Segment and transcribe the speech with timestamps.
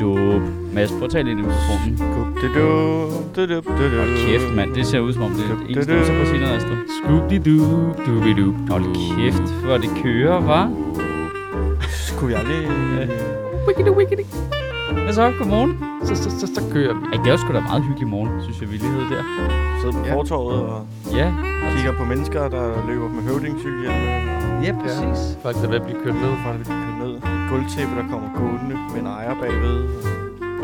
[0.00, 0.42] Skubdidup.
[0.74, 1.98] Mads, prøv at tale ind i mikrofonen.
[3.98, 4.74] Hold kæft, mand.
[4.74, 6.76] Det ser ud som om, det er en stund, så prøv at sige noget, Astrid.
[6.98, 7.66] Scooby-Doo,
[8.06, 8.70] Dooby-Doo.
[8.72, 8.84] Hold
[9.16, 10.66] kæft, hvor det kører, hva'?
[11.90, 12.68] Skulle jeg lige...
[13.66, 14.22] Wiggity, wiggity.
[15.04, 15.32] Hvad så?
[15.38, 15.78] Godmorgen.
[16.04, 17.00] Så, så, så, så kører vi.
[17.12, 19.22] Ej, det var sgu da en meget hyggelig morgen, synes jeg, vi lige der.
[19.80, 20.14] sidder på Ja.
[20.14, 20.86] fortorvet og
[21.16, 21.32] Ja,
[21.76, 24.10] kigger på mennesker, der løber med høvdingcykelhjelme.
[24.66, 25.38] ja præcis.
[25.42, 26.32] Folk der er ved at blive kørt ned.
[26.46, 27.14] Folk, der bliver kørt ned.
[27.50, 29.84] Gulvtæppe, der kommer gående med en ejer bagved.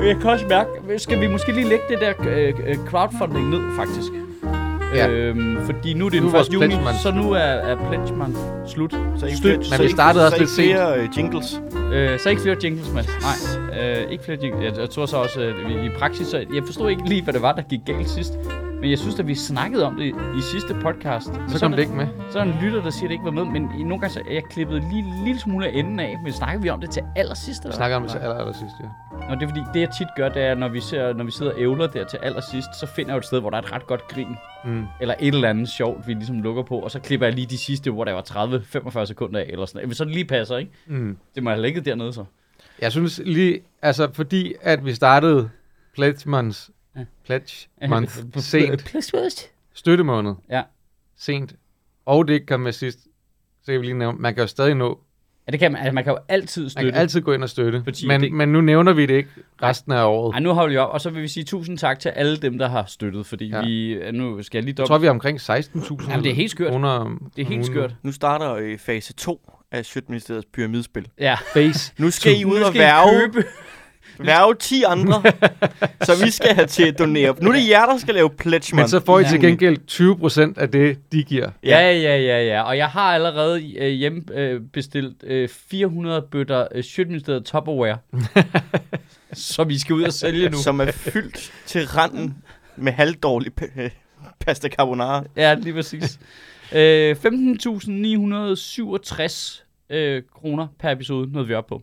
[0.07, 3.61] Jeg kan også mærke, skal vi måske lige lægge det der øh, øh, crowdfunding ned,
[3.77, 4.13] faktisk?
[4.95, 5.09] Ja.
[5.11, 6.55] Øhm, fordi nu er det Nu den er vores 1.
[6.55, 8.93] juni, så nu er, er pledge month slut.
[9.17, 9.43] Så ikke Støt.
[9.43, 11.61] flere, Men så vi ikke- startede også så lidt ikke flere øh, jingles.
[11.93, 13.09] Øh, så ikke flere jingles, Mads.
[13.09, 14.65] Nej, øh, ikke flere jingles.
[14.65, 17.35] Jeg, jeg tror så også, at vi, i praksis, så jeg forstod ikke lige, hvad
[17.35, 18.33] det var, der gik galt sidst.
[18.81, 20.05] Men jeg synes, at vi snakkede om det
[20.39, 21.29] i, sidste podcast.
[21.33, 22.07] Men Så kom det ikke med.
[22.31, 24.01] Så er der en lytter, der siger, at det ikke var med, men i nogle
[24.01, 26.69] gange så er jeg klippet lige en lille smule af enden af, men snakker vi
[26.69, 27.65] om det til allersidst?
[27.65, 27.77] Vi Eller?
[27.77, 28.87] snakker om det til aller, aller sidst, ja.
[29.29, 31.31] Nå, det er fordi, det jeg tit gør, det er, når vi, ser, når vi
[31.31, 33.63] sidder og ævler der til allersidst, så finder jeg jo et sted, hvor der er
[33.63, 34.37] et ret godt grin.
[34.65, 34.85] Mm.
[35.01, 37.59] Eller et eller andet sjovt, vi ligesom lukker på, og så klipper jeg lige de
[37.59, 38.23] sidste, hvor der var
[39.01, 39.97] 30-45 sekunder af, eller sådan noget.
[39.97, 40.73] Så det lige passer, ikke?
[40.87, 41.17] Mm.
[41.35, 42.25] Det må jeg have lægget dernede så.
[42.81, 45.51] Jeg synes lige, altså fordi at vi startede
[45.95, 46.59] Pledge Month,
[46.97, 47.05] Ja.
[47.27, 50.63] Pledge Month sent, støttemåned Ja.
[51.19, 51.55] sent,
[52.07, 52.99] og det ikke kom med sidst,
[53.63, 54.99] så kan vi lige nævne, man kan jo stadig nå,
[55.47, 55.81] Ja, det kan man.
[55.81, 56.91] Altså, man kan jo altid man støtte.
[56.93, 59.29] kan altid gå ind og støtte, men, det- men nu nævner vi det ikke
[59.63, 60.35] resten af året.
[60.35, 62.59] Ej, nu holder vi op, og så vil vi sige tusind tak til alle dem,
[62.59, 63.61] der har støttet, fordi Ja.
[63.65, 64.89] vi, nu skal jeg lige Jeg dobbelt...
[64.89, 66.71] tror, vi er omkring 16.000 Jamen, det er helt skørt.
[66.71, 67.95] kroner om Det er helt skørt.
[68.03, 71.09] Nu starter øh, fase 2 af Sjøtministeriets pyramidespil.
[71.19, 71.37] Ja.
[71.55, 71.93] Base.
[71.99, 73.45] Nu skal I ud og værve, købe.
[74.19, 75.23] Værve 10 andre,
[76.03, 77.35] så vi skal have til at donere.
[77.41, 78.91] Nu er det jer, der skal lave pledge Men month.
[78.91, 79.29] så får I Ja.
[79.29, 79.79] til gengæld
[80.57, 81.51] 20% af det, de giver.
[81.65, 82.63] Ja, ja, ja, ja.
[82.63, 87.99] Og jeg har allerede øh, hjemme øh, bestilt øh, 400 bøtter øh, Sjøtministeriet Tupperware.
[89.33, 90.57] som vi skal ud og sælge nu.
[90.57, 92.35] som er fyldt til randen
[92.77, 93.91] med halvdårlig øh,
[94.41, 95.25] pasta carbonara.
[95.37, 96.19] Ja, lige præcis.
[96.75, 101.83] øh, 15.967 øh, kroner per episode nåede vi op på.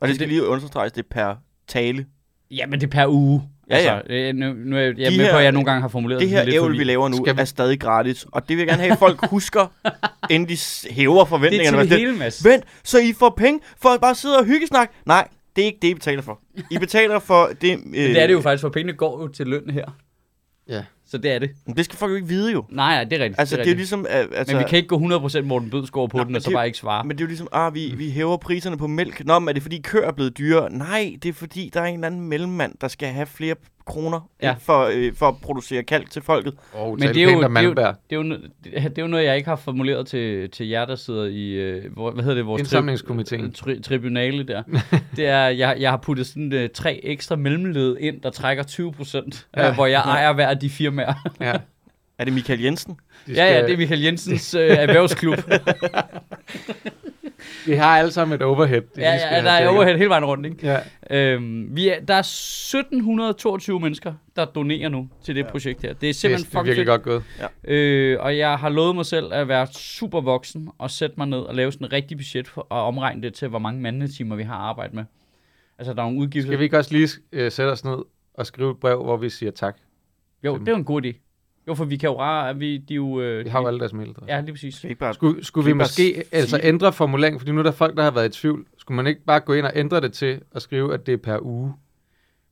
[0.00, 1.34] Og det skal lige understreges, det er per
[1.68, 2.06] tale.
[2.50, 3.42] Ja, men det er per uge.
[3.70, 3.96] Ja, ja.
[3.96, 5.64] Altså, øh, nu, nu er jeg, jeg er De med her- på, at jeg nogle
[5.66, 8.26] gange har formuleret Det her lidt ævl, vi laver nu, vi- er stadig gratis.
[8.32, 9.66] Og det vil jeg gerne have, at folk husker,
[10.30, 10.56] inden de
[10.94, 11.76] hæver Det forventningerne.
[11.78, 12.44] er til det hele, Mads.
[12.44, 14.90] Vent, så I får penge for at bare sidde og hyggesnak?
[15.06, 16.40] Nej, det er ikke det, I betaler for.
[16.70, 17.72] I betaler for det...
[17.72, 19.84] Øh, Men det er det jo faktisk, for pengene går jo til løn her.
[20.68, 20.82] Ja.
[21.08, 21.50] Så det er det.
[21.66, 22.64] Men det skal folk jo ikke vide jo.
[22.68, 23.40] Nej, nej, det er rigtigt.
[23.40, 24.06] Altså, det er, det er ligesom...
[24.10, 26.66] Altså, Men vi kan ikke gå 100% Morten Bødskov på Nå, den, og så bare
[26.66, 27.04] ikke svare.
[27.04, 29.24] Men det er jo ligesom, ah, vi, vi hæver priserne på mælk.
[29.24, 30.72] Nå, men er det fordi køer er blevet dyrere?
[30.72, 33.54] Nej, det er fordi, der er en eller anden mellemmand, der skal have flere
[33.86, 34.54] kroner Ja.
[34.60, 36.54] for, øh, for at producere kalk til folket.
[36.72, 38.22] Og Men det er, jo, det, er jo, det, er jo,
[38.88, 41.92] det er jo noget, jeg ikke har formuleret til, til jer, der sidder i, øh,
[41.92, 43.52] hvor, hvad hedder det, vores Indsamlingskomiteen.
[43.52, 44.62] tri, tribunale der.
[45.16, 48.92] det er, jeg, jeg har puttet sådan øh, tre ekstra mellemled ind, der trækker 20
[48.92, 49.68] procent, Ja.
[49.68, 51.14] øh, hvor jeg ejer hver af de firmaer.
[51.40, 51.54] Ja,
[52.18, 52.96] Er det Michael Jensen?
[53.26, 55.38] de ja, ja, det er Michael Jensens øh, erhvervsklub.
[57.66, 58.80] Vi har alle sammen et overhead.
[58.94, 60.66] det ja, ja, der er overhead hele vejen rundt, ikke?
[61.10, 61.32] Ja.
[61.34, 65.50] Øhm, vi er, der er 1722 mennesker, der donerer nu til det ja.
[65.50, 65.88] projekt her.
[65.88, 66.86] Det er Det er, simpelthen det er virkelig fedt.
[66.86, 67.22] godt gået.
[67.64, 71.38] Øh, og jeg har lovet mig selv at være super voksen og sætte mig ned
[71.38, 74.42] og lave sådan en rigtig budget for, og omregne det til, hvor mange mandetimer vi
[74.42, 75.04] har arbejdet med.
[75.78, 76.48] Altså, der er nogle udgifter.
[76.48, 77.08] Skal vi ikke også lige
[77.46, 77.98] uh, sætte os ned
[78.34, 79.76] og skrive et brev, hvor vi siger tak?
[80.44, 81.25] Jo, det er jo en god idé.
[81.68, 83.20] Jo, for vi kan jo rare, vi, de er jo...
[83.20, 84.34] Øh, Vi har jo alle deres mailadresse.
[84.34, 84.74] Ja, lige præcis.
[84.74, 85.14] Skal vi ikke bare...
[85.14, 87.96] Skulle, skulle vi vi bare måske sige- altså ændre formuleringen, fordi nu er der folk,
[87.96, 88.66] der har været i tvivl.
[88.78, 91.16] Skulle man ikke bare gå ind og ændre det til at skrive, at det er
[91.16, 91.72] per uge?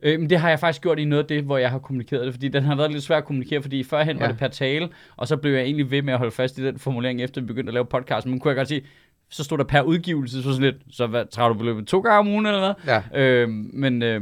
[0.02, 2.24] Øh, men det har jeg faktisk gjort i noget af det, hvor jeg har kommunikeret
[2.26, 4.22] det, fordi den har været lidt svær at kommunikere, fordi førhen ja.
[4.22, 6.64] var det per tale, og så blev jeg egentlig ved med at holde fast i
[6.64, 8.26] den formulering, efter vi begyndte at lave podcast.
[8.26, 8.82] Men kunne jeg godt sige,
[9.30, 12.18] så stod der per udgivelse, så sådan lidt, så hvad, træder du beløbet to gange
[12.18, 13.00] om ugen eller hvad?
[13.14, 14.20] Ja, Øh, men øh,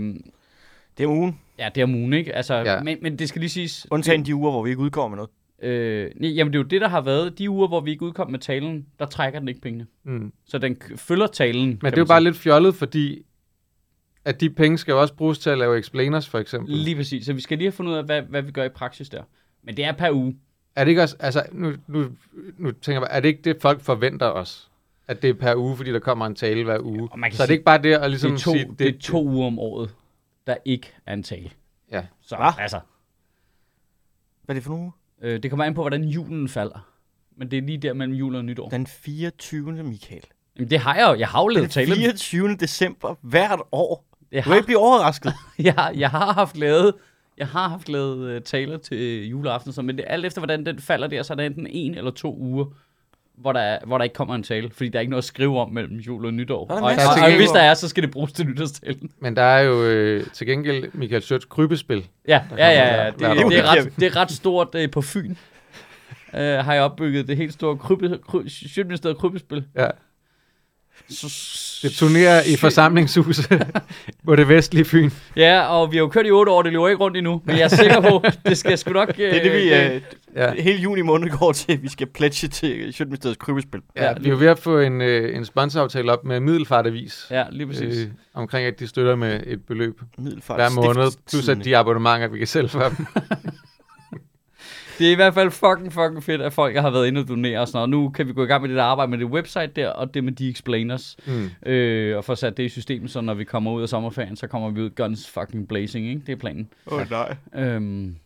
[0.99, 1.39] Det er ugen.
[1.65, 2.35] Ja, det er om ugen, ikke?
[2.35, 2.73] Altså, Ja.
[2.75, 2.83] ja.
[2.83, 3.87] men, men det skal lige siges...
[3.91, 5.31] Undtagen de uger, hvor vi ikke udgår med noget.
[5.63, 7.39] Øh, nej, jamen det er jo det, der har været.
[7.39, 9.87] De uger, hvor vi ikke udkom med talen, der trækker den ikke pengene.
[10.05, 10.33] mm.
[10.47, 11.67] Så den følger talen.
[11.69, 13.23] Men det er jo bare lidt fjollet, fordi
[14.25, 16.75] at de penge skal jo også bruges til at lave explainers, for eksempel.
[16.77, 17.27] Lige præcis.
[17.27, 19.23] Så vi skal lige have fundet ud af, hvad, hvad vi gør i praksis der.
[19.65, 20.37] Men det er per uge.
[20.77, 22.05] Er det ikke også, altså nu, nu,
[22.59, 24.69] nu tænker jeg bare, er det ikke det, folk forventer os?
[25.09, 27.09] At det er per uge, fordi der kommer en tale hver uge.
[27.09, 28.79] Kan Så er det sige- ikke bare det at ligesom det, er to, sige, det,
[28.79, 29.91] det er to uger om året,
[30.47, 31.51] der ikke er en tale.
[31.93, 32.03] Ja.
[32.21, 32.51] Så Hva?
[32.63, 32.81] altså,
[34.45, 34.93] Hvad er det for nogle uger?
[35.23, 36.89] øh, det kommer an på, hvordan julen falder.
[37.37, 38.69] Men det er lige der mellem jul og nytår.
[38.69, 39.73] Den 24.
[39.73, 40.23] Michael.
[40.57, 41.19] Jamen, det har jeg jo.
[41.19, 41.95] Jeg har jo lavet Den tale.
[41.95, 42.57] 24.
[42.57, 44.05] december hvert år.
[44.33, 45.33] Jeg Du vil har, ikke blive overrasket.
[45.59, 46.95] jeg, har- jeg har haft lavet
[47.39, 50.67] jeg har haft lavet uh, taler til juleaften, så, men det er alt efter, hvordan
[50.67, 52.65] den falder der, så er der enten en eller to uger,
[53.43, 55.27] hvor der, er, hvor der ikke kommer en tale, fordi der er ikke noget at
[55.27, 56.67] skrive om mellem jul og nytår.
[56.71, 57.37] Og, og, af og, ting.
[57.37, 59.11] hvis der er, så skal det bruges til nytårstalen.
[59.21, 62.07] Men der er jo øh, til gengæld Michael Schøtz krybespil.
[62.29, 63.11] Ja, ja, ja, ja.
[63.11, 65.35] Det, det, det, er ret, det er ret stort øh, på Fyn.
[66.33, 68.41] Uh, har jeg opbygget det helt store krybbe, kry,
[69.21, 69.65] krybespil.
[69.77, 69.89] Ja.
[71.11, 71.27] Så,
[71.83, 73.63] Det turnerer i forsamlingshuset
[74.27, 75.11] på det vestlige Fyn.
[75.37, 77.57] Ja, og vi har jo kørt i otte år, det løber ikke rundt endnu, men
[77.57, 79.17] jeg er sikker på, det skal sgu nok...
[79.17, 80.01] Det er det, vi øh,
[80.37, 80.53] Ja.
[80.63, 81.83] hele juni måned går til.
[81.83, 83.81] Vi skal pledge til Sjøtministeriets krybespil.
[83.97, 87.27] Ja, Ja, vi er jo ved at få en, øh, en sponsoraftale op med Middelfartavis.
[87.31, 87.99] Ja, lige præcis.
[87.99, 92.29] Øh, omkring, at de støtter med et beløb Middelfart hver måned, plus at de abonnementer,
[92.29, 93.07] vi kan sælge for dem.
[95.03, 97.61] Det er i hvert fald fucking, fucking fedt, at folk har været inde og donere
[97.61, 97.91] og sådan noget.
[97.91, 100.15] Nu kan vi gå i gang med det der arbejde med det website der, og
[100.15, 101.17] det med de explainers.
[101.27, 101.51] Mm.
[101.71, 104.47] Øh, og få sat det i systemet, så når vi kommer ud af sommerferien, så
[104.47, 106.23] kommer vi ud guns fucking blazing, ikke?
[106.27, 106.69] Det er planen.
[106.87, 107.37] Åh oh, nej.
[107.55, 108.17] Øhm,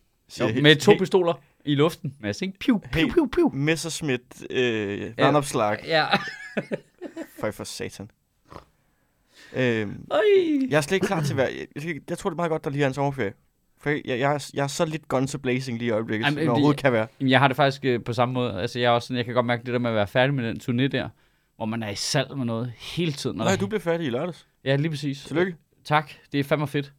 [0.41, 1.35] jo, helt- med to helt- pistoler
[1.65, 2.15] i luften.
[2.21, 2.59] Mads, ikke?
[2.59, 3.51] Piu, piu, piu, piu.
[3.55, 5.79] Messerschmidt øh, vandopslag.
[5.87, 6.05] Ja.
[7.41, 8.11] Føj for satan.
[9.57, 10.19] Øhm, Øj.
[10.71, 11.49] jeg er slet ikke klar til at være...
[11.77, 13.33] Jeg, jeg, jeg tror, det er meget godt, der lige er en sommerferie.
[13.79, 16.37] For jeg, jeg, jeg, er, jeg så lidt guns blazing lige i øjeblikket, Jamen, som
[16.37, 17.07] det- det overhovedet kan være.
[17.21, 18.61] Jamen, jeg har det faktisk øh, på samme måde.
[18.61, 20.35] Altså, jeg, er også sådan, jeg kan godt mærke det der med at være færdig
[20.35, 21.09] med den turné der,
[21.57, 23.37] hvor man er i salg med noget hele tiden.
[23.37, 24.47] Nej, du blev færdig i lørdags.
[24.65, 25.25] Ja, lige præcis.
[25.25, 25.57] Tillykke.
[25.85, 26.93] Tak, det er fandme fedt.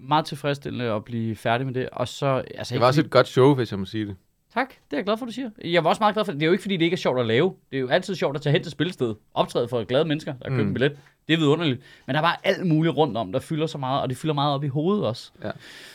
[0.00, 1.88] Meget tilfredsstillende at blive færdig med det.
[1.92, 4.16] Og så, altså, Det var også et godt show, hvis jeg må sige det.
[4.56, 5.50] Tak, det er jeg glad for, du siger.
[5.64, 6.40] Jeg var også meget glad for det.
[6.40, 7.54] Det er jo ikke, fordi det ikke er sjovt at lave.
[7.70, 9.16] Det er jo altid sjovt at tage hen til spilstedet.
[9.34, 10.66] Optræde for glade mennesker, der købt Mm.
[10.68, 10.96] en billet.
[11.28, 11.80] Det er vidunderligt.
[12.06, 14.34] Men der er bare alt muligt rundt om, der fylder så meget, og det fylder
[14.34, 15.30] meget op i hovedet også.
[15.44, 15.50] Ja.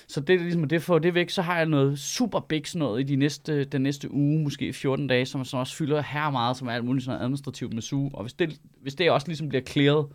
[0.08, 2.68] Så det er ligesom, at det får det væk, så har jeg noget super big
[2.68, 6.02] sådan noget i de næste, den næste uge, måske 14 dage, som, som også fylder
[6.02, 8.12] her meget, som er alt muligt sådan administrativt med suge.
[8.14, 10.06] Og hvis det, hvis det også ligesom bliver clearet,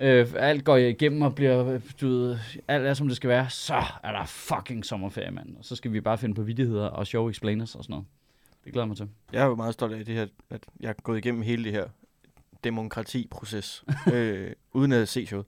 [0.00, 2.38] øh, alt går igennem og bliver, du ved,
[2.68, 5.56] alt er som det skal være, så er der fucking sommerferie, mand.
[5.56, 8.06] Og så skal vi bare finde på vidigheder og sjove explainers og sådan noget.
[8.64, 9.08] Det glæder mig til.
[9.32, 11.72] Jeg er jo meget stolt af det her, at jeg er gået igennem hele det
[11.72, 11.84] her
[12.64, 15.46] demokratiproces, øh, uden at se showet.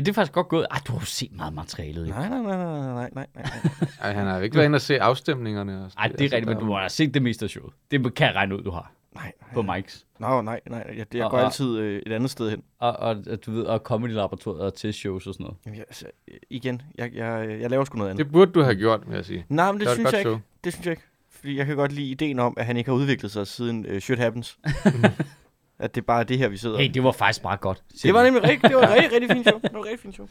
[0.00, 0.66] Ja, det er faktisk godt gået.
[0.70, 2.18] Ej, du har jo set meget materialet, ikke?
[2.18, 3.46] Nej, nej, nej, nej, nej, nej, nej.
[4.02, 5.84] Ej, han har jo ikke været inde og se afstemningerne.
[5.84, 7.72] Og sådan Ej, det er rigtigt, men du har set det meste af showet.
[7.90, 9.76] Det kan jeg regne ud, du har nej, på nej.
[9.76, 10.06] Mikes.
[10.18, 10.94] Nå, nej, nej.
[10.96, 12.62] Jeg, jeg Og- går og- altid øh, et andet sted hen.
[12.78, 15.56] Og, og, og du ved, og comedy laboratoriet og testshows og sådan noget.
[15.66, 18.24] Jamen, jeg, altså, øh, igen, jeg, jeg, jeg laver sgu noget andet.
[18.24, 19.44] Det burde du have gjort, vil jeg sige.
[19.48, 20.30] Nej, men det, var et synes jeg ikke.
[20.30, 20.40] show.
[20.64, 21.02] Det synes jeg ikke.
[21.30, 23.98] Fordi jeg kan godt lide ideen om, at han ikke har udviklet sig siden uh,
[23.98, 24.58] Shit Happens.
[25.80, 26.78] at det bare er det her, vi sidder.
[26.78, 27.82] Hey, det var faktisk bare godt.
[28.02, 29.60] det var nemlig rigtig, det var rigtig, rigtig fint show.
[29.60, 30.28] Det var rigtig fint show.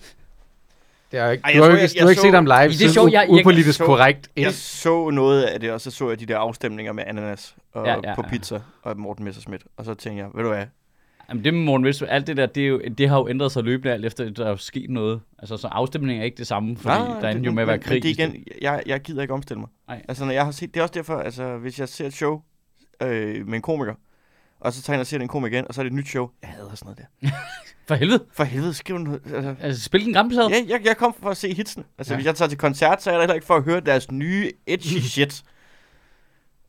[1.11, 2.21] Det er ikke, Ej, du jeg har tror, jo ikke, jeg- du har jeg ikke
[2.21, 4.29] så- set ham live, det show, jeg- jeg- upolitisk så- korrekt.
[4.37, 7.85] Jeg så noget af det, og så så jeg de der afstemninger med ananas og,
[7.85, 8.29] Ja, ja, ja, ja, på ja.
[8.29, 9.63] pizza og Morten Messerschmidt.
[9.77, 10.65] Og så tænkte jeg, ved du hvad,
[11.29, 13.51] Jamen det med Morten Messerschmidt, alt det der, det, er jo, det har jo ændret
[13.51, 15.21] sig løbende alt efter, der er jo sket noget.
[15.39, 17.79] Altså, så afstemningen er ikke det samme, fordi Nej, der endte jo med at være
[17.79, 18.03] krig.
[18.03, 19.69] Det er igen, jeg, jeg gider ikke omstille mig.
[19.87, 20.01] Nej.
[20.07, 22.41] Altså, når jeg har set, det er også derfor, altså, hvis jeg ser et show
[23.03, 23.93] øh, med en komiker,
[24.59, 25.95] og så tager jeg ind og ser en komiker igen, og så er det et
[25.95, 26.29] nyt show.
[26.41, 27.29] Jeg hader sådan noget der.
[27.87, 28.25] For helvede.
[28.33, 29.21] For helvede, skriv noget.
[29.33, 30.49] Altså, Altså, spil den gamle plade.
[30.49, 31.85] ja, jeg, jeg kom for at se hitsen.
[31.97, 32.17] Altså, Ja.
[32.17, 34.51] hvis jeg tager til koncert, så er jeg heller ikke for at høre deres nye
[34.67, 35.43] edgy shit.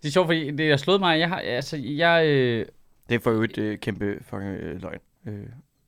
[0.02, 1.18] Det er sjovt, fordi det har slået mig.
[1.18, 2.26] Jeg har, altså, jeg...
[2.26, 2.66] Øh,
[3.08, 4.98] Det er for øvrigt øh, kæmpe fucking øh, løgn.
[5.28, 5.34] Øh,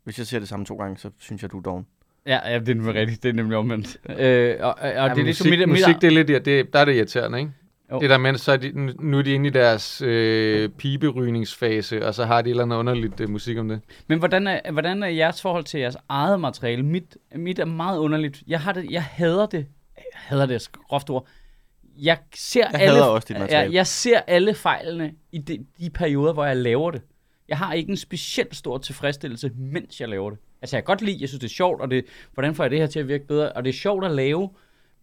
[0.05, 1.87] hvis jeg ser det samme to gange, så synes jeg, du er doven.
[2.27, 3.23] ja, ja, det er nemlig rigtigt.
[3.23, 3.97] Det er nemlig omvendt.
[4.21, 6.73] Øh, og, og, og Ja, det er ligesom musik, mit, musik, det er lidt, det,
[6.73, 7.53] der er det irriterende, ikke?
[7.93, 8.01] Jo.
[8.01, 12.15] Det der med, så er de, nu er de inde i deres øh, piberygningsfase, og
[12.15, 13.81] så har de et eller andet underligt øh, musik om det.
[14.07, 16.83] Men hvordan er, hvordan er jeres forhold til jeres eget materiale?
[16.83, 18.43] Mit, mit er meget underligt.
[18.47, 19.67] Jeg, har det, jeg hader det.
[19.97, 21.27] Jeg hader det, et groft ord.
[21.99, 23.65] Jeg ser Jeg alle, hader også dit materiale.
[23.65, 27.03] Jeg, jeg ser alle fejlene i de, de perioder, hvor jeg laver det.
[27.49, 30.39] Jeg har ikke en specielt stor tilfredsstillelse, mens jeg laver det.
[30.63, 32.71] Altså, jeg kan godt lide, jeg synes, det er sjovt, og det, hvordan får jeg
[32.71, 33.53] det her til at virke bedre?
[33.53, 34.51] Og det er sjovt at lave,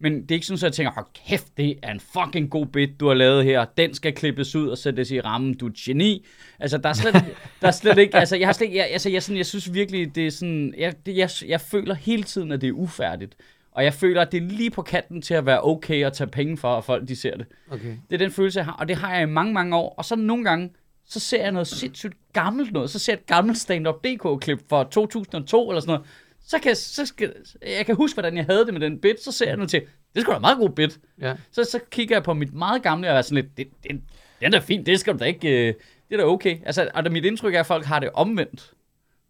[0.00, 2.66] men det er ikke sådan, at jeg tænker, hold kæft, det er en fucking god
[2.66, 3.64] bit, du har lavet her.
[3.76, 5.54] Den skal klippes ud og sættes i rammen.
[5.54, 6.26] Du er geni.
[6.58, 7.14] Altså, der er slet,
[7.60, 10.14] der er slet ikke, altså, jeg har slet jeg, altså, jeg, sådan, jeg synes virkelig,
[10.14, 13.36] det er sådan, jeg, det, jeg, jeg føler hele tiden, at det er ufærdigt.
[13.72, 16.30] Og jeg føler, at det er lige på kanten til at være okay at tage
[16.30, 17.46] penge for, at folk de ser det.
[17.70, 17.96] Okay.
[18.10, 19.94] Det er den følelse, jeg har, og det har jeg i mange, mange år.
[19.98, 20.70] Og så nogle gange,
[21.06, 22.90] så ser jeg noget sindssygt gammelt noget.
[22.90, 26.06] Så ser jeg et gammelt stand-up DK-klip fra 2002 eller sådan noget.
[26.50, 27.32] Så kan, jeg- så skal,
[27.66, 29.22] jeg kan huske, hvordan jeg havde det med den bit.
[29.22, 29.80] Så ser jeg noget til,
[30.14, 30.98] det skulle da en meget god bit.
[31.20, 31.34] Ja.
[31.52, 34.02] Så, så kigger jeg på mit meget gamle og er sådan lidt, det, det, den
[34.40, 35.74] er da fint, det skal du da ikke, øh,
[36.08, 36.58] det er da okay.
[36.66, 38.72] Altså, og der, mit indtryk er, at folk har det omvendt.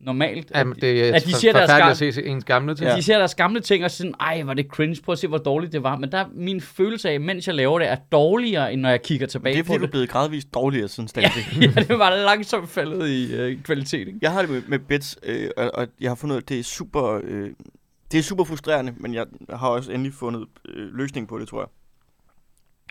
[0.01, 0.53] Normalt.
[0.55, 2.91] Jamen, det er at de siger deres gang- at se ens gamle ting.
[2.91, 2.97] Ja.
[2.97, 5.39] De ser deres gamle ting og sådan, ej, var det cringe, prøv at se, hvor
[5.39, 5.97] dårligt det var.
[5.97, 9.03] Men der er min følelse af, mens jeg laver det, er dårligere, end når jeg
[9.03, 9.91] kigger tilbage Det er på fordi, du er det.
[9.91, 11.27] blevet gradvist dårligere siden stand
[11.61, 14.19] ja, det var langsomt faldet i øh, kvalitet, ikke?
[14.23, 16.49] Jeg har det med, med bits, øh, og, og jeg har fundet ud af, at
[16.49, 17.51] det er super, øh,
[18.13, 21.61] det er super frustrerende, men jeg har også endelig fundet øh, løsning på det, tror
[21.61, 21.69] jeg.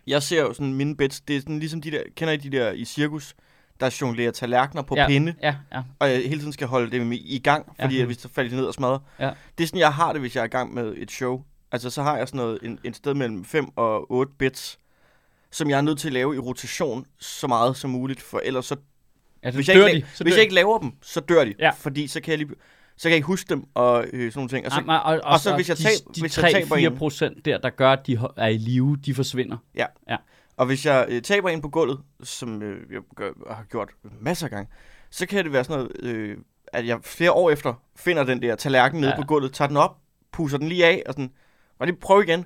[0.08, 2.50] Jeg ser jo sådan mine bits, det er sådan ligesom de der, kender I de
[2.50, 3.36] der i cirkus,
[3.80, 5.82] der jonglerer tallerkener på ja, pinde, Ja, ja.
[6.00, 8.00] og jeg hele tiden skal holde dem i, i gang, fordi Ja.
[8.00, 8.06] ja.
[8.06, 9.00] hvis så falder de ned og smadrer.
[9.20, 9.30] Ja.
[9.58, 11.42] Det er sådan, jeg har det, hvis jeg er i gang med et show.
[11.72, 14.80] Altså, så har jeg sådan noget, en, en sted mellem 5 og 8 bits,
[15.52, 18.66] som jeg er nødt til at lave i rotation så meget som muligt, for ellers
[18.66, 18.76] så,
[19.44, 21.54] Altså, hvis, dør jeg ikke, de, så hvis jeg ikke laver dem, så dør de.
[21.60, 21.70] Ja.
[21.70, 22.50] Fordi så kan jeg lige,
[22.98, 24.66] så kan jeg ikke huske dem og øh, sådan nogle ting.
[24.66, 26.76] Og så, Jamen, og, og, og så hvis jeg de, tab- de hvis jeg taber
[26.76, 29.58] 3-4 en- procent der, der gør, at de er i live, de forsvinder.
[30.60, 33.90] Og hvis jeg øh, taber en på gulvet, som øh, jeg gør, har gjort
[34.22, 34.72] masser af gange,
[35.10, 36.38] så kan det være sådan noget, øh,
[36.68, 39.22] at jeg flere år efter finder den der tallerken nede Ja.
[39.22, 39.98] på gulvet, tager den op,
[40.32, 41.32] puser den lige af, og sådan,
[41.80, 42.46] og lige prøve igen.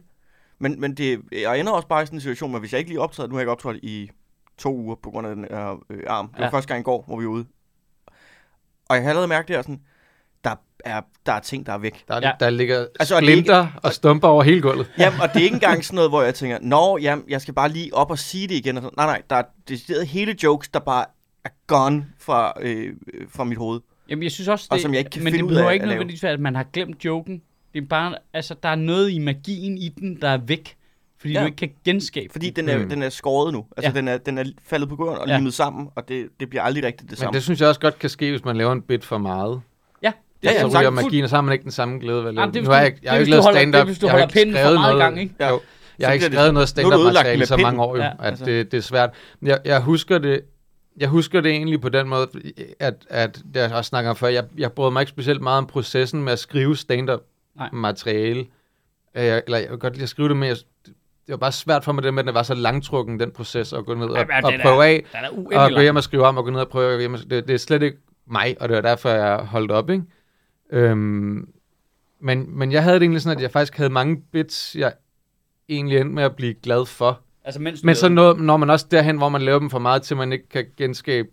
[0.60, 2.90] Men, men det, jeg ender også bare i sådan en situation, hvor hvis jeg ikke
[2.92, 4.12] lige optræder, nu har jeg ikke optrådt i
[4.58, 6.28] to uger på grund af den her øh, arm.
[6.28, 6.52] Det var Ja.
[6.52, 7.46] første gang i går, hvor vi var ude.
[8.90, 9.82] Og jeg har allerede mærket det her sådan,
[10.44, 12.04] der er, der er ting, der er væk.
[12.08, 12.32] Der, Ja.
[12.40, 14.92] der ligger Altså, altså, og ikke- splinter og stumper over hele gulvet.
[15.00, 17.54] Jamen, og det er ikke engang sådan noget, hvor jeg tænker, nå, jamen, jeg skal
[17.54, 18.78] bare lige op og sige det igen.
[18.78, 18.94] Og sådan.
[18.98, 21.06] Nej, nej, der er decideret hele jokes, der bare
[21.46, 22.94] er gone fra, øh,
[23.30, 23.82] fra mit hoved.
[24.10, 25.70] Jamen, jeg synes også, Og det, som jeg ikke kan men finde det ud behøver
[25.70, 27.42] af ikke nødvendigvis være, at man har glemt joken.
[27.74, 30.76] Det er bare, altså, der er noget i magien i den, der er væk.
[31.20, 31.40] Fordi Ja.
[31.42, 32.70] du ikke kan genskabe Fordi den.
[32.70, 32.90] er, Mm.
[32.90, 33.66] den er skåret nu.
[33.78, 33.98] Altså, Ja.
[33.98, 35.38] den, er, den er faldet på gulvet og Ja.
[35.38, 37.34] limet sammen, og det, det bliver aldrig rigtigt det Men samme.
[37.36, 39.62] det synes jeg også godt kan ske, hvis man laver en bit for meget.
[40.44, 42.54] Ja, Ja, så ryger magien, og så har man ikke den samme glæde lave Jamen,
[42.54, 43.74] det Nu har jeg, jeg har ikke hvis du lavet stand-up.
[43.74, 45.36] det er, hvis du jeg har holder ikke pinden for skrevet noget- gang, ikke?
[45.40, 45.50] Ja.
[45.50, 45.62] Jo,
[46.00, 48.46] jeg har ikke skrevet noget med i så mange år, jo, Ja, at altså.
[48.46, 49.10] det, det er svært.
[49.42, 50.42] Jeg, jeg husker det
[50.98, 52.28] jeg husker det egentlig på den måde,
[52.80, 55.66] at, at jeg også snakker om før, jeg, jeg brød mig ikke specielt meget om
[55.68, 57.20] processen med at skrive stand-up
[57.74, 58.40] materiale.
[59.18, 60.94] Øh, Jeg, eller jeg kan godt lide at skrive det, men jeg, det
[61.32, 63.86] var bare svært for mig det med, at det var så langtrukken, den proces, at
[63.86, 66.38] gå ned og, Jamen, og prøve af, Der er og gå hjem og skrive om,
[66.38, 67.98] og gå ned og prøve og- Det, det er slet ikke
[68.28, 70.04] mig, og det var derfor, jeg holdt op, ikke?
[70.74, 71.50] Øhm,
[72.20, 74.94] men, men jeg havde det egentlig sådan, at jeg faktisk havde mange bits, jeg
[75.70, 77.20] egentlig endte med at blive glad for.
[77.44, 80.02] Altså, mens Men så når, når man også derhen, hvor man laver dem for meget,
[80.02, 81.30] til man ikke kan genskabe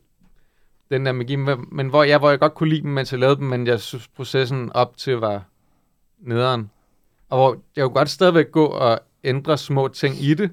[0.90, 1.37] den der magi.
[1.37, 3.66] Men men hvor jeg, hvor jeg godt kunne lide dem, mens jeg lavede dem, men
[3.66, 5.44] jeg synes processen op til var
[6.18, 6.70] nederen.
[7.28, 10.50] Og hvor jeg kunne godt stadigvæk gå og ændre små ting i det,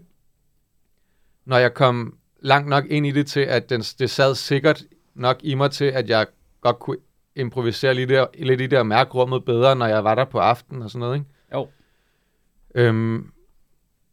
[1.45, 4.83] når jeg kom langt nok ind i det til, at den, det sad sikkert
[5.15, 6.25] nok i mig til, at jeg
[6.61, 6.97] godt kunne
[7.37, 10.39] improvisere lidt, der, lidt i det og mærke rummet bedre, når jeg var der på
[10.39, 11.27] aftenen og sådan noget, ikke?
[11.53, 11.67] Jo.
[12.75, 13.31] Øhm,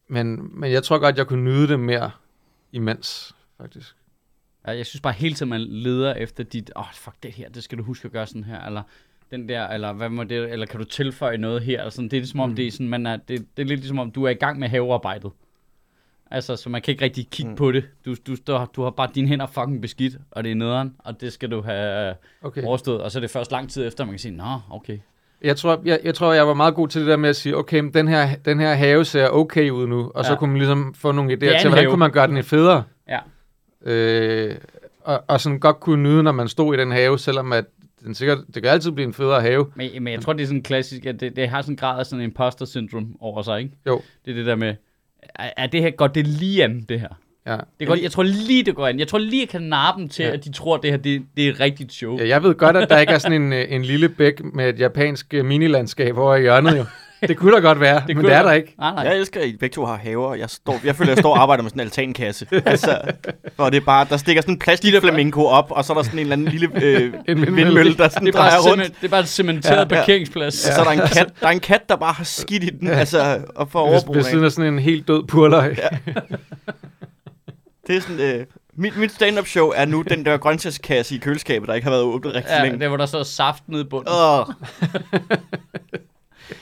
[0.09, 2.11] men, men jeg tror godt, jeg kunne nyde det mere
[2.73, 3.97] imens, faktisk.
[4.67, 7.49] Ja, jeg synes bare hele tiden, man leder efter dit, åh, oh, fuck det her,
[7.49, 8.83] det skal du huske at gøre sådan her, eller
[9.31, 12.17] den der, eller hvad må det, eller kan du tilføje noget her, eller sådan, det
[12.17, 12.57] er ligesom om, Mm.
[12.57, 14.59] det er sådan, man er, det, det er lidt ligesom om, du er i gang
[14.59, 15.33] med havearbejdet.
[16.31, 17.57] Altså, så man kan ikke rigtig kigge Mm.
[17.57, 17.85] på det.
[18.05, 21.21] Du, du, du, du har bare dine hænder fucking beskidt, og det er nederen, og
[21.21, 22.63] det skal du have Okay.
[22.65, 24.99] overstået, og så er det først lang tid efter, man kan sige, nå, okay.
[25.43, 27.57] Jeg tror, jeg, jeg tror, jeg var meget god til det der med at sige,
[27.57, 30.29] okay, men den her, den her have ser okay ud nu, og ja.
[30.29, 31.91] så kunne man ligesom få nogle er idéer til, hvordan have.
[31.91, 32.85] kunne man gøre den federe.
[33.09, 33.19] Ja.
[33.83, 34.57] Øh,
[35.01, 37.65] og, og sådan godt kunne nyde, når man stod i den have, selvom at
[38.05, 39.67] den sikkert, det kan altid blive en federe have.
[39.75, 41.99] Men, men jeg tror, det er sådan klassisk, at det, det har sådan en grad
[41.99, 43.73] af sådan en imposter syndrom over sig, ikke?
[43.87, 44.01] Jo.
[44.25, 44.75] Det er det der med,
[45.35, 47.09] er, det her, går det lige an, det her?
[47.47, 47.57] Ja.
[47.81, 48.99] Det går, jeg tror lige, det går an.
[48.99, 50.29] Jeg tror lige, jeg kan narre dem til, Ja.
[50.29, 50.35] ja.
[50.37, 52.19] at de tror, at det her det, det er et rigtigt show.
[52.19, 52.29] ja.
[52.29, 54.79] Jeg ved godt, at der ikke er sådan en, øh, en lille bæk med et
[54.81, 56.85] japansk øh, minilandskab over i hjørnet, jo.
[57.29, 58.75] Det kunne da godt være, det men det er da- der ikke.
[58.79, 59.05] Nej, nej.
[59.05, 60.35] Jeg elsker, at I begge to har haver.
[60.35, 62.47] Jeg, står, jeg føler, at jeg står og arbejder med sådan en altankasse.
[62.67, 62.99] altså,
[63.57, 66.19] hvor det er bare, der stikker sådan en plastikflamingo op, og så er der sådan
[66.19, 67.53] en eller anden lille øh, vindmølle.
[67.57, 68.83] vindmølle, der sådan Det er, bare drejer rundt.
[68.85, 70.01] cement, det er bare en cementeret Ja, ja, ja.
[70.01, 70.69] parkeringsplads.
[70.69, 72.71] Og så er der en kat, der er en kat, der bare har skidt i
[72.71, 74.53] den, altså, og får overbrug ved siden af.
[74.53, 75.79] sådan en helt død purløg.
[75.79, 76.13] Ja.
[77.87, 81.69] Det er sådan, øh, mit, mit stand-up show er nu den der grøntsagskasse i køleskabet,
[81.69, 82.81] der ikke har været åbnet rigtig Ja, længe.
[82.81, 84.09] der hvor der står saft nede i bunden.
[84.13, 84.47] Åh.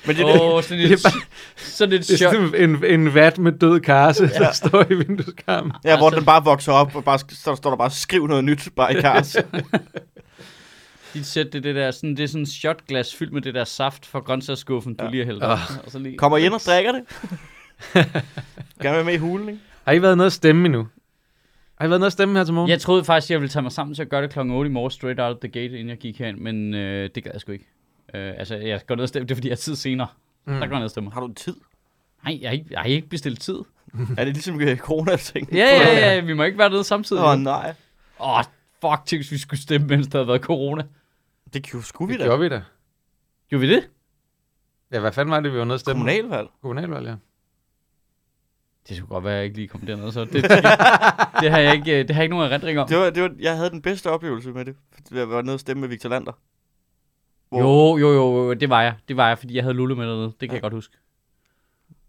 [0.06, 1.22] Men det, er det, oh, sådan Det et, er bare-
[1.56, 4.38] sådan et Det er en, en vat med død karse, ja.
[4.38, 5.72] der står i vindueskarmen.
[5.84, 8.44] ja, hvor altså- den bare vokser op, og bare, så står der bare, skriv noget
[8.44, 9.36] nyt, bare i kars.
[11.14, 13.54] Dit sæt, det, er det, der, sådan, det er sådan en shotglas fyldt med det
[13.54, 15.10] der saft fra grøntsagsskuffen, du Ja.
[15.10, 15.58] lige har hældt op.
[15.84, 16.16] Og så lige...
[16.18, 17.02] Kommer I ind og drikker det?
[18.82, 19.60] Gerne være med i hulen, ikke?
[19.84, 20.86] Har I været nede at stemme endnu?
[21.80, 22.70] Har I været nede at stemme her til morgen?
[22.70, 24.38] Jeg troede faktisk, jeg ville tage mig sammen til at gøre det kl.
[24.38, 27.24] 8 i morgen, straight out of the gate, inden jeg gik herind, men øh, det
[27.24, 27.68] gad jeg sgu ikke.
[28.14, 30.08] Øh, altså, jeg går ned og stemme, det er fordi, jeg har tid senere.
[30.44, 30.52] Mm.
[30.52, 31.10] Der går jeg ned og stemmer.
[31.10, 31.56] Har du tid?
[32.24, 33.58] Nej, jeg har ikke, jeg har ikke bestilt tid.
[34.18, 35.52] Er det ligesom corona-ting?
[35.52, 37.22] Ja, ja, ja, vi må ikke være nede samtidig.
[37.22, 37.74] Åh, Åh, oh, nej.
[38.18, 38.44] oh,
[38.80, 40.82] fuck, tænk, hvis vi skulle stemme, mens der havde været corona.
[41.52, 42.24] Det kunne, skulle vi det da.
[42.24, 42.62] gjorde vi da.
[43.48, 43.88] Gjorde vi det?
[44.92, 46.00] Ja, hvad fanden var det, vi var nede at stemme?
[46.00, 46.48] Kommunalvalg.
[46.62, 47.14] Kommunalvalg, ja.
[48.88, 50.42] Det skulle godt være, at jeg ikke lige kom derned, så det, det,
[51.40, 52.88] det, har jeg ikke, det har jeg ikke nogen erindring om.
[52.88, 54.76] Det var, det var, jeg havde den bedste oplevelse med det.
[55.10, 56.32] Jeg var nede og stemme med Victor Lander.
[57.58, 58.94] Jo, jo, jo, jo, det var jeg.
[59.08, 60.32] Det var jeg, fordi jeg havde Lulle med dernede.
[60.40, 60.96] Det kan jeg godt huske.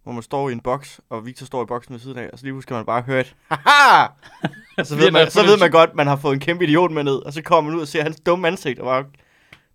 [0.04, 2.40] hvor man står i en boks, og Victor står i boksen ved siden af, og
[2.40, 4.08] så lige kan man bare høre et, haha!
[4.78, 7.04] Og så ved, man, så ved man godt, man har fået en kæmpe idiot med
[7.04, 9.06] ned, og så kommer man ud og ser hans dumme ansigt, og bare,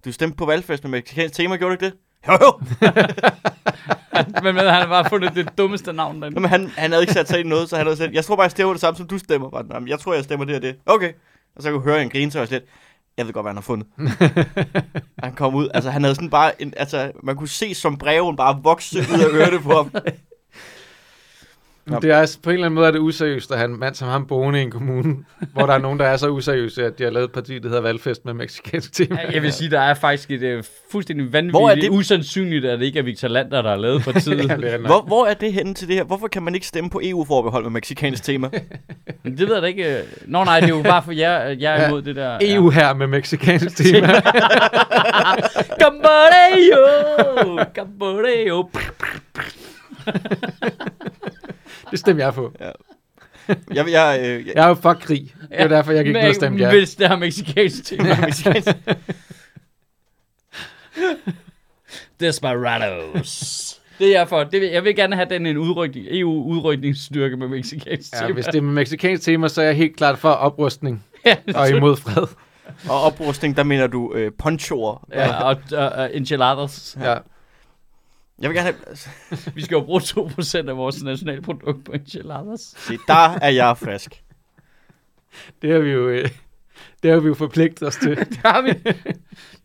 [0.04, 1.94] du stemte på valgfest med mexicansk tema, gjorde du ikke det?
[2.28, 2.60] Jo, jo!
[4.42, 6.40] Men, men han har bare fundet det dummeste navn derinde.
[6.40, 8.36] Men han, han havde ikke sat sig i noget, så han havde sagt, jeg tror
[8.36, 9.50] bare, jeg stemmer det samme, som du stemmer.
[9.50, 10.76] Bare, "Jamen, jeg tror, jeg stemmer det og det.
[10.86, 11.12] Okay.
[11.56, 12.62] Og så kunne jeg høre en grine, så jeg slet,
[13.18, 13.86] jeg ved godt, hvad han har fundet.
[15.24, 18.36] han kom ud, altså han havde sådan bare, en, altså man kunne se som breven
[18.36, 19.92] bare vokse ud af ørerne på ham.
[21.90, 23.80] Men det er altså- på en eller anden måde er det useriøst at have en
[23.80, 25.16] mand som ham boende i en kommune,
[25.54, 27.68] hvor der er nogen, der er så useriøse, at de har lavet et parti, der
[27.68, 29.20] hedder Valgfest med mexicansk tema.
[29.22, 32.64] Ja, Jeg vil sige, der er faktisk et uh, fuldstændig Hvor er vanvittigt det- usandsynligt,
[32.64, 34.38] at det ikke er Victor Lander, der har lavet partiet.
[34.48, 34.78] Ja, er.
[34.78, 36.04] Hvor, hvor er det henne til det her?
[36.04, 38.48] Hvorfor kan man ikke stemme på EU-forbehold med mexicansk tema?
[39.24, 40.02] Men det ved jeg da ikke.
[40.26, 41.88] Nå nej, det er jo bare for jer, jeg er Ja.
[41.88, 42.38] imod det der.
[42.42, 44.06] EU her med mexicansk tema.
[45.80, 47.64] Cambodio!
[47.74, 48.68] Cambodio!
[51.90, 52.52] Det stemmer jeg på.
[52.58, 52.72] Jeg,
[53.74, 55.34] jeg, øh, jeg, Jeg er jo for krig.
[55.40, 56.70] Det er derfor, jeg ned og stemte ja.
[56.70, 58.16] Hvis det har mexicansk tema.
[58.26, 58.68] mexicansk,
[62.20, 63.74] Desperados.
[63.98, 64.44] Det er jeg for.
[64.44, 68.18] Det vil, jeg vil gerne have den en udrykning, EU-udrykningsstyrke med mexicansk ja.
[68.18, 68.32] tema.
[68.32, 71.70] Hvis det er med mexicansk tema, så er jeg helt klart for oprustning Ja, og
[71.70, 72.26] imod fred.
[72.88, 75.06] og oprustning, der mener du øh, ponchoer.
[75.12, 76.96] ja, og, og, og enchiladas.
[77.00, 77.16] Ja.
[78.38, 78.96] Jeg vil gerne have,
[79.54, 82.60] Vi skal jo bruge 2% af vores nationalprodukt på enchiladas.
[82.78, 84.22] se, der er jeg frisk.
[85.62, 86.28] Det har vi jo, øh,
[87.02, 88.16] det har vi jo forpligtet os til.
[88.30, 88.68] Det har vi.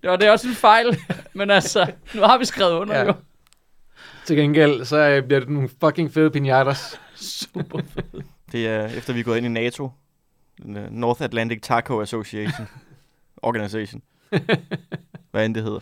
[0.01, 0.97] Det var det er også en fejl.
[1.33, 3.05] Men altså, nu har vi skrevet under Ja.
[3.05, 3.13] jo.
[4.25, 6.99] Til gengæld, så øh, bliver det nogle fucking fede pinatas.
[7.15, 7.81] Super.
[8.51, 9.91] Det er efter vi er gået ind i NATO.
[10.65, 12.67] Uh, North Atlantic Taco Association.
[13.37, 14.01] Organization.
[15.31, 15.79] Hvad end det hedder.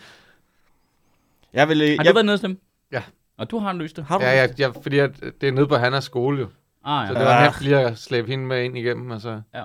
[1.52, 2.56] Jeg vil, øh, Har jeg, du været nede og stemme?
[2.92, 3.02] Ja.
[3.38, 4.04] Og du har løst det?
[4.04, 6.48] har du Ja, ja, ja, fordi at det er nede på Hannas skole jo.
[6.84, 7.18] Ah, Så ja.
[7.18, 7.42] det var Ah.
[7.42, 9.40] nemt lige at slæbe hende med ind igennem, og så...
[9.54, 9.64] Ja.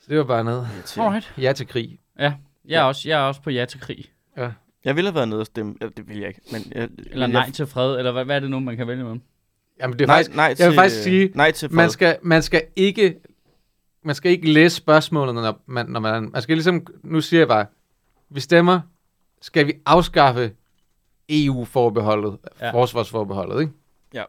[0.00, 0.68] Så det var bare noget.
[0.98, 1.34] Alright.
[1.38, 1.98] Ja til krig.
[2.18, 2.34] Jeg
[2.68, 4.04] er, også, jeg er også på ja til krig.
[4.36, 4.50] Ja.
[4.84, 5.74] Jeg ville have været nede og stemme.
[5.80, 6.40] Ja, det vil jeg ikke.
[6.52, 8.86] Men jeg, Eller jeg, nej til fred, eller hvad, hvad er det nu, man kan
[8.88, 9.16] vælge med?
[9.80, 10.36] Jamen, det er nej, faktisk...
[10.36, 11.76] nej jeg vil til, faktisk øh, sige, nej til fred.
[11.76, 13.16] Man skal, man skal ikke...
[14.04, 16.30] Man skal ikke læse spørgsmålet, når man, når man...
[16.32, 16.86] Man skal ligesom...
[17.02, 17.66] Nu siger jeg bare,
[18.30, 18.80] vi stemmer.
[19.42, 20.52] Skal vi afskaffe
[21.28, 22.70] EU-forbeholdet, Ja.
[22.72, 23.72] forsvarsforbeholdet, ikke?
[24.14, 24.22] Ja.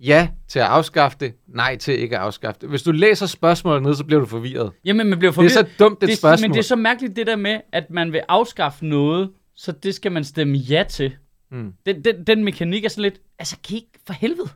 [0.00, 2.68] Ja til at afskaffe det, nej til ikke at afskaffe det.
[2.68, 4.72] Hvis du læser spørgsmålet ned, så bliver du forvirret.
[4.84, 5.52] Jamen, man bliver Det er forvirret.
[5.52, 6.48] så dumt et det, spørgsmål.
[6.48, 9.94] Men det er så mærkeligt det der med, at man vil afskaffe noget, så det
[9.94, 11.16] skal man stemme ja til.
[11.50, 11.72] Mm.
[11.86, 14.48] Den, den, den mekanik er sådan lidt, altså kan I ikke for helvede?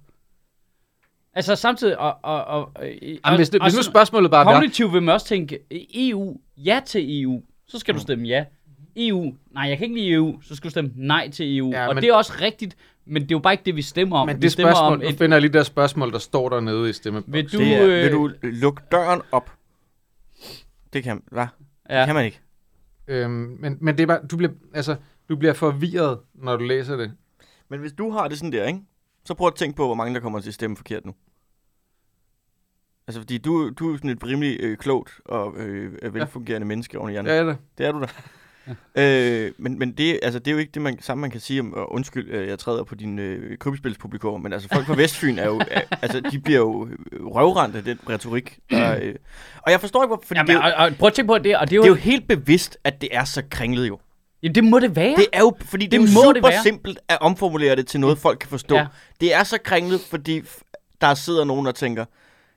[1.35, 2.85] Altså samtidig, og, og, og, og,
[3.25, 5.59] Jamen, hvis, det, og hvis nu spørgsmålet bare Kognitivt vil man også tænke,
[5.95, 8.45] EU, ja til EU, så skal du stemme ja.
[8.99, 11.71] EU, nej, jeg kan ikke lide EU, så skal du stemme nej til EU.
[11.71, 13.83] Ja, og men- det er også rigtigt, men det er jo bare ikke det, vi
[13.83, 14.27] stemmer om.
[14.27, 16.49] men vi det stemmer spørgsmål, om nu et, finder jeg lige det spørgsmål, der står
[16.49, 17.33] dernede i stemmeboksen.
[17.33, 19.51] vil du, det er, øh, vil du lukke døren op?
[20.93, 21.47] Det kan, hvad?
[21.91, 22.41] ja, Det kan man ikke.
[23.09, 24.97] Øhm, men, men det er bare, du bliver, altså,
[25.29, 27.13] du bliver forvirret, når du læser det.
[27.69, 28.81] Men hvis du har det sådan der, ikke?
[29.25, 31.15] Så prøv at tænke på, hvor mange der kommer til at stemme forkert nu.
[33.07, 36.69] Altså, fordi du, du er sådan et rimelig øh, klogt og øh, velfungerende ja.
[36.69, 37.31] menneske oven i hjernen.
[37.33, 37.57] Ja, det.
[37.79, 38.07] Det er du da.
[38.95, 41.61] Øh, men men det, altså, det er jo ikke det man, samme, man kan sige
[41.61, 45.39] om, og undskyld, øh, jeg træder på din øh, krybspilspublikum, men altså folk fra Vestfyn
[45.39, 48.59] er jo, er, altså de bliver jo øh, røvrendt af den retorik.
[48.71, 49.15] Der, øh,
[49.63, 51.27] og jeg forstår ikke, hvorfor, fordi Jamen, det, er jo, og, og, prøv at tænke
[51.27, 53.43] på det, og det er jo, det er jo helt bevidst, at det er så
[53.51, 53.99] kringlet jo.
[54.43, 55.17] Jamen, det må det være.
[55.17, 56.63] Det er jo, fordi det, Det er jo super det være.
[56.63, 58.75] simpelt at omformulere det til noget, folk kan forstå.
[58.75, 58.81] Ja.
[58.81, 58.87] Ja.
[59.21, 60.43] Det er så kringlet, fordi
[61.01, 62.05] der sidder nogen, der tænker,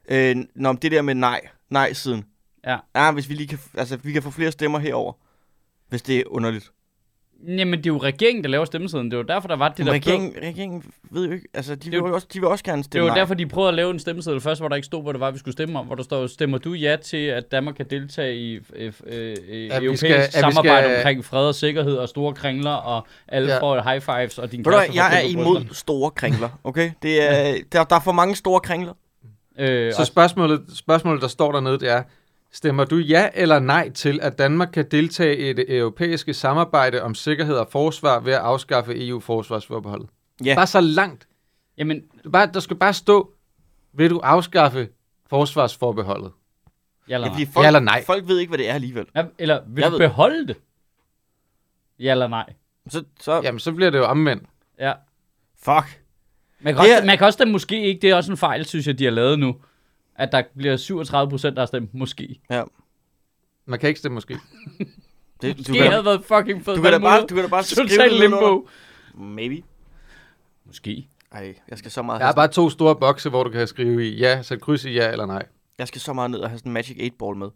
[0.10, 2.24] øh, Nå, det der med nej, nej-siden.
[2.68, 2.78] Ja.
[2.96, 5.14] Ja, hvis vi lige kan, altså, vi kan få flere stemmer herover,
[5.92, 6.72] hvis det er underligt.
[7.48, 9.12] Jamen, det er jo regeringen, der laver stemmesedlen.
[9.12, 9.94] Det var derfor, der var det Men der...
[9.94, 12.64] regeringen, regeringen ved jo ikke, altså, de vil, Det er jo- også, de vil også
[12.64, 13.18] gerne Det stemme var nej.
[13.18, 15.32] derfor, de prøvede at lave en stemmeseddel først, hvor der ikke stod, hvor det var,
[15.32, 15.86] vi skulle stemme om.
[15.86, 19.68] Hvor der står, stemmer du ja til, at Danmark kan deltage i øh, øh, vi
[19.72, 23.60] europæisk skal- samarbejde skal- omkring fred og sikkerhed og store kringler, og alle Ja.
[23.62, 26.92] får high fives, og din kæreste jeg er imod store kringler, okay?
[27.02, 28.94] Det er, der, der er for mange store kringler.
[29.60, 32.04] Øh, Så og, spørgsmålet, spørgsmålet, der står dernede, det er,
[32.52, 37.16] stemmer du ja eller nej til, at Danmark kan deltage i det europæiske samarbejde om
[37.16, 40.10] sikkerhed og forsvar ved at afskaffe EU-forsvarsforbeholdet?
[40.46, 40.56] Ja.
[40.56, 41.28] Bare så langt.
[41.78, 43.34] jamen, Du bare, der skal bare stå,
[43.94, 44.90] vil du afskaffe
[45.30, 46.32] forsvarsforbeholdet?
[47.10, 47.46] ja eller nej.
[47.54, 48.04] folk, Ja eller nej?
[48.06, 49.06] folk ved ikke, hvad det er alligevel.
[49.16, 50.58] Ja, eller vil Jeg du ved- beholde det?
[52.00, 52.54] Ja eller nej?
[52.90, 54.44] Så, så Jamen, så bliver det jo omvendt.
[54.80, 54.94] Ja.
[55.64, 56.02] fuck.
[56.60, 58.66] Man kan, også, er- man kan også stemme måske ikke, det er også en fejl,
[58.66, 59.56] synes jeg, de har lavet nu.
[60.22, 62.40] At der bliver 37 procent, der har stemt måske.
[63.66, 64.38] Man kan ikke stemme måske.
[65.42, 66.78] Det, Måske havde været fucking fedt.
[66.78, 68.68] du kan da bare, du kan da bare skrive limbo.
[69.16, 69.64] Maybe.
[70.66, 71.08] Måske.
[71.32, 74.08] Ej, jeg skal så meget, Der er bare to store bokse, hvor du kan skrive
[74.10, 75.46] i ja, sæt kryds i ja eller nej.
[75.78, 77.50] jeg skal så meget ned og have sådan en Magic 8 Ball med.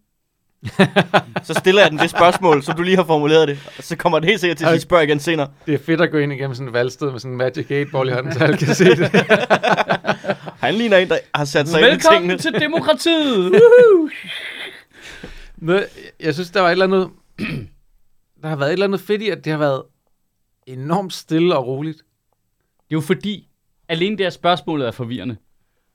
[1.47, 3.59] så stiller jeg den det spørgsmål, som du lige har formuleret det.
[3.77, 5.47] Og så kommer den helt sikkert til at spørg igen senere.
[5.65, 7.85] Det er fedt at gå ind igennem sådan et valgsted med sådan en Magic 8
[7.91, 9.11] ball i hånden, så alle kan se det.
[10.65, 12.37] Han ligner en, der har sat sig ind i Velkommen tingene.
[12.37, 13.51] til demokratiet!
[15.57, 15.79] Nå,
[16.19, 17.09] jeg synes, der var et eller andet...
[18.41, 19.83] Der har været et eller andet fedt i, at det har været
[20.67, 21.97] enormt stille og roligt.
[21.97, 23.47] Det er jo fordi,
[23.89, 25.37] alene det her spørgsmålet er forvirrende,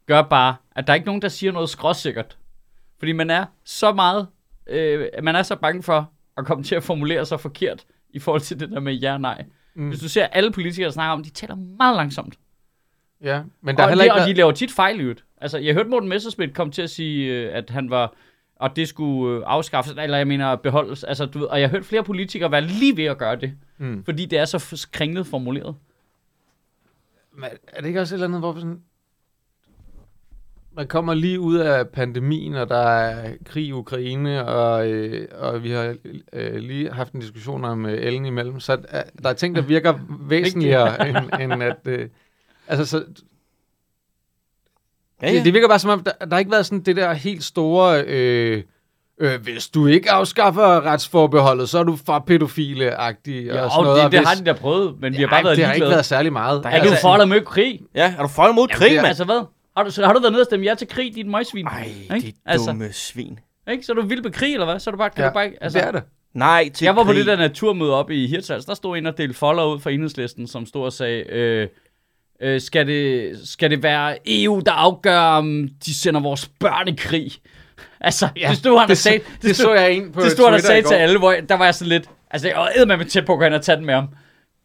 [0.06, 2.38] gør bare, at der er ikke nogen, der siger noget skråsikkert.
[2.98, 4.26] Fordi man er så meget,
[4.70, 8.40] øh, man er så bange for at komme til at formulere sig forkert i forhold
[8.40, 9.44] til det der med ja og nej.
[9.74, 9.88] Mm.
[9.88, 12.38] Hvis du ser alle politikere, der snakker om, de taler meget langsomt.
[13.22, 15.24] Ja, men der og, har heller ikke og de laver tit fejl i øvrigt.
[15.40, 18.14] Altså, jeg hørte Morten Messerschmidt komme til at sige, øh, at han var,
[18.56, 21.04] og det skulle øh, afskaffes, eller jeg mener beholdes.
[21.04, 23.52] Altså, du ved, og jeg har hørt flere politikere være lige ved at gøre det,
[23.78, 24.04] Mm.
[24.04, 25.74] fordi det er så kringlet formuleret.
[27.34, 28.82] Men er det ikke også et eller andet, hvor sådan...
[30.76, 35.62] Man kommer lige ud af pandemien, og der er krig i Ukraine, og, øh, og
[35.62, 35.94] vi har
[36.32, 39.62] øh, lige haft en diskussion om øh, ellen imellem, så er, der er ting, der
[39.62, 39.94] virker
[40.30, 41.76] væsentligere, end, end at...
[41.84, 42.08] Øh,
[42.68, 43.04] altså, så,
[45.22, 47.12] Ja, Det, det virker bare som om, der, der har ikke været sådan det der
[47.12, 48.04] helt store...
[48.06, 48.62] Øh,
[49.20, 53.44] øh, hvis du ikke afskaffer retsforbeholdet, så er du for pædofile-agtig.
[53.46, 54.02] Ja, og sådan noget.
[54.04, 55.72] det, det hvis- har de da prøvet, men vi har Ej, bare været det har
[55.72, 55.90] ikke ligeglade.
[55.96, 56.64] været særlig meget.
[56.64, 57.80] Der Er du for eller med krig?
[57.94, 59.06] Ja, er du for eller mod krig, det er- mand?
[59.08, 59.40] Altså hvad?
[59.76, 61.66] Har du, så har du været nede og stemme ja til krig, dit møgsvin?
[61.66, 62.26] Ej, Ikke?
[62.26, 62.70] det Altså.
[62.70, 63.38] dumme svin.
[63.70, 63.82] Ikke?
[63.86, 64.80] Så er du vild med krig, eller hvad?
[64.80, 66.02] Så er du bare, kan Ja, du bare ikke, altså, det er det.
[66.34, 67.16] Nej, til Jeg var på krig.
[67.18, 70.46] det der naturmøde oppe i Hirtshals, der stod en og delte folder ud fra enhedslisten,
[70.46, 71.68] som stod og sagde, øh,
[72.42, 76.94] øh, skal, det, skal det være EU, der afgør, om de sender vores børn i
[76.98, 77.32] krig?
[78.00, 80.44] Altså, ja, det stod han det, sagde, det, det så jeg en på det stod
[80.44, 82.56] han og sagde til alle, hvor jeg, der var jeg sådan lidt, altså jeg
[82.88, 84.08] var med tæt på at gå hen og tage den med ham.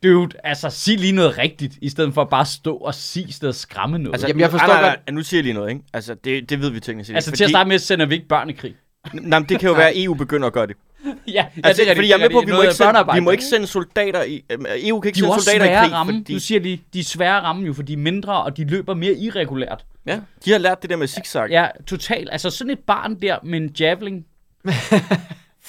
[0.06, 3.32] Dude, altså sig lige noget rigtigt, i stedet for at bare stå og sige, i
[3.32, 4.14] stedet og skræmme noget.
[4.14, 5.82] Altså, Altså, Jamen, jeg forstår nej, nej, godt- nej, Nu siger jeg lige noget, ikke?
[5.94, 7.16] Altså, det, det ved vi teknisk set.
[7.16, 8.76] altså ikke, til at starte med, sender vi ikke børn i krig.
[9.14, 10.76] Nej, men det kan jo være, at EU begynder at gøre det.
[11.28, 13.20] ja, Altså, det er fordi jeg er med på, at vi må, ikke sende, vi
[13.20, 14.44] må ikke se sende soldater i...
[14.52, 16.14] Øh, EU kan ikke de sende soldater i krig, ramme.
[16.14, 16.34] fordi...
[16.34, 18.66] Nu siger de, de er svære at ramme jo, for de er mindre, og de
[18.66, 19.86] løber mere irregulært.
[20.08, 21.50] Ja, de har lært det der med zigzag.
[21.50, 22.30] Ja, totalt.
[22.32, 24.26] Altså sådan et barn der med en javelin.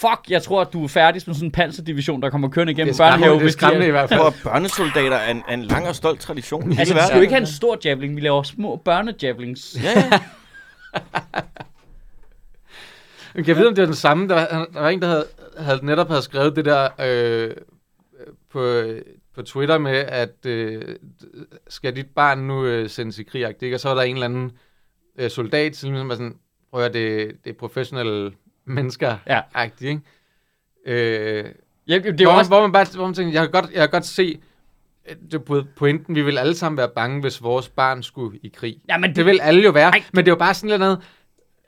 [0.00, 2.90] Fuck, jeg tror, at du er færdig med sådan en panserdivision, der kommer kørende igennem
[2.90, 3.40] er skræmmende, børnehave.
[3.40, 4.20] det er skræmmende i hvert fald.
[4.20, 6.78] Hvor børnesoldater er en, er en lang og stolt tradition.
[6.78, 7.06] Altså, verden.
[7.06, 8.16] skal jo ikke have en stor javelin.
[8.16, 9.76] Vi laver små børnejavelins.
[9.82, 10.20] Ja, ja.
[13.35, 14.28] Men Kan jeg vide, om det er den samme?
[14.28, 15.26] Der, var- der var en, der havde,
[15.59, 17.50] havde netop havde skrevet det der øh,
[18.50, 18.82] på,
[19.35, 20.82] på Twitter med, at øh,
[21.68, 23.54] skal dit barn nu øh, sendes i krig?
[23.62, 23.76] Ikke?
[23.76, 24.52] Og så var der en eller anden
[25.18, 26.37] øh, soldat, som ligesom var sådan,
[26.70, 28.32] prøv at det, det er professionelle
[28.76, 29.40] mennesker Ja.
[29.55, 30.00] agtigt, ikke?
[30.87, 31.44] Øh,
[31.88, 32.50] Ja, det er hvor, også...
[32.50, 34.40] hvor man bare hvor man tænker, jeg kan godt, jeg kan godt se
[35.31, 38.76] det po- pointen, vi vil alle sammen være bange, hvis vores barn skulle i krig.
[38.88, 40.02] Ja, men Det vil alle jo være, Ej.
[40.12, 40.98] men det er jo bare sådan lidt noget,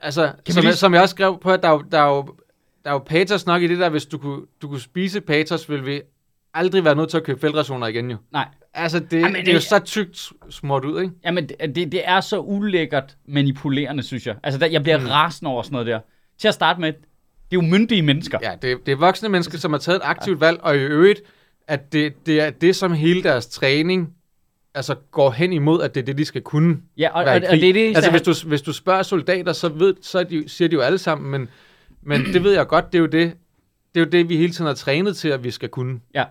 [0.01, 2.09] altså, som, lige- jeg, som jeg også skrev på, at der, er jo- der, er
[2.09, 2.23] jo,
[2.85, 5.71] der er jo patos nok i det der, hvis du kunne, du kunne spise patos,
[5.71, 6.01] vil vi
[6.55, 8.17] aldrig være nødt til at købe feltrationer igen jo.
[8.33, 8.47] Nej.
[8.75, 11.15] Altså, det, Ej, men det er jo det- så tykt smurt ud, ikke?
[11.25, 14.37] Jamen, det, det, det er så ulækkert manipulerende, synes jeg.
[14.43, 15.07] Altså, der, jeg bliver mm.
[15.07, 16.01] rasende over sådan noget der.
[16.39, 18.39] Til at starte med, det er jo myndige mennesker.
[18.43, 21.21] Ja, det, det er voksne mennesker, som har taget et aktivt valg, og i øvrigt,
[21.69, 24.09] at det, det er det, som hele deres træning
[24.75, 27.43] altså går hen imod, at det er det, de skal kunne Ja, og, være og,
[27.51, 30.23] og det er det, altså, så- hvis du, hvis du spørger soldater, så, ved, så
[30.25, 31.49] de, siger de jo alle sammen, men,
[32.03, 33.33] men det ved jeg godt, det er jo det,
[33.95, 36.01] det er jo det, vi hele tiden har trænet til, at vi skal kunne.
[36.15, 36.25] Ja.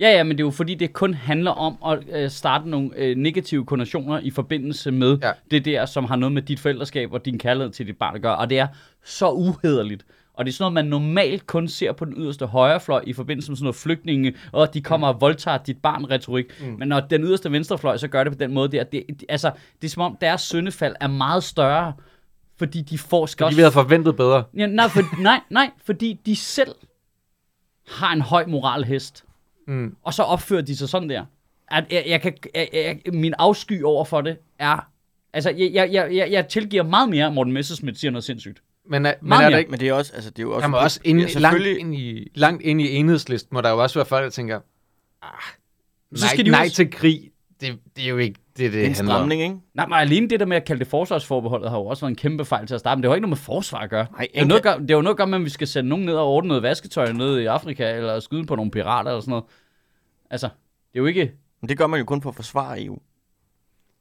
[0.00, 2.90] Ja, ja, men det er jo fordi, det kun handler om at øh, starte nogle
[2.96, 5.30] øh, negative konnotationer i forbindelse med Ja.
[5.50, 8.22] det der, som har noget med dit forældreskab og din kærlighed til dit barn at
[8.22, 8.36] gøre.
[8.36, 8.66] Og det er
[9.04, 10.04] så uhederligt.
[10.34, 13.50] Og det er sådan noget, man normalt kun ser på den yderste højrefløj i forbindelse
[13.50, 16.46] med sådan noget flygtninge, og de kommer og voldtager dit barn-retorik.
[16.60, 16.76] Mm.
[16.78, 19.50] Men når den yderste venstrefløj så gør det på den måde der, det, det, altså,
[19.82, 21.92] det er som om deres syndefald er meget større,
[22.58, 24.44] fordi de får skal Fordi også vi havde forventet bedre.
[24.56, 26.74] Ja, nej, for, nej, nej, fordi de selv
[27.88, 29.24] har en høj moralhest.
[29.70, 29.96] Mm.
[30.02, 31.24] Og så opfører de sig sådan der.
[31.70, 34.88] At jeg, jeg kan, jeg, jeg, min afsky over for det er...
[35.32, 38.62] Altså, jeg, jeg, jeg, jeg, tilgiver meget mere, at Morten Messerschmidt siger noget sindssygt.
[38.88, 40.62] Men, er, men er der ikke, Men det er også, altså det er jo også...
[40.62, 43.70] der må også ind, ja, langt, selvfølgelig- ind i, langt ind i enhedslisten, må der
[43.70, 44.60] jo også være folk, der tænker,
[45.22, 45.30] ah,
[46.14, 47.30] Så nej, skal de nej også- til krig,
[47.60, 49.30] det, det er jo ikke det, det, er en handler om.
[49.30, 49.56] ikke?
[49.74, 52.16] Nej, men alene det der med at kalde det forsvarsforbeholdet har jo også været en
[52.16, 52.96] kæmpe fejl til at starte.
[52.96, 54.06] Men det har jo ikke noget med forsvar at gøre.
[54.10, 55.66] Nej, det, er jo noget, det er jo noget at gøre med, at vi skal
[55.66, 59.10] sende nogen ned og ordne noget vasketøj nede i Afrika, eller skyde på nogle pirater
[59.10, 59.44] eller sådan noget.
[60.30, 60.46] Altså,
[60.92, 61.32] det er jo ikke...
[61.60, 62.98] Men det gør man jo kun for at forsvare EU.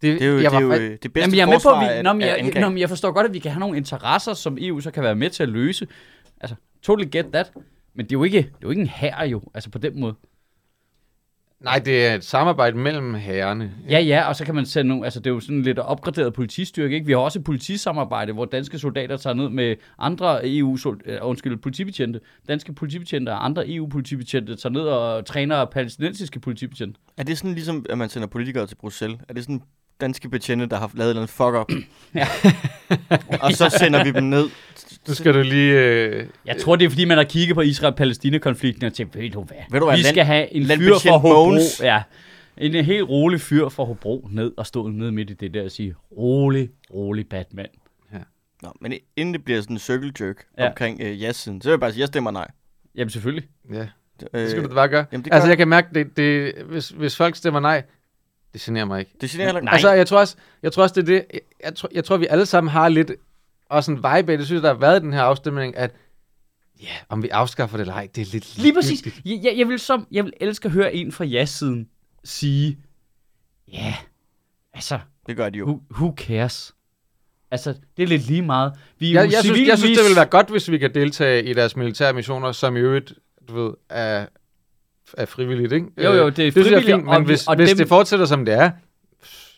[0.02, 1.48] Det, Det er jo, jeg det, er var jo øh, det bedste Jamen, jeg er
[1.48, 3.52] med på, at vi, nå, men jeg, nå, men jeg forstår godt, at vi kan
[3.52, 5.88] have nogle interesser, som EU så kan være med til at løse.
[6.42, 7.52] Altså, totally get that.
[7.94, 10.00] Men det er jo ikke, det er jo ikke en her jo, altså på den
[10.00, 10.16] måde.
[11.64, 13.72] Nej, det er et samarbejde mellem herrerne.
[13.90, 16.34] Ja, ja, og så kan man sende nogle, altså det er jo sådan lidt opgraderet
[16.34, 17.06] politistyrke, ikke?
[17.06, 21.58] Vi har også et politisamarbejde, hvor danske soldater tager ned med andre EU, uh, undskyld,
[21.58, 27.00] politibetjente, danske politibetjente og andre EU-politibetjente tager ned og træner palæstinensiske politibetjente.
[27.18, 29.20] Er det sådan ligesom, at man sender politikere til Bruxelles?
[29.30, 29.62] Er det sådan
[30.02, 31.72] danske betjente, der har lavet en fuck up?
[32.16, 32.28] Ja.
[33.42, 34.50] og så sender vi dem ned.
[35.10, 35.74] Nu skal du lige...
[35.74, 39.44] Øh, Jeg tror, det er fordi, man har kigget på Israel-Palæstina-konflikten og tænkt, ved du
[39.44, 42.02] hvad, Ved du hvad, vi land- skal have en fyr fra Hobro, ja,
[42.58, 45.72] en helt rolig fyr fra Hobro ned og stå ned midt i det der og
[45.72, 47.68] sige, rolig, rolig Batman.
[48.62, 50.64] Nå, men inden det bliver sådan en circle jerk Ja.
[50.64, 50.70] ja.
[50.70, 52.48] omkring øh, ja-siden, så vil jeg bare sige, jeg stemmer nej.
[52.96, 53.48] Jamen selvfølgelig.
[53.74, 53.88] ja,
[54.34, 55.06] Øh, det skal du da bare gøre.
[55.12, 55.58] jamen, det gør altså, jeg.
[55.58, 57.84] kan mærke, det, det, hvis, hvis folk stemmer nej,
[58.54, 59.12] det generer mig ikke.
[59.22, 59.72] Det heller ikke.
[59.72, 62.18] Altså, jeg tror også, jeg tror også det er det, jeg, jeg, tror, jeg tror,
[62.18, 63.12] vi alle sammen har lidt,
[63.70, 65.96] også en vibe det synes der har været i den her afstemning, at
[66.82, 69.06] ja, om vi afskaffer det eller ej, det er lidt Lige præcis.
[69.26, 71.90] Jeg, jeg, jeg, vil som, jeg vil elske at høre en fra ja-siden
[72.24, 72.78] sige,
[73.74, 73.96] ja,
[74.74, 75.66] altså, Det gør de jo.
[75.66, 76.76] who, who cares?
[77.52, 78.74] Altså, det er lidt lige meget.
[79.00, 81.44] Vi er Jeg, jeg, synes, jeg synes, det ville være godt, hvis vi kan deltage
[81.44, 83.14] i deres militære missioner, som i øvrigt,
[83.50, 84.26] du ved, er,
[85.18, 85.88] er frivilligt, ikke?
[85.98, 87.70] Jo, jo, Øh, det er synes jeg frivilligt, fint, og men vi- hvis, og hvis
[87.70, 88.72] dem- det fortsætter, som det er,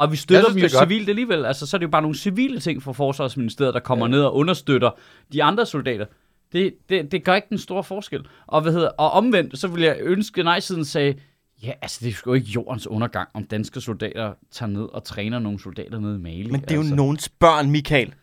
[0.02, 1.46] Og vi støtter Jeg dem synes, jo det civilt alligevel.
[1.46, 4.12] Altså, så er det jo bare nogle civile ting fra Forsvarsministeriet, der kommer ja.
[4.12, 4.92] ned og understøtter
[5.34, 6.06] de andre soldater.
[6.54, 8.26] Det, det, det gør ikke den store forskel.
[8.48, 11.16] Og, hvad hedder, og omvendt, så vil jeg ønske, at nej-siden sagde,
[11.64, 15.40] ja, altså det er jo ikke jordens undergang, om danske soldater tager ned og træner
[15.40, 16.52] nogle soldater nede i Mali.
[16.52, 16.96] Men det er jo altså.
[16.96, 18.14] nogens børn, Michael.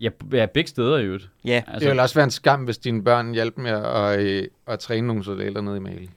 [0.00, 1.30] Ja, ja, begge steder i øvrigt.
[1.44, 4.48] Ja, det Altså, ville også være en skam, hvis dine børn hjalp med at, at,
[4.66, 6.10] at træne nogle soldater nede i Mali.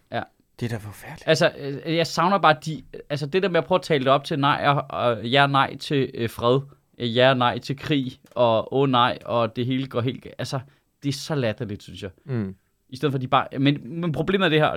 [0.59, 1.27] Det er da forfærdeligt.
[1.27, 4.11] Altså, øh, jeg savner bare de, altså det der med at prøve at tale det
[4.11, 6.59] op til nej og, og ja nej til øh, fred,
[6.97, 10.59] øh, ja nej til krig, og åh oh, nej, og det hele går helt, altså,
[11.03, 12.11] det er så latterligt, synes jeg.
[12.25, 12.55] Mm.
[12.89, 14.67] I stedet for, de bare, men, men problemet er det her,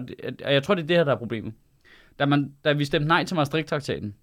[0.45, 1.55] og jeg tror, det er det her, der er problemet.
[2.19, 4.15] Da, man, da vi stemte nej til Maastricht-traktaten,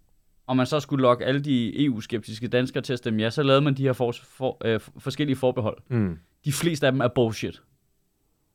[0.47, 3.61] og man så skulle lokke alle de EU-skeptiske danskere til at stemme ja, så lavede
[3.61, 5.77] man de her for, for, øh, forskellige forbehold.
[5.87, 6.19] Mm.
[6.45, 7.61] De fleste af dem er bullshit.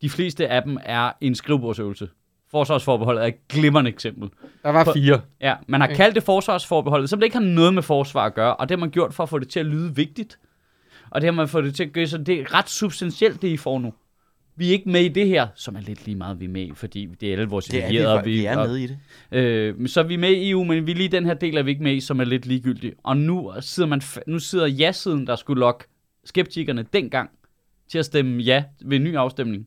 [0.03, 2.09] De fleste af dem er en skrivebordsøvelse.
[2.51, 4.29] Forsvarsforbeholdet er et glimrende eksempel.
[4.63, 5.21] Der var På- fire.
[5.41, 8.57] Ja, man har kaldt det forsvarsforbeholdet, som det ikke har noget med forsvar at gøre,
[8.57, 10.39] og det har man gjort for at få det til at lyde vigtigt.
[11.11, 13.49] Og det har man fået det til at gøre, så det er ret substantielt, det
[13.49, 13.95] I får nu.
[14.57, 16.63] Vi er ikke med i det her, som er lidt lige meget, vi er med
[16.63, 18.99] i, fordi det er alle vores er vi, allierede, fa- vi er med i det.
[19.33, 21.63] Øh, men så er vi med i EU, men vi lige den her del er
[21.63, 22.93] vi ikke med i, som er lidt ligegyldig.
[23.05, 25.85] Og nu sidder, man, nu sidder ja-siden, der skulle lokke
[26.25, 27.31] skeptikerne dengang
[27.91, 29.67] til at stemme ja ved en ny afstemning.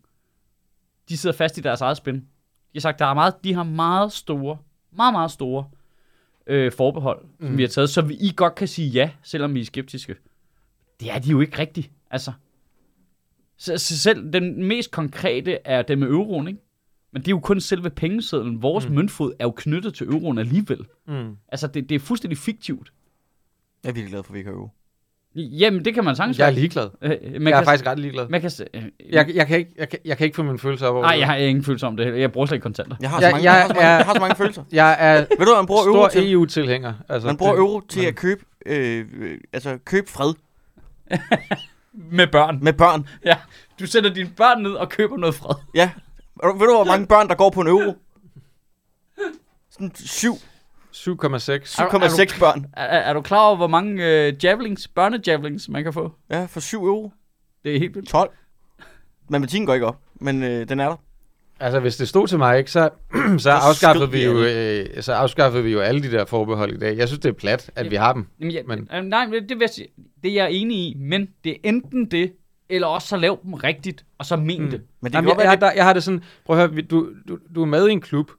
[1.09, 2.25] De sidder fast i deres eget spin.
[2.73, 4.57] De har sagt, der er meget, de har meget store,
[4.91, 5.65] meget, meget store
[6.47, 7.47] øh, forbehold, mm.
[7.47, 10.15] som vi har taget, så vi, I godt kan sige ja, selvom vi er skeptiske.
[10.99, 11.91] Det er de jo ikke rigtigt.
[12.11, 12.31] Altså,
[13.57, 16.59] så, så selv den mest konkrete er den med euroen, ikke?
[17.11, 18.61] Men det er jo kun selve pengesedlen.
[18.61, 18.95] Vores mm.
[18.95, 20.85] møntfod er jo knyttet til euroen alligevel.
[21.07, 21.37] Mm.
[21.47, 22.93] Altså, det, det er fuldstændig fiktivt.
[23.83, 24.69] Jeg er virkelig glad for, at vi ikke har øve.
[25.35, 26.89] Jamen, det kan man sagtens Jeg er ligeglad.
[27.01, 28.27] Øh, man Jeg kan, er faktisk ret ligeglad.
[28.29, 30.59] Man kan, se- øh, Jeg, jeg, kan ikke, jeg, kan, jeg kan ikke få mine
[30.59, 32.19] følelser op over Nej, jeg har ingen følelse om det.
[32.19, 32.95] Jeg bruger slet ikke kontanter.
[33.01, 34.63] Jeg har så mange, jeg, jeg har så mange, er- jeg har så mange følelser.
[34.81, 36.31] Jeg er Ved du, man bruger euro stor til?
[36.33, 36.93] EU-tilhænger.
[37.09, 40.33] Altså, Man bruger det- euro til at købe, øh, øh, altså købe fred
[41.93, 42.59] Med børn.
[42.61, 43.07] med børn.
[43.25, 43.35] Ja,
[43.79, 45.55] du sætter dine børn ned og køber noget fred.
[45.75, 45.89] Ja.
[46.43, 47.93] Ved du, hvor mange børn, der går på en euro?
[49.71, 50.35] Sådan 7,
[50.93, 51.09] 7,6.
[51.11, 52.65] 7,6 børn.
[52.73, 56.11] Er, er, er du klar over, hvor mange øh, javelins, børnejavelins, man kan få?
[56.29, 57.11] Ja, for 7 euro.
[57.63, 58.09] Det er helt vildt.
[58.09, 58.29] 12.
[59.29, 60.95] Matematikken går ikke op, men øh, den er der.
[61.59, 62.89] Altså, hvis det stod til mig, ikke, så,
[63.37, 66.97] så, afskaffede vi jo, øh, så afskaffede vi jo alle de der forbehold i dag.
[66.97, 68.27] Jeg synes, det er plat, at vi har dem.
[68.39, 69.03] Jamen, jeg, Men- men...
[69.05, 69.87] Nej, men det, jeg sige,
[70.23, 72.31] det er jeg enig i, men det er enten det,
[72.69, 74.69] eller også så lav dem rigtigt, og så men mm.
[74.69, 74.81] det.
[75.01, 77.09] Men det Jamen, jeg, være, jeg, der, jeg har det sådan, prøv at høre, du,
[77.27, 78.31] du, du er med i en klub,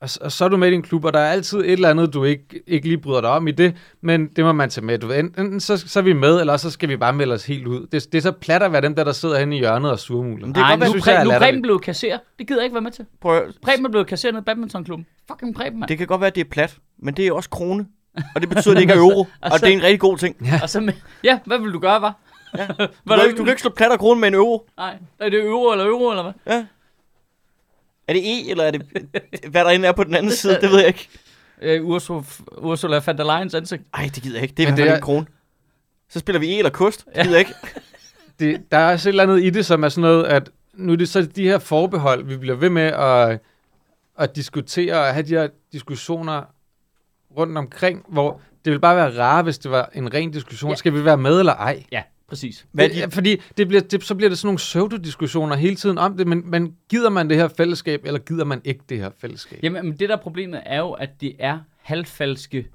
[0.00, 1.90] og, og så er du med i en klub, og der er altid et eller
[1.90, 4.84] andet, du ikke, ikke lige bryder dig om i det, men det må man tage
[4.86, 4.98] med.
[4.98, 7.44] Du ved, enten så, så er vi med, eller så skal vi bare melde os
[7.46, 7.86] helt ud.
[7.92, 9.98] Det, det er så plat at være dem der, der sidder henne i hjørnet og
[9.98, 10.46] surmuler.
[10.46, 12.18] Men det Nej, godt nu, synes er nu er Preben blevet kasser.
[12.38, 13.06] Det gider jeg ikke være med til.
[13.20, 15.06] prøv Preben er blevet kasser nede i badmintonklubben.
[15.30, 15.88] Fucking Preben, mand.
[15.88, 17.86] det kan godt være, at det er plat, men det er også krone.
[18.34, 19.26] Og det betyder, at det ikke er euro.
[19.42, 20.36] og det er en rigtig god ting.
[20.62, 20.92] Og så med,
[21.24, 22.16] ja, hvad vil du gøre, var?
[22.58, 22.66] Ja.
[22.68, 22.76] Du,
[23.16, 24.66] kan, ikke- du kan ikke slå plat og krone med en euro.
[24.76, 26.54] Nej, er det euro eller euro, eller hvad?
[26.56, 26.64] Ja.
[28.10, 28.82] Er det E, eller er det,
[29.50, 31.08] hvad der end er på den anden side, det ved jeg ikke.
[31.62, 32.22] Øh, Ursula,
[32.58, 33.82] Ursula von der Leyens ansigt.
[33.94, 34.54] Ej, det gider jeg ikke.
[34.56, 35.26] Det er Men i det hvert fald er- en krone.
[36.08, 37.04] Så spiller vi E eller kost.
[37.06, 37.54] Det gider jeg ikke.
[38.40, 40.92] det, der er også et eller andet i det, som er sådan noget, at nu
[40.92, 43.38] er det så de her forbehold, vi bliver ved med at,
[44.18, 46.42] at diskutere og have de her diskussioner
[47.36, 50.70] rundt omkring, hvor det ville bare være rart, hvis det var en ren diskussion.
[50.70, 50.76] Ja.
[50.76, 51.84] Skal vi være med eller ej?
[51.92, 52.66] Ja, Præcis.
[52.72, 55.98] Hvad det, de- fordi det bliver, det, så bliver det sådan nogle pseudo-diskussioner hele tiden
[55.98, 59.10] om det, men, men gider man det her fællesskab, eller gider man ikke det her
[59.20, 59.58] fællesskab?
[59.62, 62.66] Jamen, men det der problemet er jo, at det er halvfalske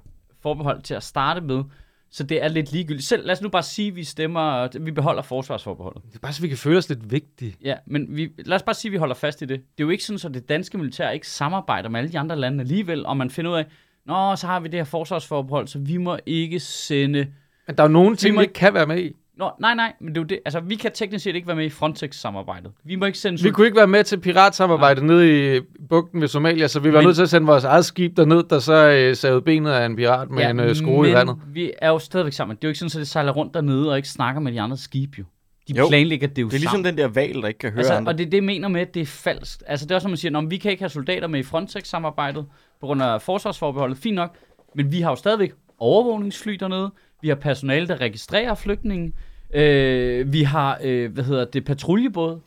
[0.42, 1.62] forbehold til at starte med,
[2.10, 3.06] så det er lidt ligegyldigt.
[3.06, 6.02] Selv, lad os nu bare sige, at vi stemmer, vi beholder forsvarsforbeholdet.
[6.08, 7.56] Det er bare så, vi kan føle os lidt vigtige.
[7.64, 9.60] Ja, men vi, lad os bare sige, at vi holder fast i det.
[9.60, 12.36] Det er jo ikke sådan, at det danske militær ikke samarbejder med alle de andre
[12.36, 13.64] lande alligevel, og man finder ud af,
[14.06, 17.26] Nå, så har vi det her forsvarsforbehold, så vi må ikke sende...
[17.66, 19.12] Men der er jo nogle ting, må vi ikke kan være med i.
[19.38, 20.38] Nå, nej, nej, men det er jo det.
[20.44, 22.72] Altså, vi kan teknisk set ikke være med i Frontex-samarbejdet.
[22.84, 23.42] Vi må ikke sende...
[23.42, 26.98] Vi kunne ikke være med til piratsamarbejdet nede i bugten ved Somalia, så vi var
[26.98, 29.86] Men- nødt til at sende vores eget skib derned, der så øh, savede benet af
[29.86, 31.36] en pirat med ja, en øh, skrue i men vandet.
[31.46, 32.56] vi er jo stadigvæk sammen.
[32.56, 34.60] Det er jo ikke sådan, at det sejler rundt dernede og ikke snakker med de
[34.60, 35.24] andre skibe, jo.
[35.68, 35.88] De Jo.
[35.88, 36.84] planlægger det jo Det er ligesom sammen.
[36.84, 38.12] den der val, der ikke kan høre Altså, andre.
[38.12, 39.62] og det er det, jeg mener med, at det er falsk.
[39.66, 41.42] Altså, det er også, når man siger, at vi kan ikke have soldater med i
[41.42, 42.46] Frontex-samarbejdet
[42.80, 43.98] på grund af forsvarsforbeholdet.
[43.98, 44.34] Fint nok.
[44.74, 46.90] Men vi har jo stadigvæk overvågningsfly dernede.
[47.22, 49.12] Vi har personale, der registrerer flygtninge.
[49.54, 52.40] Øh, vi har, øh, hvad hedder det, patruljebåde.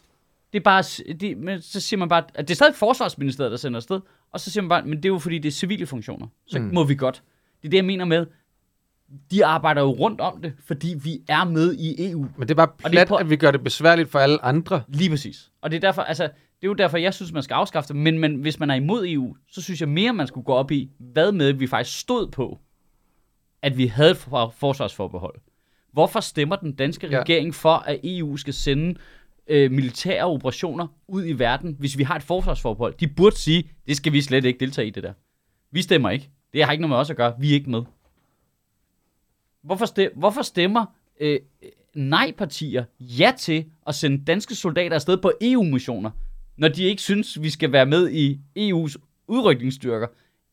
[0.53, 3.57] Det er bare, det, men så siger man bare, at det er stadig forsvarsministeriet, der
[3.57, 3.99] sender afsted.
[4.33, 6.27] Og så siger man bare, men det er jo fordi, det er civile funktioner.
[6.47, 6.65] Så Mm.
[6.73, 7.23] må vi godt.
[7.61, 8.25] Det er det, jeg mener med,
[9.31, 12.19] de arbejder jo rundt om det, fordi vi er med i EU.
[12.37, 14.45] Men det er bare det er plat, på- at vi gør det besværligt for alle
[14.45, 14.81] andre.
[14.87, 15.51] Lige præcis.
[15.61, 17.95] Og det er derfor, altså, det er jo derfor, jeg synes, man skal afskaffe det.
[17.95, 20.71] Men, men hvis man er imod EU, så synes jeg mere, man skulle gå op
[20.71, 22.59] i, hvad med, vi faktisk stod på,
[23.61, 25.35] at vi havde et for- forsvarsforbehold.
[25.91, 27.19] Hvorfor stemmer den danske Ja.
[27.19, 28.95] regering for, at EU skal sende
[29.47, 32.93] øh, militære operationer ud i verden, hvis vi har et forsvarsforbehold?
[32.99, 35.13] De burde sige, det skal vi slet ikke deltage i det der.
[35.71, 36.29] Vi stemmer ikke.
[36.53, 37.33] Det har ikke noget med os at gøre.
[37.39, 37.81] Vi er ikke med.
[39.61, 40.85] Hvorfor, stem, hvorfor stemmer
[41.19, 41.39] øh,
[41.95, 46.11] nej-partier ja til at sende danske soldater afsted på EU-missioner,
[46.57, 48.95] når de ikke synes, vi skal være med i EU's
[49.27, 50.07] udrykningsstyrker?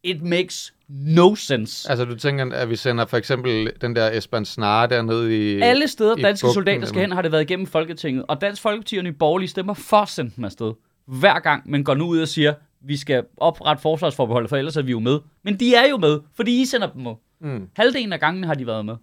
[0.06, 1.90] It makes no sense.
[1.90, 5.60] Altså, du tænker, at vi sender for eksempel den der Esbern Snare dernede i...
[5.60, 8.24] Alle steder, i danske bugten, soldater skal hen, har det været igennem Folketinget.
[8.28, 10.72] Og Dansk Folkeparti og Nye Borgerlige stemmer for at sende dem afsted.
[11.06, 14.82] Hver gang, men går nu ud og siger, vi skal oprette forsvarsforbeholdet, for ellers er
[14.82, 15.18] vi jo med.
[15.44, 17.12] Men de er jo med, fordi I sender dem med.
[17.40, 17.68] Mm.
[17.76, 18.96] Halvdelen af gangene har de været med.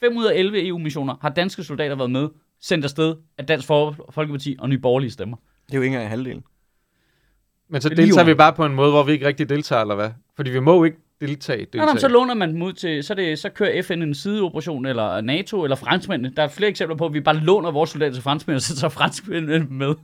[0.00, 2.28] 5 ud af 11 EU-missioner har danske soldater været med,
[2.60, 3.66] sendt afsted af Dansk
[4.10, 5.36] Folkeparti og Nye Borgerlige stemmer.
[5.66, 6.42] Det er jo ikke engang halvdelen.
[7.70, 8.34] Men så er deltager vi under.
[8.34, 10.10] bare på en måde, hvor vi ikke rigtig deltager, eller hvad?
[10.36, 11.58] Fordi vi må ikke deltage.
[11.58, 11.94] Nå, deltage.
[11.94, 15.20] nå, så låner man dem ud til, så, det, så kører FN en sideoperation, eller
[15.20, 16.32] NATO, eller franskmændene.
[16.36, 18.76] Der er flere eksempler på, at vi bare låner vores soldater til franskmændene, og så
[18.76, 19.94] tager franskmændene med.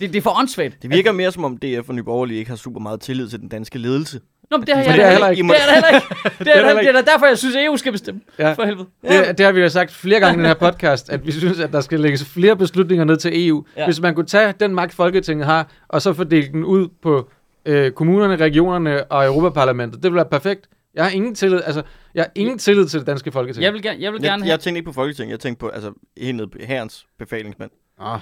[0.00, 0.82] Det, det er for åndssvagt.
[0.82, 3.40] Det virker mere som om DF og Nye Borgerlige ikke har super meget tillid til
[3.40, 4.20] den danske ledelse.
[4.50, 5.42] Nå, men det har jeg det er heller heller ikke.
[5.48, 6.06] Det er heller ikke.
[6.38, 8.20] Det er, heller det er derfor, jeg synes, at EU skal bestemme.
[8.38, 8.52] Ja.
[8.52, 8.86] For helvede.
[9.02, 11.60] Det, det har vi jo sagt flere gange i den her podcast, at vi synes,
[11.60, 13.64] at der skal lægges flere beslutninger ned til EU.
[13.76, 13.80] Ja.
[13.80, 13.86] Ja.
[13.86, 17.30] Hvis man kunne tage den magt, Folketinget har, og så fordele den ud på
[17.66, 20.68] øh, kommunerne, regionerne og Europaparlamentet, det ville være perfekt.
[20.94, 21.82] Jeg har ingen tillid, altså,
[22.14, 23.64] jeg har ingen tillid til det danske Folketing.
[23.64, 24.50] Jeg vil, gerne, jeg vil gerne Jeg, have...
[24.50, 27.70] jeg tænkte ikke på Folketinget, jeg tænkte på altså, helt ned herrens befalingsmænd.
[27.98, 28.18] Oh,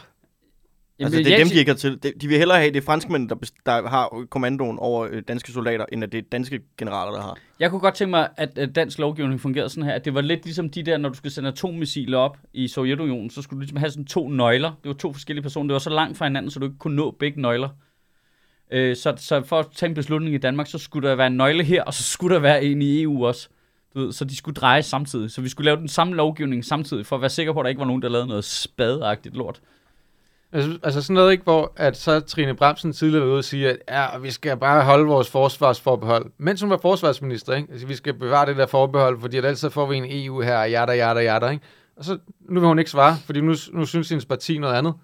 [0.98, 2.02] Jamen, altså, det er jeg- dem, de ikke har til.
[2.20, 3.34] De, vil hellere have, det er franskmænd, der,
[3.66, 7.38] der har kommandoen over øh, danske soldater, end at det er danske generaler, der har.
[7.60, 10.20] Jeg kunne godt tænke mig, at, at dansk lovgivning fungerede sådan her, at det var
[10.20, 13.60] lidt ligesom de der, når du skulle sende atommissiler op i Sovjetunionen, så skulle du
[13.60, 14.68] ligesom have sådan to nøgler.
[14.82, 15.66] Det var to forskellige personer.
[15.68, 17.68] Det var så langt fra hinanden, så du ikke kunne nå begge nøgler.
[18.70, 21.36] Øh, så, så for at tage en beslutning i Danmark, så skulle der være en
[21.36, 23.48] nøgle her, og så skulle der være en i EU også.
[23.94, 25.30] Du ved, så de skulle dreje samtidig.
[25.30, 27.68] Så vi skulle lave den samme lovgivning samtidig, for at være sikker på, at der
[27.68, 29.60] ikke var nogen, der lavede noget spadeagtigt lort.
[30.54, 33.70] Altså, altså sådan noget ikke, hvor at så Trine Bramsen tidligere var ude og sige,
[33.70, 36.26] at ja, vi skal bare holde vores forsvarsforbehold.
[36.38, 37.72] Mens hun var forsvarsminister, ikke?
[37.72, 40.40] Altså, vi skal bevare det der forbehold, fordi at ellers så får vi en EU
[40.40, 41.64] her, jada, jada, jada, ikke?
[41.96, 44.94] Og så, nu vil hun ikke svare, fordi nu, nu synes hendes parti noget andet.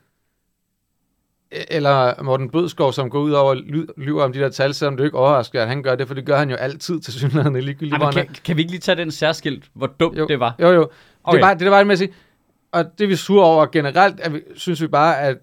[1.55, 4.75] E- Eller Morten Bødskov, som går ud over og ly- lyver om de der tal,
[4.75, 7.13] selvom det ikke overrasker, at han gør det, for det gør han jo altid til
[7.13, 8.03] synligheden ligegyldigt.
[8.03, 10.27] Ej, kan, kan vi ikke lige tage den særskilt, hvor dumt Jo.
[10.27, 10.55] det var?
[10.59, 10.89] Jo, jo.
[11.25, 11.37] Okay.
[11.37, 12.13] Det er bare det, er bare med at sige.
[12.73, 15.37] Og det vi sure over generelt, er, vi, synes vi bare, at,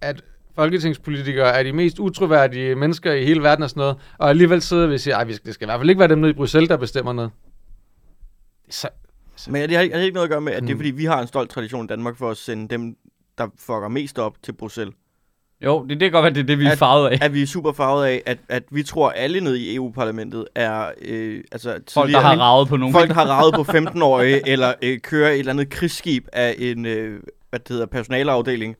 [0.00, 0.22] at
[0.54, 3.96] folketingspolitikere er de mest utroværdige mennesker i hele verden og sådan noget.
[4.18, 6.18] Og alligevel sidder vi og siger, at det skal i hvert fald ikke være dem
[6.18, 7.30] nede i Bruxelles, der bestemmer noget.
[8.70, 8.88] Så,
[9.50, 10.78] Men det har, ikke- det har ikke noget at gøre med, at det er Mm.
[10.78, 12.96] fordi, vi har en stolt tradition i Danmark for at sende dem,
[13.38, 14.94] der fucker mest op til Bruxelles.
[15.64, 17.18] Jo, det, det kan godt være, det er det, vi er At- farvet af.
[17.22, 20.46] At vi er super farvet af, at, at vi tror, at alle nede i EU-parlamentet
[20.54, 22.92] er øh, altså, Folk, der har ravet på nogen.
[22.94, 26.86] folk, der har ravet på 15-årige, eller øh, kører et eller andet krigsskib af en
[26.86, 28.76] øh, hvad det hedder, personaleafdeling,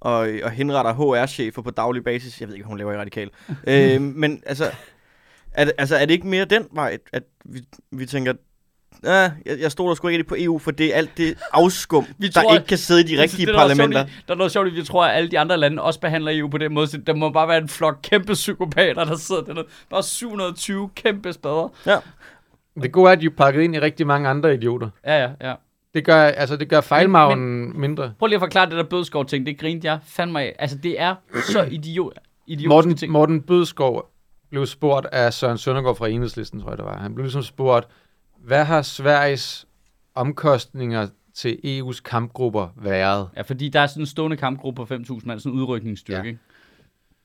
[0.00, 2.40] og, og henretter HR-chefer på daglig basis.
[2.40, 3.30] Jeg ved ikke, hvad hun laver i radikal.
[3.66, 4.70] øh, men altså
[5.52, 7.60] er, altså, er det ikke mere den vej, at vi,
[7.92, 8.32] vi tænker,
[9.04, 12.28] Ja, jeg, jeg stoler sgu ikke på EU, for det er alt det afskum, Vi
[12.28, 14.06] der tror, ikke kan sidde i de rigtige det er noget sjovt parlamenter.
[14.06, 16.32] i- Der er noget sjovt, at vi tror, at alle de andre lande også behandler
[16.34, 16.86] EU på den måde.
[16.86, 19.66] Så der må bare være en flok kæmpe psykopater, der sidder dernede.
[19.90, 21.72] Bare 720 kæmpe spader.
[21.86, 21.96] Ja.
[22.82, 24.88] det gode er, at de er pakket ind i rigtig mange andre idioter.
[25.06, 25.54] Ja, ja, ja.
[25.94, 28.12] Det gør, altså, det gør fejlmagen mindre.
[28.18, 29.46] Prøv lige at forklare det der bødskov ting.
[29.46, 30.56] Det grinte jeg fandme af.
[30.58, 31.14] Altså, det er
[31.52, 32.12] så idiot,
[32.46, 33.12] idiotiske Morten, ting.
[33.12, 34.08] Morten Bødskov
[34.50, 36.98] blev spurgt af Søren Søndergaard fra Enhedslisten, tror jeg det var.
[36.98, 37.88] Han blev ligesom spurgt,
[38.44, 39.66] hvad har Sveriges
[40.14, 43.28] omkostninger til EU's kampgrupper været?
[43.36, 46.34] Ja, fordi der er sådan en stående kampgruppe på 5.000 mand, sådan en udrykningsstyrke, Ja.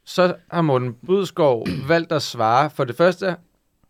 [0.05, 2.70] Så har Morten Bødskov valgt at svare.
[2.70, 3.36] For det første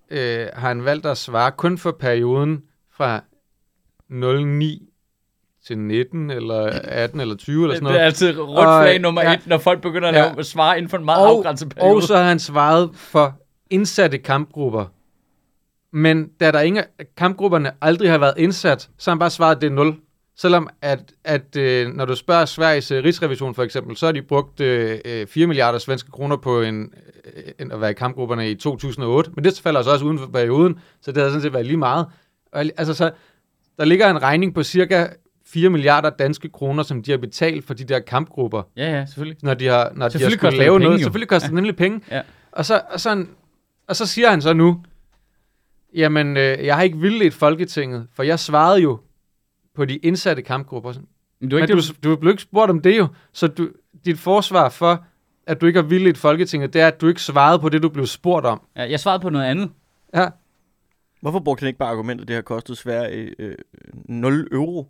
[0.09, 3.21] øh, har han valgt at svare kun for perioden fra
[4.09, 4.89] 09
[5.67, 8.05] til 19, eller 18, eller 20, eller sådan Det er noget.
[8.05, 9.33] altid rødt Og, flag nummer ja.
[9.33, 10.21] et, når folk begynder at Ja.
[10.31, 11.95] lave svare inden for en meget Og, afgrænset periode.
[11.95, 14.85] og så har han svaret for indsatte kampgrupper.
[15.93, 16.83] Men da der ingen
[17.17, 19.95] kampgrupperne aldrig har været indsat, så har han bare svaret, at det er 0.
[20.39, 24.21] Selvom at, at øh, når du spørger Sveriges øh, rigsrevision for eksempel, så har de
[24.21, 26.93] brugt øh, øh, 4 milliarder svenske kroner på en,
[27.35, 29.31] øh, en, at være i kampgrupperne i 2008.
[29.35, 31.77] Men det falder så også uden for perioden, så det har sådan set været lige
[31.77, 32.05] meget.
[32.51, 33.11] Og, altså, så,
[33.77, 35.07] der ligger en regning på cirka
[35.45, 39.37] 4 milliarder danske kroner, som de har betalt for de der kampgrupper Ja, ja, selvfølgelig.
[39.43, 40.99] når de har, når de har skulle lave noget.
[40.99, 41.03] jo.
[41.03, 42.01] Selvfølgelig koster det nemlig penge.
[42.11, 42.21] Ja.
[42.51, 43.25] Og, så, og, så,
[43.87, 44.83] og så siger han så nu,
[45.93, 48.99] jamen, øh, jeg har ikke vildledt Folketinget, for jeg svarede jo
[49.75, 50.93] på de indsatte kampgrupper.
[51.39, 53.69] Men du er Men ikke du, du blev ikke spurgt om det jo, så du,
[54.05, 55.05] dit forsvar for,
[55.47, 57.89] at du ikke har vildledt Folketinget, det er, at du ikke svarede på det, du
[57.89, 58.61] blev spurgt om.
[58.75, 59.69] Ja, jeg svarede på noget andet.
[60.15, 60.29] Ja.
[61.21, 63.55] Hvorfor brugte han ikke bare argumentet, at det har kostet Sverige øh,
[63.93, 64.87] 0 euro?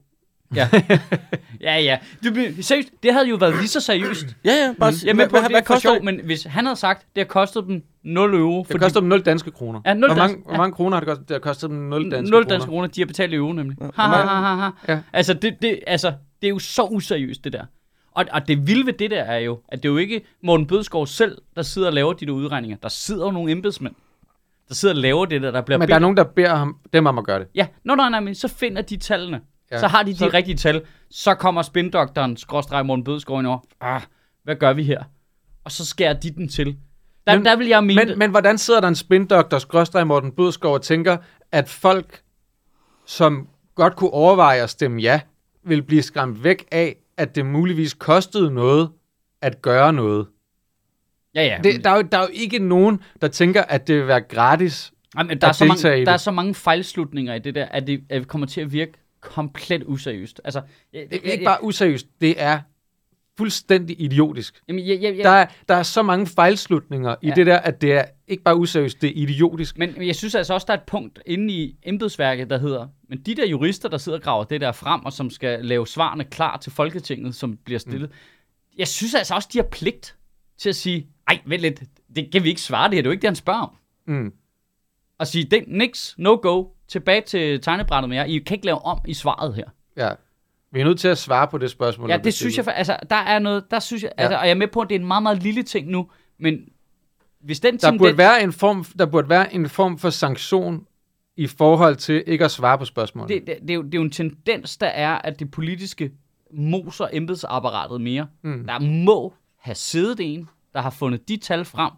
[0.55, 0.69] Ja,
[1.61, 1.79] ja.
[1.79, 1.97] ja.
[2.23, 2.29] Du,
[2.61, 4.25] seriøst, det havde jo været lige så seriøst.
[4.45, 6.43] Ja, ja, bare Jeg er med på, hvad, det hvad er koster sjov, men hvis
[6.43, 8.65] han havde sagt, det har kostet dem 0 euro.
[8.69, 9.81] Det koster dem 0 danske kroner.
[9.85, 11.29] Ja, 0 hvor, mange, danske- hvor mange kroner har det kostet?
[11.29, 12.49] Det har kostet dem 0 danske 0 kroner.
[12.55, 13.77] danske kroner, de har betalt i euro nemlig.
[13.81, 13.85] Ja.
[13.95, 14.93] Ha, ha, ha, ha, ha.
[14.93, 14.99] Ja.
[15.13, 16.07] Altså, det, det, altså,
[16.41, 17.65] det er jo så useriøst, det der.
[18.11, 20.67] Og, og det vilde ved det der er jo, at det er jo ikke Morten
[20.67, 22.77] Bødskov selv, der sidder og laver de der udregninger.
[22.83, 23.93] Der sidder jo nogle embedsmænd,
[24.69, 26.77] der sidder og laver det der, der bliver Men der er nogen, der beder ham,
[26.93, 27.47] dem om at gøre det.
[27.55, 29.41] Ja, nå, nej, nej, men så finder de tallene.
[29.71, 29.79] Ja.
[29.79, 30.81] Så har de de Så- rigtige tal.
[31.09, 33.59] Så kommer spindoktoren, skråstreg Morten Bødskov ind over.
[33.81, 34.01] Ah,
[34.43, 35.03] hvad gør vi her?
[35.63, 36.77] Og så skærer de den til.
[37.27, 38.05] Der, Men- der vil jeg mene...
[38.05, 41.17] Men, men hvordan sidder der en spindoktor, skråstrej Morten Bødskov, og tænker,
[41.51, 42.21] at folk,
[43.05, 45.21] som godt kunne overveje at stemme ja,
[45.63, 48.89] vil blive skræmt væk af, at det muligvis kostede noget
[49.41, 50.27] at gøre noget.
[51.35, 51.57] ja, ja.
[51.63, 54.21] Det, der, er jo, der er jo ikke nogen, der tænker, at det vil være
[54.21, 54.91] gratis.
[55.17, 57.87] Ej, men der, er så mange, der er så mange fejlslutninger i det der, at
[57.87, 58.91] det, at det kommer til at virke
[59.27, 60.41] komplet useriøst.
[60.43, 60.61] Altså,
[60.93, 62.59] jeg, Det er ikke bare useriøst, det er
[63.37, 64.61] fuldstændig idiotisk.
[64.67, 67.33] Jamen, jeg, jeg, jeg, Der er, der er så mange fejlslutninger i Ja.
[67.35, 69.77] det der, at det er ikke bare useriøst, det er idiotisk.
[69.77, 73.21] Men jeg synes altså også, der er et punkt inde i embedsværket, der hedder, men
[73.21, 76.23] de der jurister, der sidder og graver det der frem, og som skal lave svarene
[76.23, 78.15] klar til Folketinget, som bliver stillet, mm.
[78.77, 80.15] jeg synes altså også, de har pligt
[80.57, 81.83] til at sige, ej, vent lidt,
[82.15, 83.75] det kan vi ikke svare det her, det er jo ikke det, han spørger om.
[84.07, 84.33] Mm.
[85.19, 88.85] Og sige, det, niks, no go, tilbage til tegnebrættet med jer, I kan ikke lave
[88.85, 89.65] om i svaret her.
[89.97, 90.09] Ja.
[90.71, 92.09] Vi er nødt til at svare på det spørgsmål.
[92.09, 94.23] Ja, det synes jeg, fa- altså, der er noget, der synes jeg, Ja.
[94.23, 96.09] altså, og jeg er med på, at det er en meget, meget lille ting nu,
[96.39, 96.59] men
[97.39, 100.87] hvis den Der tendens- burde, være en form, der burde være en form for sanktion
[101.35, 103.27] i forhold til ikke at svare på spørgsmål.
[103.27, 106.11] det, det, det, er jo, det er jo en tendens, der er, at det politiske
[106.53, 108.27] moser embedsapparatet mere.
[108.41, 108.65] Mm.
[108.67, 111.91] Der må have siddet en, der har fundet de tal frem,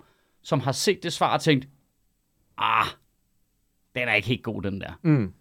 [0.44, 1.68] som har set det svar og tænkt,
[2.58, 2.86] ah,
[4.00, 4.90] den er ikke helt god, den der.
[5.04, 5.32] Mm.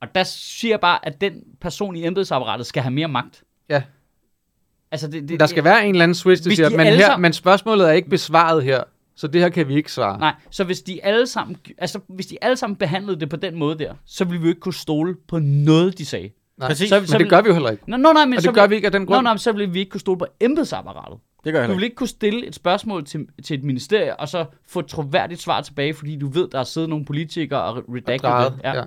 [0.00, 3.42] Og der siger jeg bare, at den person i embedsapparatet skal have mere magt.
[3.68, 3.82] Ja.
[4.90, 6.98] Altså, det, det, Der skal være en eller anden switch, der siger, de men, her,
[7.06, 8.82] sammen- men spørgsmålet er ikke besvaret her,
[9.16, 10.18] så det her kan vi ikke svare.
[10.18, 13.54] Nej, så hvis de alle sammen, altså hvis de alle sammen behandlede det på den
[13.58, 16.30] måde der, så ville vi jo ikke kunne stole på noget, de sagde.
[16.58, 16.68] Nej.
[16.68, 16.88] Præcis.
[16.88, 17.90] Så- Men så det gør vi jo heller ikke.
[17.90, 19.22] Nå, nå, nej, men Og så det gør vi ikke af den Nå, grund.
[19.22, 21.18] nej, men så ville vi ikke kunne stole på embedsapparatet.
[21.44, 24.28] Det gør jeg Du vil ikke kunne stille et spørgsmål til, til et ministerie, og
[24.28, 27.76] så få et troværdigt svar tilbage, fordi du ved, der er siddet nogle politikere og
[27.76, 28.62] redactet Drejet, det.
[28.64, 28.82] ja.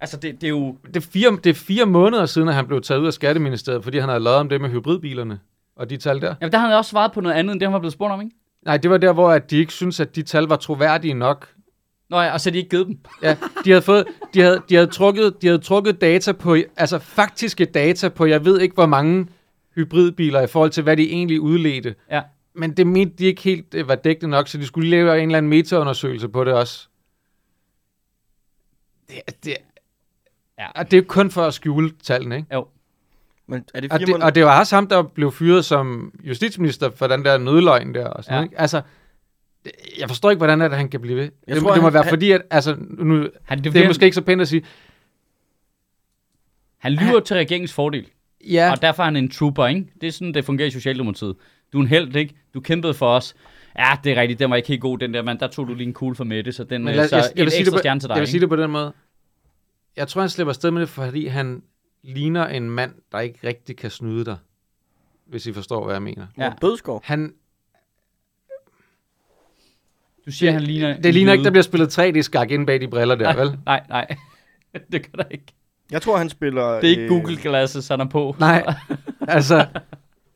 [0.00, 0.76] Altså, det, det er jo...
[0.86, 3.84] Det, er fire, det er fire måneder siden, at han blev taget ud af Skatteministeriet,
[3.84, 5.40] fordi han havde lavet om det med hybridbilerne.
[5.76, 6.34] Og de tal der.
[6.40, 8.12] Jamen, der havde jeg også svaret på noget andet, end det, han var blevet spurgt
[8.12, 8.36] om, ikke?
[8.64, 11.48] Nej, det var der, hvor at de ikke synes at de tal var troværdige nok.
[12.10, 12.98] Nå ja, og så har de ikke givet dem.
[13.22, 14.04] Ja, de havde, fået,
[14.34, 18.44] de havde, de havde, trukket, de havde trukket data på, altså faktiske data på, jeg
[18.44, 19.26] ved ikke hvor mange
[19.74, 21.94] hybridbiler i forhold til, hvad de egentlig udledte.
[22.10, 22.22] Ja.
[22.54, 25.28] Men det mente de ikke helt øh, var dækkende nok, så de skulle lave en
[25.28, 26.88] eller anden metaundersøgelse på det også.
[29.08, 29.56] Det, det,
[30.58, 30.70] Ja.
[30.74, 32.54] og det er jo kun for at skjule tallene, ikke?
[32.54, 32.66] Jo.
[33.46, 36.90] Men er det Og det, og det var også ham, der blev fyret som justitsminister
[36.90, 38.06] for den der nødløgn der.
[38.06, 38.42] Og sådan, Ja.
[38.44, 38.60] ikke?
[38.60, 38.82] Altså,
[39.64, 41.30] det, jeg forstår ikke, hvordan er det, han kan blive ved.
[41.46, 43.86] Jeg det, tror, det må han- være han- fordi, at altså, nu, Han, det er
[43.86, 44.62] måske ikke så pænt at sige,
[46.78, 48.08] Han lyver til regeringens fordel.
[48.52, 49.86] Ja, Og derfor er han en trooper, ikke?
[50.00, 51.36] Det er sådan, det fungerer i Socialdemokratiet.
[51.72, 52.34] Du er en held, ikke?
[52.54, 53.34] Du kæmpede for os.
[53.78, 55.74] Ja, det er rigtigt, den var ikke helt god, den der, men der tog du
[55.74, 57.50] lige en kugle for Mette, så den Men øh, lad, så jeg, et jeg, vil
[57.50, 58.92] sige det ekstra på, stjerne til dig, jeg vil sige det på den måde.
[59.96, 61.62] Jeg tror, han slipper afsted med det, fordi han
[62.02, 64.36] ligner en mand, der ikke rigtig kan snyde dig,
[65.26, 66.26] hvis I forstår, hvad jeg mener.
[66.38, 66.52] Ja.
[66.60, 67.00] Bødskov.
[67.04, 67.32] Han,
[70.26, 72.88] Du siger, det, han ligner det ligner ikke, der bliver spillet 3D-skak ind bag de
[72.88, 73.58] briller der, vel?
[73.66, 74.16] Nej, nej.
[74.92, 75.46] det gør der ikke.
[75.92, 76.66] Jeg tror, han spiller...
[76.74, 78.36] Det er ikke øh, Google Glasses, han er på.
[78.38, 78.74] Nej,
[79.28, 79.66] altså...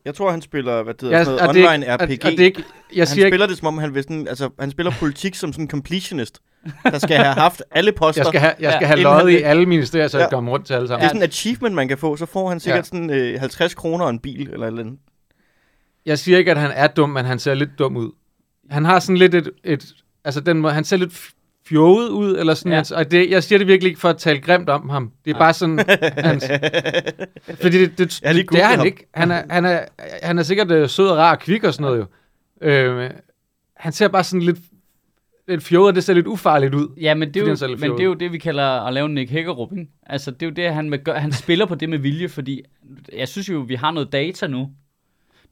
[0.05, 2.25] Jeg tror, han spiller, hvad det hedder, Jeg, sådan og noget det, er online ikke-
[2.25, 2.31] RPG.
[2.31, 2.63] det er ikke,
[2.95, 5.35] jeg han siger ikke, spiller det, som om han vil sådan, altså, han spiller politik
[5.35, 6.39] som sådan en completionist,
[6.83, 8.21] der skal have haft alle poster.
[8.21, 10.29] jeg skal have, jeg skal Ja, have løjet i alle ministerier, så jeg Ja.
[10.29, 11.03] kommer rundt til alle Det sammen.
[11.03, 12.83] er sådan en achievement, man kan få, så får han sikkert Ja.
[12.83, 14.99] sådan øh, 50 kroner og en bil, eller et eller andet.
[16.05, 18.11] Jeg siger ikke, at han er dum, men han ser lidt dum ud.
[18.71, 19.85] Han har sådan lidt et, et
[20.25, 21.13] altså den måde, han ser lidt
[21.65, 22.83] f- fjollet ud, eller sådan, Ja.
[22.91, 22.95] ja.
[22.97, 25.11] og det, jeg siger det virkelig ikke for at tale grimt om ham.
[25.25, 25.39] Det er Nej.
[25.39, 25.79] bare sådan,
[26.25, 26.43] hans,
[27.61, 28.85] fordi det, det, det, det er han ham.
[28.85, 29.07] ikke.
[29.13, 29.79] Han er, han, er,
[30.23, 32.67] han er sikkert øh, sød og rar og kvik og sådan noget jo.
[32.67, 33.09] Øh,
[33.77, 34.59] han ser bare sådan lidt,
[35.47, 36.87] lidt fjollet, det ser lidt ufarligt ud.
[37.01, 39.13] Ja, men det, er jo, men det er jo det, vi kalder at lave en
[39.13, 39.87] Nick Hækkerup, ikke?
[40.05, 41.19] Altså, det er jo det, han, vil gøre.
[41.19, 42.61] han spiller på det med vilje, fordi
[43.17, 44.69] jeg synes jo, vi har noget data nu,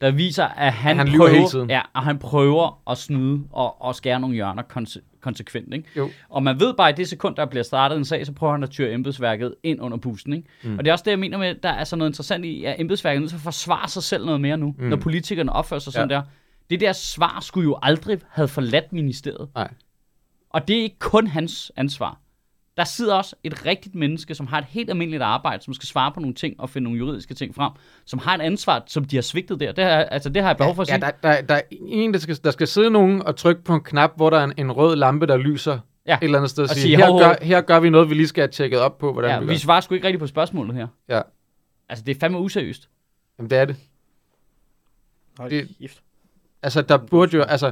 [0.02, 1.70] der viser, at han, Han prøver, hele tiden.
[1.70, 5.88] Ja, og han prøver at snyde og, og skære nogle hjørner konse- konsekvent, ikke?
[5.98, 6.10] Jo.
[6.30, 8.54] Og man ved bare, at i det sekund, der bliver startet en sag, så prøver
[8.54, 10.48] han at tyre embedsværket ind under pusten, ikke?
[10.64, 10.78] Mm.
[10.78, 12.76] Og det er også det, jeg mener med, der er så noget interessant i, at
[12.80, 14.86] embedsværket er nødt til at forsvare sig selv noget mere nu, mm.
[14.86, 16.16] når politikerne opfører sig sådan Ja.
[16.16, 16.22] der.
[16.70, 19.50] Det der svar skulle jo aldrig have forladt ministeriet.
[19.56, 19.72] Nej.
[20.50, 22.20] Og det er ikke kun hans ansvar.
[22.78, 26.12] Der sidder også et rigtigt menneske, som har et helt almindeligt arbejde, som skal svare
[26.12, 27.72] på nogle ting og finde nogle juridiske ting frem,
[28.06, 29.72] som har et ansvar, som de har svigtet der.
[29.72, 31.02] Det har, altså, det har jeg behov for at Ja, sige.
[31.02, 33.82] der, der, der er en, der skal, der skal sidde nogen og trykke på en
[33.84, 36.16] knap, hvor der er en, en rød lampe, der lyser Ja.
[36.16, 36.64] et eller andet sted.
[36.64, 38.98] Og Og sige, her, gør, her gør vi noget, vi lige skal have tjekket op
[38.98, 39.58] på, hvordan ja, vi vi gør.
[39.58, 40.88] svarer sgu ikke rigtigt på spørgsmålet her.
[41.10, 41.22] Ja.
[41.90, 42.90] Altså, det er fandme useriøst.
[43.38, 43.76] Jamen, det er det.
[45.38, 46.02] Hold Det- kæft.
[46.64, 47.72] Altså, der burde jo, altså,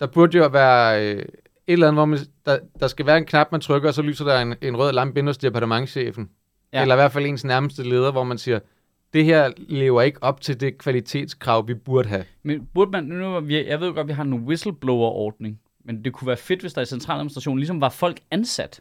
[0.00, 1.24] der burde jo være øh,
[1.72, 4.24] eller andet, hvor man, der, der skal være en knap, man trykker, og så lyser
[4.24, 6.28] der en, en rød lampe inde hos departementchefen.
[6.72, 6.78] Ja.
[6.78, 6.82] Ja.
[6.82, 8.58] Eller i hvert fald ens nærmeste leder, hvor man siger,
[9.12, 12.24] det her lever ikke op til det kvalitetskrav, vi burde have.
[12.42, 16.26] Men burde man, nu, jeg ved godt, at vi har en whistleblower-ordning, men det kunne
[16.26, 18.80] være fedt, hvis der i centraladministrationen ligesom var folk ansat.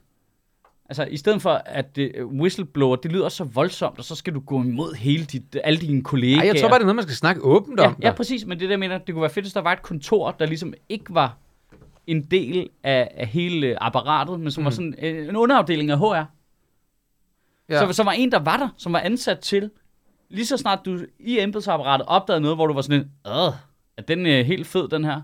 [0.89, 4.39] Altså, i stedet for, at det, whistleblower, det lyder så voldsomt, og så skal du
[4.39, 6.39] gå imod hele dit, alle dine kollegaer.
[6.39, 7.95] Ej, jeg tror bare, det er noget, man skal snakke åbent ja, om.
[8.01, 9.81] ja, præcis, men det er jeg mener, det kunne være fedt, hvis der var et
[9.81, 11.38] kontor, der ligesom ikke var
[12.07, 14.65] en del af, af hele apparatet, men som mm.
[14.65, 16.25] var sådan en underafdeling af HR.
[17.69, 17.87] Ja.
[17.87, 19.71] Så, så var en, der var der, som var ansat til,
[20.29, 23.53] lige så snart du i embedsapparatet opdagede noget, hvor du var sådan en, øh,
[23.97, 25.21] er den øh, helt fed, den her?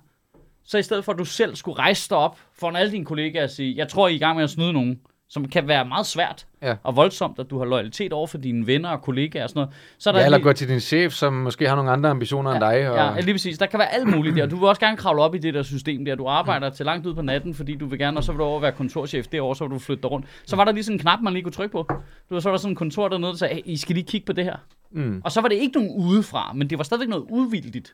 [0.64, 3.44] Så i stedet for, at du selv skulle rejse dig op foran alle dine kollegaer
[3.44, 5.00] og sige, jeg tror, I er i gang med at snyde nogen,
[5.34, 6.76] som kan være meget svært Ja.
[6.84, 9.76] og voldsomt, at du har loyalitet over for dine venner og kollegaer og sådan noget.
[9.98, 12.10] Så er der Ja, eller lige- gå til din chef, som måske har nogle andre
[12.10, 12.90] ambitioner end dig.
[12.90, 12.98] Og...
[13.16, 13.58] Ja, lige præcis.
[13.58, 14.46] Der kan være alt muligt der.
[14.46, 16.16] Du vil også gerne kravle op i det der system der.
[16.16, 18.44] Du arbejder til langt ud på natten, fordi du vil gerne, og så vil du
[18.44, 20.28] over være kontorchef derovre, så vil du flytte dig rundt.
[20.46, 21.84] Så var der lige sådan en knap, man lige kunne trykke på.
[22.30, 24.06] Du ved, så var der sådan en kontor dernede, der sagde, hey, I skal lige
[24.06, 24.56] kigge på det her.
[24.92, 25.22] Mm.
[25.26, 27.94] Og så var det ikke nogen udefra, men det var stadigvæk noget udvildigt.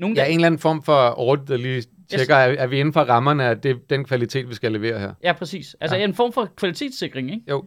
[0.00, 2.92] Nogen, Ja, en eller anden form for audit, der lige tjekker, er, er vi inden
[2.92, 5.14] for rammerne af det, den kvalitet, vi skal levere her.
[5.22, 5.76] ja, præcis.
[5.80, 6.04] Altså Ja.
[6.04, 7.42] en form for kvalitetssikring, ikke?
[7.50, 7.64] Jo.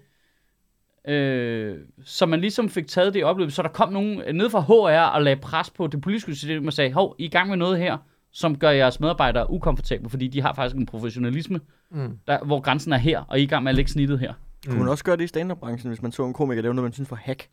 [1.08, 4.50] Øh, så man ligesom fik taget det i oplevelse, så der kom nogen øh, ned
[4.50, 7.30] fra HR og lagde pres på det politiske system og sagde, hov, I er i
[7.30, 7.98] gang med noget her,
[8.32, 11.60] som gør jeres medarbejdere ukomfortable, fordi de har faktisk en professionalisme,
[11.92, 12.18] Mm.
[12.28, 14.34] der, hvor grænsen er her, og I er i gang med at lægge snittet her.
[14.68, 16.94] Kunne man også gøre det i stand-up-branchen, hvis man så en komiker lave noget, man
[16.94, 17.48] synes var hack?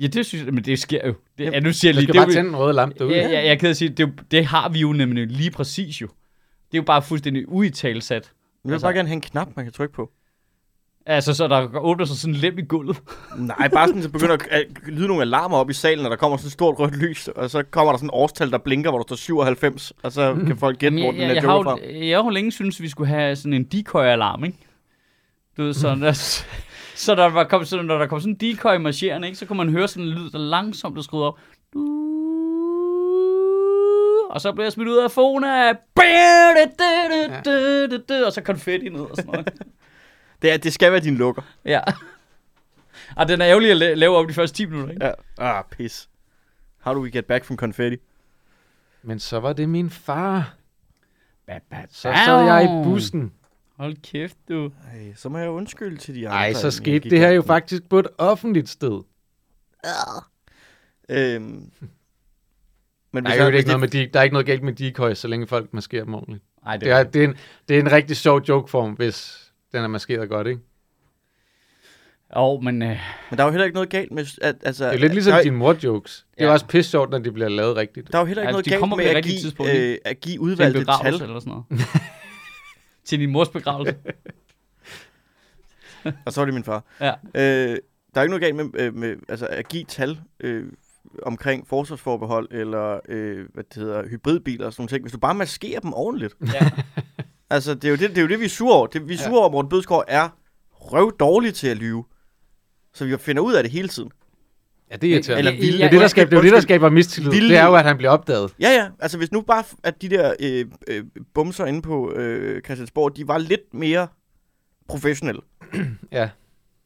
[0.00, 1.14] Ja, det synes jeg, men det sker jo.
[1.38, 2.98] Det, ja, nu siger jeg lige, skal det, er bare jo- tænde en rød lampe
[2.98, 3.14] derude.
[3.16, 6.00] ja, ja, jeg kan sige, det, er jo- det har vi jo nemlig lige præcis
[6.02, 6.06] jo.
[6.06, 8.14] Det er jo bare fuldstændig uitalsat.
[8.14, 10.10] Jeg vil Altså- bare gerne have en knap, man kan trykke på.
[11.06, 12.96] Altså, så der åbner sig sådan en lem i gulvet.
[13.38, 16.16] Nej, bare sådan, så begynder at at lyde nogle alarmer op i salen, når der
[16.16, 18.90] kommer sådan et stort rødt lys, og så kommer der sådan et årstal, der blinker,
[18.90, 21.78] hvor der står 97, og så kan folk gætte, hvor den er jeg, joker fra.
[22.08, 24.58] jeg har jo længe synes vi skulle have sådan en decoy-alarm, ikke?
[25.56, 26.12] Du ved, sådan der,
[27.00, 29.56] så der var, kom, så når der kom sådan en decoy marcherende, ikke, så kunne
[29.56, 31.38] man høre sådan en lyd, der langsomt blev skruet op.
[34.30, 35.70] Og så blev jeg smidt ud af Fona.
[38.26, 39.62] Og så konfetti ned og sådan noget.
[40.42, 41.42] Det, er, det skal være din lukker.
[41.64, 41.80] Ja.
[43.16, 45.06] Og den er ærgerlig at la- lave op de første 10 minutter, ikke?
[45.06, 45.12] Ja.
[45.38, 46.08] Ah, pis.
[46.80, 47.96] How do we get back from confetti?
[49.02, 50.54] Men så var det min far.
[51.46, 53.32] Ba, ba, Så sad jeg i bussen.
[53.80, 54.64] Hold kæft, du.
[54.66, 56.38] Ej, så må jeg undskylde til de andre.
[56.38, 59.00] Nej, så skete det her jo faktisk på et offentligt sted.
[61.08, 61.70] Øhm,
[63.12, 64.62] men Der er jeg- jo ikke det- noget med de, der er ikke noget galt
[64.62, 66.44] med decoy, så længe folk maskerer dem ordentligt.
[66.66, 67.34] Ej, det, Det er, det, er en,
[67.68, 70.60] det er en rigtig sjov jokeform, hvis den er maskeret godt, ikke?
[72.36, 72.82] Jo, men...
[72.82, 72.88] Øh,
[73.30, 74.26] Men der er jo heller ikke noget galt med...
[74.42, 76.26] At, altså, Det er lidt ligesom der, er- dine mor-jokes.
[76.34, 76.52] Det er Ja.
[76.52, 78.12] også pisse sjovt, når de bliver lavet rigtigt.
[78.12, 79.98] Der er jo heller ikke Altså, noget de galt kommer med det at give, øh,
[80.04, 81.14] at give udvalgte tal.
[81.14, 81.64] eller sådan noget.
[83.04, 83.96] til din mors begravelse.
[86.26, 86.84] Og så var det min far.
[87.00, 87.12] Ja.
[87.34, 87.78] Øh,
[88.14, 90.72] Der er ikke noget galt med, øh, med altså, at give tal øh,
[91.22, 95.34] omkring forsvarsforbehold eller øh, hvad det hedder, hybridbiler og sådan nogle ting, hvis du bare
[95.34, 96.34] maskerer dem ordentligt.
[96.54, 96.70] Ja.
[97.52, 98.86] Altså, det er jo det, det, er jo det vi er sure over.
[98.86, 99.24] Det, vi er Ja.
[99.28, 100.28] sure over, at Morten Bødskov er
[100.72, 102.04] røv dårlig til at lyve.
[102.94, 104.10] Så vi finder ud af det hele tiden.
[104.90, 105.38] Ja, det er irriterende.
[105.38, 107.30] Eller det, vilde- er det, der skaber, det er jo det, der skaber mistillid.
[107.30, 108.54] Vilde- Det er jo, at han bliver opdaget.
[108.60, 108.88] Ja, ja.
[108.98, 113.28] Altså, hvis nu bare, at de der øh, øh, bumser inde på øh, Christiansborg, de
[113.28, 114.08] var lidt mere
[114.88, 115.40] professionelle,
[116.12, 116.30] Ja.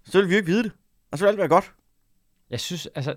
[0.05, 0.73] så ville vi jo ikke vide det.
[1.13, 1.73] Og så ville alt være godt.
[2.51, 3.15] Jeg synes, altså,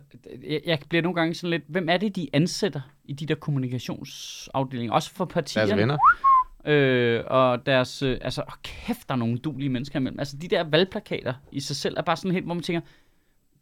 [0.47, 3.35] jeg, jeg bliver nogle gange sådan lidt, hvem er det, de ansætter i de der
[3.35, 4.93] kommunikationsafdelinger?
[4.93, 5.69] Også for partierne.
[5.69, 5.97] Deres venner.
[6.67, 10.19] Øh, og deres, øh, altså, åh, kæft, der er nogle duelige mennesker imellem.
[10.19, 12.81] Altså, de der valgplakater i sig selv er bare sådan helt, hvor man tænker,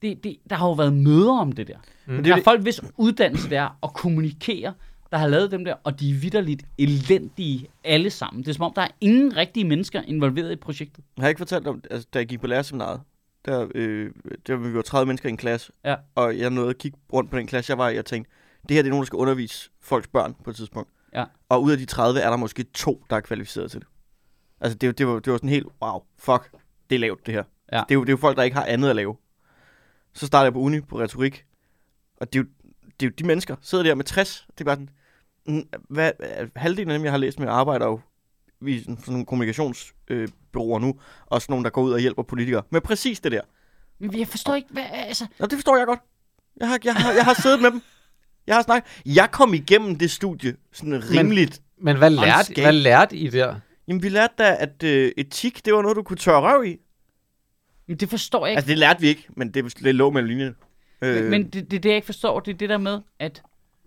[0.02, 1.78] det, det, der har jo været møder om det der.
[2.06, 2.16] Mm.
[2.16, 4.74] Det Der er folk, hvis uddannelse det er at kommunikere,
[5.12, 8.44] der har lavet dem der, og de er vidderligt elendige alle sammen.
[8.44, 11.04] Det er som om, der er ingen rigtige mennesker involveret i projektet.
[11.18, 13.02] Jeg har ikke fortalt om, altså, da jeg gik på lærerseminaret,
[13.46, 14.12] der, øh,
[14.48, 15.96] der var vi var 30 mennesker i en klasse, Ja.
[16.16, 18.32] og jeg nåede at kigge rundt på den klasse, jeg var i, og tænkte,
[18.70, 20.90] det her det er nogen, der skal undervise folks børn på et tidspunkt.
[21.14, 21.24] Ja.
[21.50, 23.88] Og ud af de 30 er der måske to, der er kvalificeret til det.
[24.62, 26.52] Altså, det, var- det, var, det var sådan helt, wow, fuck,
[26.90, 27.44] det er lavt, det her.
[27.72, 27.78] Ja.
[27.78, 29.16] Det, er jo, det er jo folk, der ikke har andet at lave.
[30.16, 31.46] Så startede jeg på uni på retorik,
[32.18, 32.50] og det er jo,
[33.00, 34.88] det er jo de mennesker, sidder der med 60, det er bare
[35.46, 36.12] sådan, hvad,
[36.56, 38.00] halvdelen af dem, jeg har læst med, arbejder jo
[38.68, 40.96] i sådan, sådan nogle kommunikationsbyråer nu,
[41.26, 43.42] og sådan nogle, der går ud og hjælper politikere med præcis det der.
[44.00, 46.00] Men jeg forstår ikke, hvad, altså, Og det forstår jeg godt.
[46.60, 47.82] Jeg har, jeg har, jeg har siddet med dem.
[48.48, 49.02] Jeg har snakket.
[49.06, 51.62] Jeg kom igennem det studie sådan rimeligt.
[51.82, 53.56] Men hvad lærte, hvad lærte I der?
[53.88, 56.78] Jamen, vi lærte da, at øh, etik, det var noget, du kunne tørre røv i.
[57.88, 58.58] men det forstår jeg ikke.
[58.58, 60.56] Altså, det lærte vi ikke, men det, det lå mellem linjerne.
[61.02, 63.44] Øh, Men, men det, det, det, jeg ikke forstår, det er det der med, at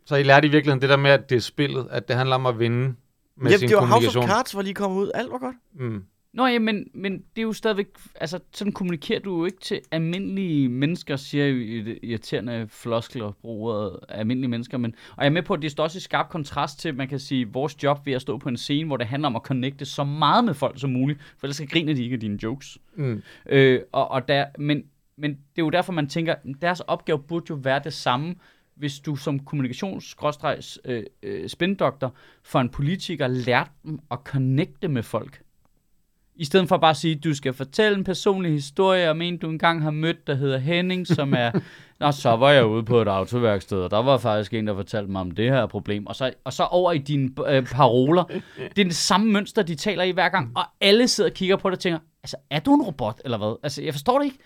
[0.07, 2.35] Så I lærte i virkeligheden det der med, at det er spillet, at det handler
[2.35, 2.95] om at vinde
[3.37, 4.27] med ja, sin det var House of kommunikation.
[4.29, 5.11] Cards, var lige kommet ud.
[5.15, 5.57] Alt var godt.
[5.75, 6.05] Mm.
[6.33, 9.81] Nå ja, men, men det er jo stadigvæk, altså sådan kommunikerer du jo ikke til
[9.91, 11.57] almindelige mennesker, siger jo
[12.03, 15.99] irriterende floskler, bruger almindelige mennesker, men, og jeg er med på, at det står også
[15.99, 18.87] i skarp kontrast til, man kan sige, vores job ved at stå på en scene,
[18.87, 21.67] hvor det handler om at connecte så meget med folk som muligt, for ellers så
[21.67, 22.79] griner de ikke af dine jokes.
[22.97, 23.23] Mm.
[23.49, 24.83] Øh, og, og der, men,
[25.17, 28.35] men det er jo derfor, man tænker, deres opgave burde jo være det samme,
[28.75, 30.17] hvis du som kommunikations
[30.85, 35.43] øh, øh, spindoktor for en politiker lærte dem at connecte med folk.
[36.39, 39.49] I stedet for bare at sige, du skal fortælle en personlig historie om en, du
[39.51, 41.51] engang har mødt, der hedder Henning, som er...
[42.01, 45.13] Nå, så var jeg ude på et autoværksted, og der var faktisk en, der fortalte
[45.13, 46.07] mig om det her problem.
[46.07, 48.25] Og så, og så over i dine øh, paroler.
[48.57, 51.57] Det er det samme mønster, de taler i hver gang, og alle sidder og kigger
[51.57, 53.57] på det og tænker, altså, er du en robot, eller hvad?
[53.63, 54.39] Altså, jeg forstår det ikke.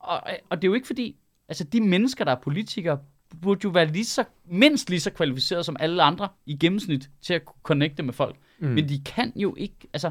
[0.00, 0.20] Og,
[0.50, 1.16] og det er jo ikke fordi,
[1.48, 2.98] altså, de mennesker, der er politikere,
[3.42, 7.34] burde jo være lige så, mindst lige så kvalificerede som alle andre i gennemsnit til
[7.34, 8.36] at kunne connecte med folk.
[8.58, 8.68] Mm.
[8.68, 10.10] Men de kan jo ikke, altså,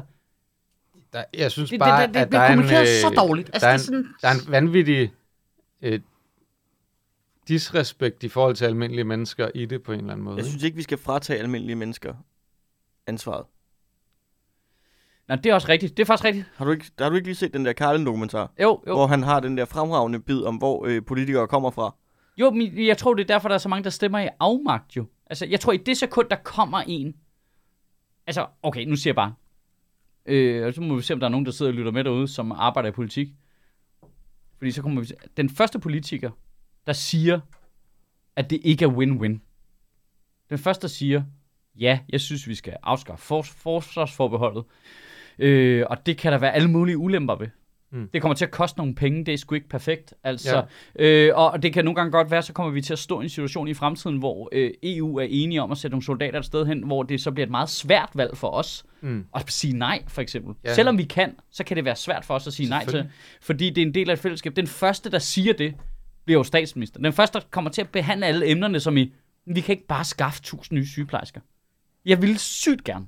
[1.12, 3.10] Der, jeg synes det, bare, det, det, det at der bliver er en, kommunikeret så
[3.10, 3.50] øh, dårligt.
[3.52, 5.12] Altså, der, er det er en, sådan, der er en vanvittig
[5.82, 6.00] øh,
[7.48, 10.36] disrespekt i forhold til almindelige mennesker i det på en eller anden måde.
[10.36, 12.14] Jeg synes ikke, vi skal fratage almindelige mennesker
[13.06, 13.46] ansvaret.
[15.28, 15.96] Nej, det er også rigtigt.
[15.96, 16.46] Det er faktisk rigtigt.
[16.56, 18.52] Har du ikke, har du ikke lige set den der Karlen-dokumentar?
[18.62, 18.94] Jo, jo.
[18.94, 21.94] Hvor han har den der fremragende bid om, hvor øh, politikere kommer fra.
[22.36, 24.96] Jo, men jeg tror, det er derfor, der er så mange, der stemmer i afmagt
[24.96, 25.06] jo.
[25.26, 27.16] Altså, jeg tror, i det sekund, der kommer en...
[28.26, 29.34] Altså, okay, nu siger jeg bare.
[30.26, 32.04] Øh, og så må vi se, om der er nogen, der sidder og lytter med
[32.04, 33.28] derude, som arbejder i politik.
[34.58, 35.16] Fordi så kommer vi til...
[35.36, 36.30] Den første politiker,
[36.86, 37.40] der siger,
[38.36, 39.38] at det ikke er win-win.
[40.50, 41.24] Den første, der siger,
[41.78, 44.64] ja, jeg synes, vi skal afskaffe forsvarsforbeholdet.
[45.38, 47.48] Øh, og det kan der være alle mulige ulemper ved.
[47.92, 48.08] Mm.
[48.12, 50.14] Det kommer til at koste nogle penge, det er sgu ikke perfekt.
[50.24, 50.64] Altså,
[50.98, 51.04] ja.
[51.04, 53.24] øh, og det kan nogle gange godt være, så kommer vi til at stå i
[53.24, 56.44] en situation i fremtiden, hvor øh, EU er enige om at sætte nogle soldater et
[56.44, 59.24] sted hen, hvor det så bliver et meget svært valg for os Mm.
[59.34, 60.54] at sige nej, for eksempel.
[60.64, 60.74] Ja.
[60.74, 63.08] Selvom vi kan, så kan det være svært for os at sige nej til,
[63.40, 64.56] fordi det er en del af et fællesskab.
[64.56, 65.74] Den første, der siger det,
[66.24, 67.00] bliver jo statsminister.
[67.00, 69.12] Den første, der kommer til at behandle alle emnerne som i,
[69.46, 71.40] vi kan ikke bare skaffe tusind nye sygeplejersker.
[72.04, 73.06] Jeg vil sygt gerne.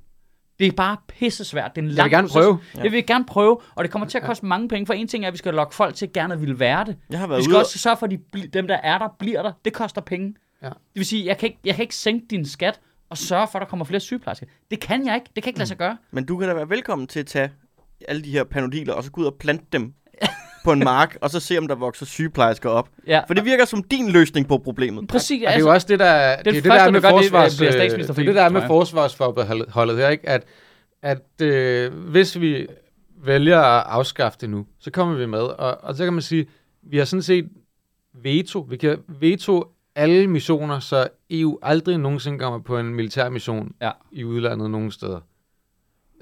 [0.59, 1.76] Det er bare pisse svært.
[1.76, 2.34] Det er en Jeg lang vil gerne proces.
[2.42, 2.59] prøve.
[2.76, 2.82] Ja.
[2.82, 5.24] Jeg vil gerne prøve, og det kommer til at koste mange penge, for en ting
[5.24, 6.96] er, at vi skal lokke folk til gerne at ville være det.
[7.11, 7.61] Jeg har Vi været skal ude...
[7.61, 9.52] også sørge for, at de, dem, der er der, bliver der.
[9.64, 10.34] Det koster penge.
[10.62, 10.68] Ja.
[10.68, 12.80] Det vil sige, jeg kan, ikke, jeg kan ikke sænke din skat
[13.11, 14.46] og sørge for, at der kommer flere sygeplejersker.
[14.70, 15.26] Det kan jeg ikke.
[15.36, 15.96] Det kan ikke lade sig gøre.
[16.11, 17.50] Men du kan da være velkommen til at tage
[18.09, 19.94] alle de her panodiler, og så gå ud og plante dem
[20.69, 22.89] på en mark, og så se, om der vokser sygeplejersker op.
[23.07, 23.21] Ja.
[23.27, 25.09] For det virker som din løsning på problemet.
[25.09, 25.43] Præcis.
[25.43, 27.53] Og det er jo også det, der, det, er det, der er med det, forsvars,
[27.53, 30.29] statsminister, det, er fordi- det, der er med forsvarsforbeholdet her, ikke?
[30.29, 30.45] At,
[31.03, 32.66] at øh, hvis vi
[33.25, 35.39] vælger at afskaffe det nu, så kommer vi med.
[35.41, 36.47] Og, og så kan man sige,
[36.83, 37.49] vi har sådan set
[38.23, 38.61] veto.
[38.71, 39.64] Vi kan veto
[39.97, 43.91] alle missioner, så EU aldrig nogensinde kommer på en militær mission Ja.
[44.12, 45.21] i udlandet nogen steder.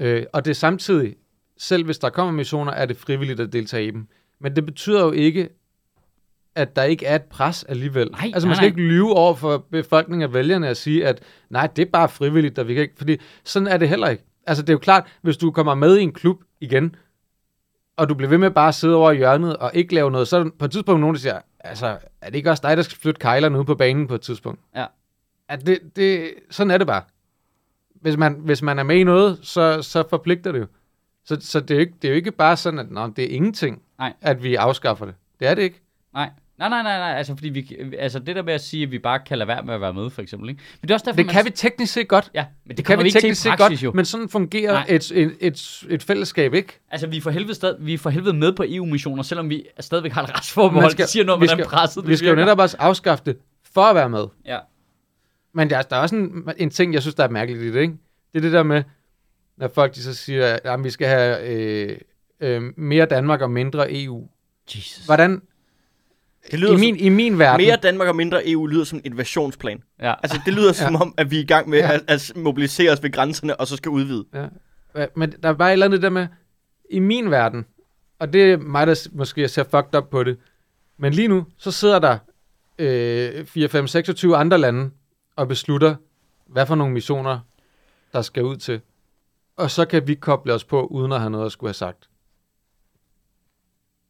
[0.01, 1.15] Øh, og det er samtidig,
[1.59, 4.07] selv hvis der kommer missioner, er det frivilligt at deltage i dem.
[4.41, 5.49] Men det betyder jo ikke,
[6.55, 8.11] at der ikke er et pres alligevel.
[8.11, 8.79] Nej, altså, man skal nej.
[8.79, 12.59] ikke lyve over for befolkningen og vælgerne og sige, at nej, det er bare frivilligt,
[12.59, 14.25] og vi kan ikke, fordi sådan er det heller ikke.
[14.47, 16.95] Altså, det er jo klart, hvis du kommer med i en klub igen,
[17.97, 20.29] og du bliver ved med bare at sidde over i hjørnet og ikke lave noget,
[20.29, 22.77] så er der på et tidspunkt nogen, der siger, altså, er det ikke også dig,
[22.77, 24.61] der skal flytte kejlerne ud på banen på et tidspunkt?
[24.77, 24.87] Ja.
[25.49, 27.03] At det, det, sådan er det bare.
[27.95, 30.67] Hvis man, hvis man er med i noget, så, så forpligter det jo.
[31.27, 33.25] Så, så det, er jo ikke, det er jo ikke bare sådan, at nå, det
[33.25, 34.13] er ingenting, Nej.
[34.21, 35.15] at vi afskaffer det.
[35.41, 35.81] Det er det ikke.
[36.15, 36.31] Nej.
[36.59, 38.99] Nej, nej, nej, nej, altså, fordi vi, altså det der med at sige, at vi
[38.99, 40.63] bare kan lade være med at være med, for eksempel, ikke?
[40.81, 42.31] Men det er også derfor, Det man, kan vi teknisk set godt.
[42.35, 43.93] Ja, men det, Det kan vi ikke teknisk set godt, jo.
[43.93, 44.87] men sådan fungerer Nej.
[44.89, 46.81] et, et, et, et fællesskab ikke.
[46.91, 49.65] Altså, vi er for helvede, stad, vi er for helvede med på EU-missioner, selvom vi
[49.81, 50.91] stadigvæk har et retsforbehold.
[50.91, 53.25] Skal- det siger noget om, vi hvordan presset det Vi skal jo netop også afskaffe
[53.27, 53.37] det
[53.75, 54.25] for at være med.
[54.47, 54.59] Ja.
[55.55, 57.81] Men der, der er også en, en ting, jeg synes, der er mærkeligt i det,
[57.81, 57.95] ikke?
[58.33, 58.83] Det er det der med,
[59.57, 61.99] når folk de så siger, at vi skal have øh,
[62.41, 64.29] øh, mere Danmark og mindre EU.
[64.75, 65.05] Jesus.
[65.05, 65.43] Hvordan,
[66.51, 68.99] Det lyder i min, i min som, verden, mere Danmark og mindre EU lyder som
[68.99, 69.83] en invasionsplan.
[70.01, 70.15] Ja.
[70.23, 71.93] Altså, det lyder som om, at vi er i gang med Ja.
[71.95, 74.25] at, at mobilisere os ved grænserne, og så skal udvide.
[74.35, 76.27] Ja, men der er bare et eller andet der med,
[76.91, 77.67] i min verden,
[78.19, 80.37] og det er mig, der måske ser fucked up på det,
[80.99, 82.19] men lige nu, så sidder der
[82.79, 84.91] øh, 4, 5, 26 andre lande
[85.37, 85.95] og beslutter,
[86.47, 87.39] hvad for nogle missioner,
[88.13, 88.81] der skal ud til.
[89.57, 92.09] Og så kan vi koble os på, uden at have noget at skulle have sagt.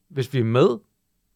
[0.09, 0.69] Hvis vi er med,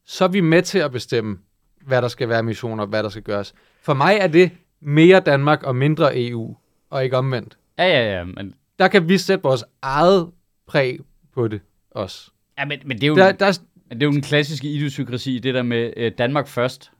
[0.04, 1.38] så er vi med til at bestemme,
[1.86, 3.54] hvad der skal være missioner, hvad der skal gøres.
[3.82, 4.50] For mig er det
[4.80, 6.56] mere Danmark og mindre EU,
[6.90, 10.30] og ikke omvendt Ja, ja, ja, men, der kan vi sætte vores eget
[10.66, 10.98] præg
[11.34, 12.30] på det også.
[12.58, 13.16] ja, men, men det er jo...
[13.16, 16.92] Der, der, Men det er jo den klassiske idiosynkrasi, det der med øh, Danmark først,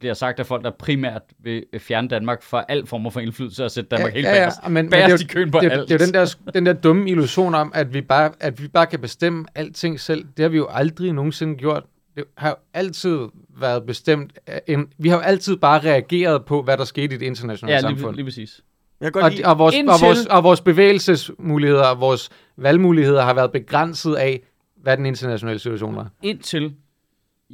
[0.00, 3.70] bliver sagt af folk, der primært vil fjerne Danmark fra al form for indflydelse og
[3.70, 4.58] sætte Danmark helt ja, ja, bagerst.
[4.64, 5.88] men, men bagerst det, er i køen på jo, det, er- alt.
[5.88, 8.68] det er jo den der, den der dumme illusion om, at vi, bare, at vi
[8.68, 10.24] bare kan bestemme alting selv.
[10.36, 11.84] Det har vi jo aldrig nogensinde gjort.
[12.16, 13.18] Det har jo altid
[13.60, 14.32] været bestemt.
[14.66, 17.80] En, vi har jo altid bare reageret på, hvad der skete i det internationale Ja,
[17.80, 18.06] samfund.
[18.06, 18.60] lige, lige præcis.
[19.00, 23.34] Jeg Og, lide, og, vores, og, Indtil- vores, og vores bevægelsesmuligheder og vores valgmuligheder har
[23.34, 24.40] været begrænset af,
[24.82, 26.08] hvad den internationale situation var.
[26.22, 26.74] Indtil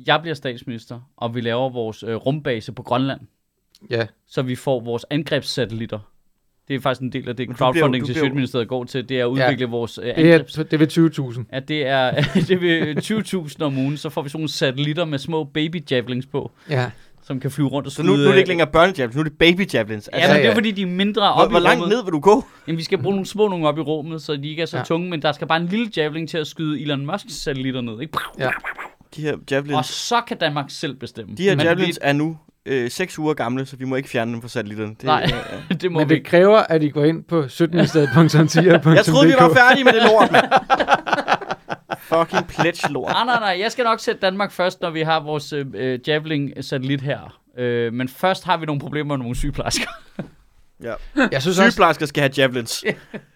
[0.07, 3.21] jeg bliver statsminister, og vi laver vores øh, rumbase på Grønland,
[3.91, 5.99] Ja, så vi får vores angrebssatellitter.
[6.69, 9.25] Det er faktisk en del af det bliver crowdfunding til Sjøtministeriet går til, det er
[9.25, 10.59] at udvikle vores øh, det angrebs...
[10.59, 11.45] er, det er ved 20.000.
[11.53, 12.11] Ja, det er,
[12.49, 12.51] det
[13.13, 16.51] er 20.000 om ugen, så får vi sådan nogle satellitter med små baby javelins på,
[16.71, 16.91] Ja.
[17.23, 19.21] som kan flyve rundt og så nu, nu er det øh, ikke længere børnejavelins, nu
[19.21, 20.11] er det baby javelins.
[20.13, 20.57] Ja, Altså, men Ja, det er ja.
[20.57, 21.97] fordi, de er mindre hvor, op hvor i langt rummet.
[21.97, 22.45] ned vil du gå?
[22.67, 24.77] Jamen, vi skal bruge nogle små nogle op i rummet, så de ikke er så
[24.77, 24.81] Ja.
[24.81, 24.85] ja.
[24.85, 28.01] tunge, men der skal bare en lille javelin til at skyde Elon Musk satellitter ned,
[28.01, 28.19] ikke?
[28.39, 28.51] Ja.
[29.17, 31.35] De her javelins, Og så kan Danmark selv bestemme.
[31.37, 34.33] de her Men javelins er nu øh, 6 uger gamle, så vi må ikke fjerne
[34.33, 34.91] dem fra satellitterne.
[34.95, 35.31] Det, Nej.
[35.71, 38.87] øh, det, må Men vi det kræver, at I går ind på 17stedet.10.dk.
[38.97, 40.45] jeg troede, vi var færdige med det lort, mand.
[41.99, 43.13] Fucking pledge lort.
[43.13, 43.57] Nej, nej, nej.
[43.63, 47.41] Jeg skal nok sætte Danmark først, når vi har vores øh, øh, Javelin-satellit her.
[47.59, 49.87] Øh, men først har vi nogle problemer med nogle sygeplejersker.
[50.83, 50.95] Ja.
[51.33, 52.85] Jeg synes også, Sygeplejersker skal have javelins.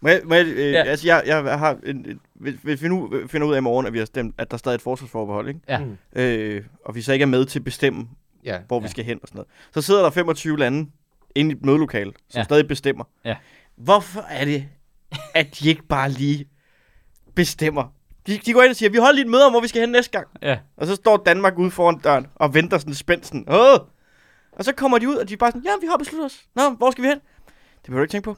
[0.00, 0.82] Må jeg, må jeg, øh, Ja.
[0.82, 3.86] altså, jeg, jeg har en, en, hvis, hvis vi nu finder ud af i morgen,
[3.86, 5.60] at vi har stemt, at der stadig er et forsvarsforbehold, ikke?
[5.68, 5.78] Ja.
[5.78, 5.96] Mm.
[6.16, 8.08] Øh, og vi så ikke er med til at bestemme,
[8.44, 8.80] ja, hvor ja.
[8.80, 8.84] Ja.
[8.86, 10.90] vi skal hen og sådan noget, så sidder der 25 lande
[11.34, 12.44] inde i et mødelokale, som Ja.
[12.44, 13.04] stadig bestemmer.
[13.24, 13.36] Ja.
[13.76, 14.68] Hvorfor er det,
[15.34, 16.48] at de ikke bare lige
[17.34, 17.84] bestemmer?
[18.26, 19.80] De, de går ind og siger, vi holder lige et møde om, hvor vi skal
[19.80, 20.26] hen næste gang.
[20.42, 20.58] Ja.
[20.76, 23.78] Og så står Danmark ude foran døren og venter sådan spændt sådan, Åh!
[24.52, 26.44] Og så kommer de ud, og de er bare sådan, ja, vi har besluttet os.
[26.54, 27.18] Nå, hvor skal vi hen?
[27.18, 28.36] Det behøver du ikke tænke på.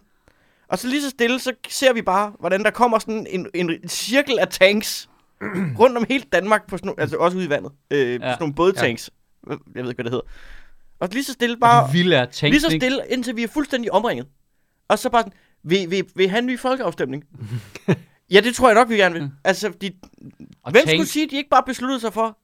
[0.71, 3.71] Og så lige så stille, så ser vi bare, hvordan der kommer sådan en, en,
[3.71, 5.09] en cirkel af tanks
[5.81, 8.19] rundt om hele Danmark, på sådan, altså også ude i vandet, øh, ja.
[8.19, 9.11] på sådan nogle bådtanks.
[9.47, 9.51] Ja.
[9.51, 10.27] Jeg ved ikke, hvad det hedder.
[11.01, 14.27] Og lige så stille bare, er tænkt, lige så stille, indtil vi er fuldstændig omringet.
[14.89, 17.25] Og så bare sådan, vil, vil, vil have en ny folkeafstemning?
[18.33, 19.31] ja, det tror jeg nok, vi gerne vil.
[19.45, 19.91] Altså, de,
[20.63, 22.39] Og, hvem tank, skulle sige, at de ikke bare besluttede sig for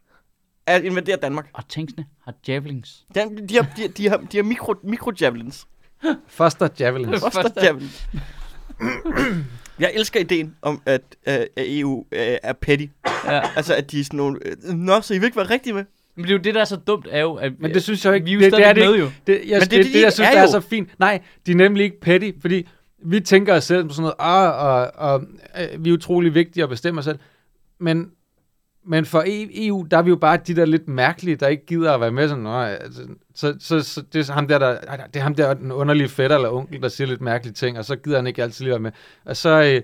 [0.66, 1.50] at invadere Danmark?
[1.52, 3.06] og tanksene har javelins.
[3.14, 5.66] De, de, har, de, de har, de har mikro, mikro javelins.
[6.28, 7.20] Foster Javelins.
[7.20, 8.08] Foster Første- javelins.
[9.78, 12.86] Jeg elsker ideen om, at, uh, at EU uh, er petty.
[13.24, 13.40] Ja.
[13.56, 14.38] Altså, at de er sådan nogle...
[14.46, 15.84] øh, Nå, så I vil ikke være rigtige med?
[16.16, 18.04] Men det er jo det, der er så dumt, er jo, at Men det synes
[18.04, 18.24] jeg ikke.
[18.24, 19.04] vi er jo det, det, er stadig det, med ikke.
[19.04, 19.10] jo.
[19.26, 20.42] Det, jeg, Men det, det det, er det, det, det, de jeg synes, er der
[20.42, 20.88] er så fint.
[20.98, 22.68] Nej, de er nemlig ikke petty, fordi
[23.04, 25.22] vi tænker os selv på sådan noget, ah, og, og
[25.60, 27.18] øh, vi er utrolig vigtige at bestemme os selv.
[27.80, 28.10] Men,
[28.86, 31.66] men for E- EU, der er vi jo bare de der lidt mærkelige, der ikke
[31.66, 33.02] gider at være med sådan, Nå, altså,
[33.34, 36.36] så, så, så det er ham der, der, det er ham der, den underlige fætter
[36.36, 38.80] eller onkel, der siger lidt mærkelige ting, og så gider han ikke altid lige være
[38.80, 38.90] med.
[39.24, 39.82] Og så, øh,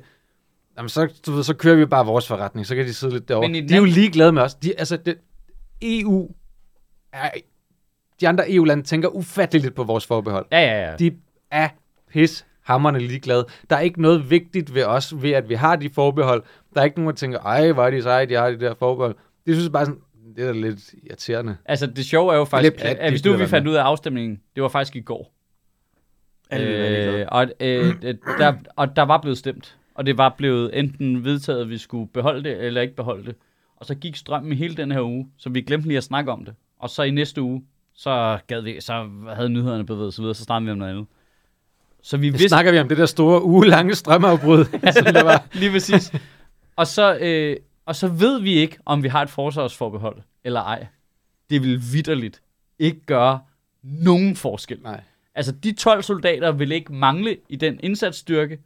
[0.77, 3.29] jamen, så, du ved, så kører vi bare vores forretning, så kan de sidde lidt
[3.29, 3.49] derovre.
[3.49, 4.55] De er jo ligeglade med os.
[4.55, 5.19] De, altså, det,
[5.83, 6.31] EU
[7.13, 7.31] er,
[8.21, 10.47] de andre EU-lande tænker ufatteligt lidt på vores forbehold.
[10.53, 10.97] Ja, ja, ja.
[10.97, 11.17] De
[11.51, 11.69] er
[12.13, 13.47] pis hammerne ligeglade.
[13.71, 16.43] Der er ikke noget vigtigt ved os, ved at vi har de forbehold.
[16.75, 18.75] Der er ikke nogen, der tænker, ej, hvor er de seje, de har de der
[18.75, 19.15] forbehold.
[19.47, 20.01] De synes bare sådan,
[20.37, 21.57] Det er da lidt irriterende.
[21.65, 23.83] Altså, det sjove er jo faktisk, plat, at, at hvis nu vi fandt ud af
[23.83, 25.33] afstemningen, det var faktisk i går.
[26.53, 27.95] Øh, og, øh,
[28.39, 29.77] der, og der var blevet stemt.
[29.95, 33.35] Og det var blevet enten vedtaget, at vi skulle beholde det, eller ikke beholde det.
[33.77, 36.45] Og så gik strømmen hele den her uge, så vi glemte lige at snakke om
[36.45, 36.55] det.
[36.79, 37.63] Og så i næste uge,
[37.95, 41.07] så, gad vi, så havde nyhederne bevæget sig videre, så startede vi om noget andet.
[42.03, 44.65] Så vi Nu vidste, snakker vi om det der store ugelange strømafbrud,
[45.05, 45.47] som der var.
[45.53, 46.13] lige præcis.
[46.77, 50.87] og, så, øh, og så ved vi ikke, om vi har et forsvarsforbehold eller ej.
[51.51, 52.43] Det vil vidderligt
[52.79, 53.41] ikke gøre
[53.83, 54.79] nogen forskel.
[54.83, 55.01] Nej.
[55.35, 58.59] Altså, de 12 soldater vil ikke mangle i den indsatsstyrke,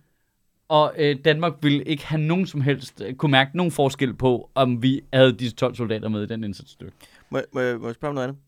[0.69, 4.51] og øh, Danmark vil ikke have nogen som helst, øh, kunne mærke nogen forskel på,
[4.55, 6.93] om vi havde disse 12 soldater med i den indsatsstyrke.
[7.31, 8.43] Må, må, jeg- må jeg spørge om noget andet?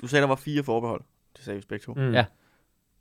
[0.00, 1.00] Du sagde, der var fire forbehold.
[1.36, 1.94] Det sagde vi begge to.
[1.94, 2.12] Mm.
[2.12, 2.24] Ja.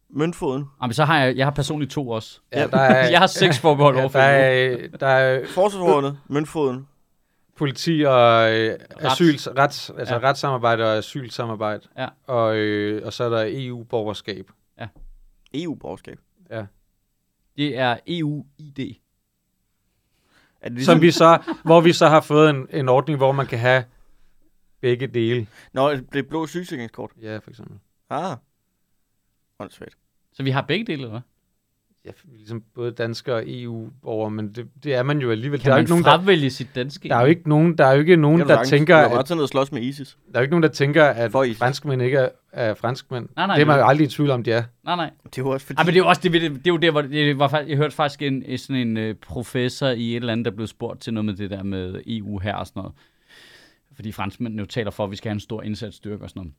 [0.09, 0.65] Møntfoden.
[0.81, 2.39] Jamen, så har jeg, jeg har personligt to også.
[2.53, 6.19] Ja, der er, jeg har seks forbehold ja, over der, for er, der er Forsvarsforholdet.
[6.29, 6.87] Møntfoden.
[7.57, 10.19] politi og øh, asyl, rets, altså Ja.
[10.19, 10.27] ja.
[10.29, 11.87] retssamarbejde og asylsamarbejde.
[11.97, 12.07] Ja.
[12.27, 14.51] Og, øh, og så er der EU-borgerskab.
[15.53, 16.19] EU-borgerskab.
[17.57, 18.79] Det er EU-ID.
[20.61, 20.93] Er det Ligesom...
[20.95, 23.83] Som vi så, hvor vi så har fået en, en ordning, hvor man kan have
[24.81, 25.47] begge dele.
[25.73, 27.11] Nå, det er blå sygesikringskort.
[27.21, 27.77] Ja, for eksempel.
[28.09, 28.37] Ah.
[29.59, 29.97] Åndssvagt.
[30.33, 31.21] Så vi har begge dele, eller hvad?
[32.05, 35.59] Ja, ligesom både danskere og EU-borgere, men det, det er man jo alligevel.
[35.59, 37.09] Kan der er jo man ikke nogen, der, sit danske?
[37.09, 38.69] der er jo ikke nogen, der er jo ikke nogen, der sagtens.
[38.69, 40.17] tænker, Du at og slås med ISIS.
[40.31, 43.29] der er jo ikke nogen, der tænker, at franskmænd ikke er, er franskmænd.
[43.35, 44.63] Nej, nej, det er man jo aldrig i tvivl om, de er.
[44.83, 45.11] Nej, nej.
[45.25, 45.77] Det er jo også fordi...
[45.77, 47.47] Ej, men det er jo også det, det, det er jo der, hvor det var,
[47.47, 50.51] faktisk- jeg hørte faktisk en, en sådan en øh, professor i et eller andet, der
[50.51, 52.93] blev spurgt til noget med det der med EU her og sådan noget.
[53.95, 56.53] Fordi franskmændene jo taler for, at vi skal have en stor indsatsstyrke og sådan noget.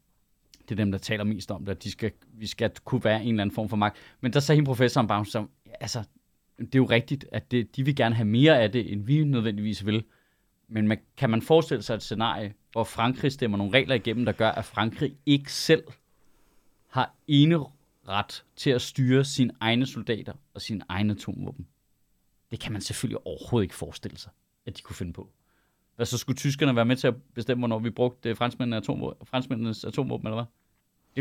[0.69, 3.23] Det er dem, der taler mest om det, at de skal, vi skal kunne være
[3.23, 3.97] en eller anden form for magt.
[4.21, 6.05] Men der sagde hende professoren bare som, ja, altså,
[6.59, 9.25] det er jo rigtigt, at det, de vil gerne have mere af det, end vi
[9.25, 10.05] nødvendigvis vil.
[10.69, 14.33] Men man, kan man forestille sig et scenarie, hvor Frankrig stemmer nogle regler igennem, der
[14.33, 15.85] gør, at Frankrig ikke selv
[16.89, 17.59] har ene
[18.09, 21.67] ret til at styre sine egne soldater og sine egne atomvåben.
[22.51, 24.33] Det kan man selvfølgelig overhovedet ikke forestille sig,
[24.67, 25.31] at de kunne finde på.
[25.97, 29.27] Hvad så skulle tyskerne være med til at bestemme, hvornår vi brugte øh, franskmændenes atomvåben,
[29.31, 30.45] franskmændenes atomvåben, eller hvad?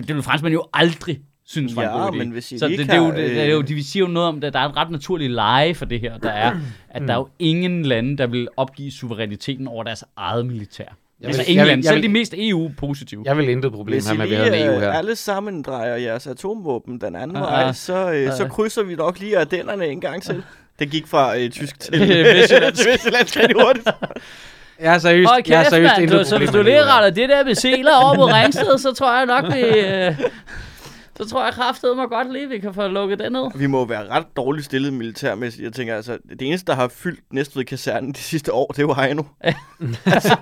[0.01, 2.17] Det, det vil franskmændene jo aldrig synes var en Ja, god idé.
[2.17, 3.83] men hvis I så det, ikke det, er jo, det, det er jo, øh, de
[3.83, 6.29] siger jo noget om, at der er et ret naturligt leje for det her, der
[6.29, 6.55] er,
[6.89, 10.83] at der er jo ingen lande, der vil opgive suveræniteten over deres eget militær.
[11.19, 13.21] Jeg altså vil- ingen jeg vil- jeg selv vil- de mest EU-positive.
[13.25, 14.91] Jeg vil intet problem have med, at vi havde en EU øh, her.
[14.91, 17.75] alle sammen drejer jeres atomvåben den anden Ah, vej, ah.
[17.75, 18.49] så, øh, så Ah.
[18.49, 20.43] krydser vi nok lige ardennerne en gang til.
[20.79, 22.81] Det gik fra øh, tysk til Vestjyllandsk.
[22.81, 23.87] til Vestjyllandsk rigtig hurtigt.
[24.79, 27.09] Jeg har seriøst, Hold jeg har kæft, seriøst intet Du, så hvis du lige retter
[27.09, 29.61] det der med seler over på Ringsted, så tror jeg nok, vi...
[29.61, 30.19] Øh,
[31.17, 33.51] så tror jeg kraftedeme mig godt lige, vi kan få lukket den ned.
[33.55, 35.63] Vi må være ret dårligt stillet militærmæssigt.
[35.63, 38.81] Jeg tænker altså, det eneste, der har fyldt Næstved kasernen de sidste år, det er
[38.83, 39.23] jo Heino.
[40.05, 40.35] altså,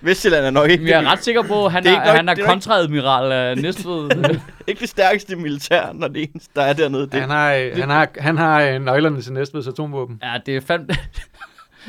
[0.00, 2.06] Vestjylland er nok ikke, Men jeg er ret sikker på, at han Det er er,
[2.06, 4.10] nok- han er det er af Næstved.
[4.66, 7.02] ikke det stærkeste militær, når det eneste, der er dernede.
[7.02, 7.20] Det.
[7.20, 10.20] Han har, øh, han har, han har øh, nøglerne til Næstveds atomvåben.
[10.22, 10.94] ja, det er fandme...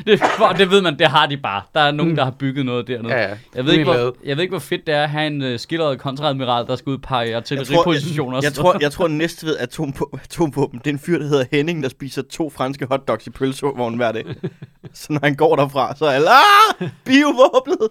[0.06, 1.62] Det, for, det ved man, det har de bare.
[1.74, 3.14] Der er nogen, der har bygget noget dernede.
[3.14, 3.36] Ja, ja.
[3.54, 5.58] Jeg ved, ikke, hvor, jeg ved ikke, hvor fedt det er at have en uh,
[5.58, 8.36] skildret kontraadmiral, der skal udpege artilleripositioner.
[8.36, 11.44] og Jeg sådan tror, jeg tror Næstved atomvåben, atomvåben, det er en fyr, der hedder
[11.52, 14.24] Henning, der spiser to franske hotdogs i pølsevognen hver dag.
[14.94, 17.88] så når han går derfra, så er alle, ah, biovåbnet.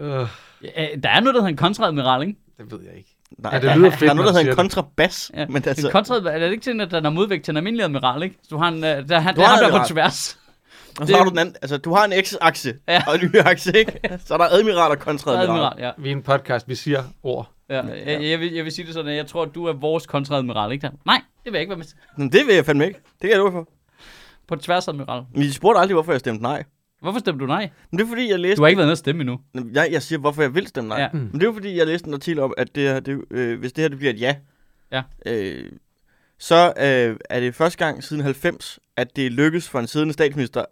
[0.00, 0.26] Øh,
[0.62, 2.38] Ja, der er noget, der hedder en kontraadmiral, ikke?
[2.58, 3.16] det ved jeg ikke.
[3.38, 5.30] Nej, Ja, det lyder fedt, Der er noget, der hedder en kontrabas.
[5.34, 5.46] Ja.
[5.46, 7.56] Men Altså, altså, en kontraadmiral, er det ikke sådan, at den er modvægt til en
[7.56, 8.36] almindelig admiral, ikke?
[8.42, 10.38] Så du har en, uh, der, han, Du der, har der på tværs.
[11.00, 13.02] og så har du den anden, altså du har en x-akse Ja.
[13.08, 13.92] og en y-akse, ikke?
[14.26, 15.50] Så er der admiral og kontraadmiral.
[15.50, 15.90] Admiral, ja.
[15.98, 17.50] Vi er en podcast, vi siger ord.
[17.70, 17.82] ja.
[18.06, 20.06] Jeg, jeg, vil, jeg vil sige det sådan, at jeg tror, at du er vores
[20.06, 20.90] kontraadmiral, ikke?
[21.06, 21.96] Nej, det vil jeg ikke være med til.
[22.16, 22.98] Men det vil jeg fandme ikke.
[23.12, 23.68] Det kan jeg love for.
[24.48, 25.22] På tværs admiral.
[25.34, 26.64] Men I spurgte aldrig, hvorfor jeg stemte nej.
[27.00, 27.70] Hvorfor stemte du nej?
[27.90, 28.56] Men det er fordi, jeg læste...
[28.56, 29.40] Du har ikke været nede at stemme endnu.
[29.72, 31.00] Jeg, jeg siger, hvorfor jeg vil stemme nej.
[31.00, 31.08] Ja.
[31.12, 33.58] Men det er jo fordi, jeg læste en artikel om, at det her, det, øh,
[33.58, 34.36] hvis det her det bliver et ja,
[34.92, 35.02] Ja.
[35.26, 35.72] øh,
[36.38, 40.64] så øh, er det første gang siden 90, at det lykkes for en siddende statsminister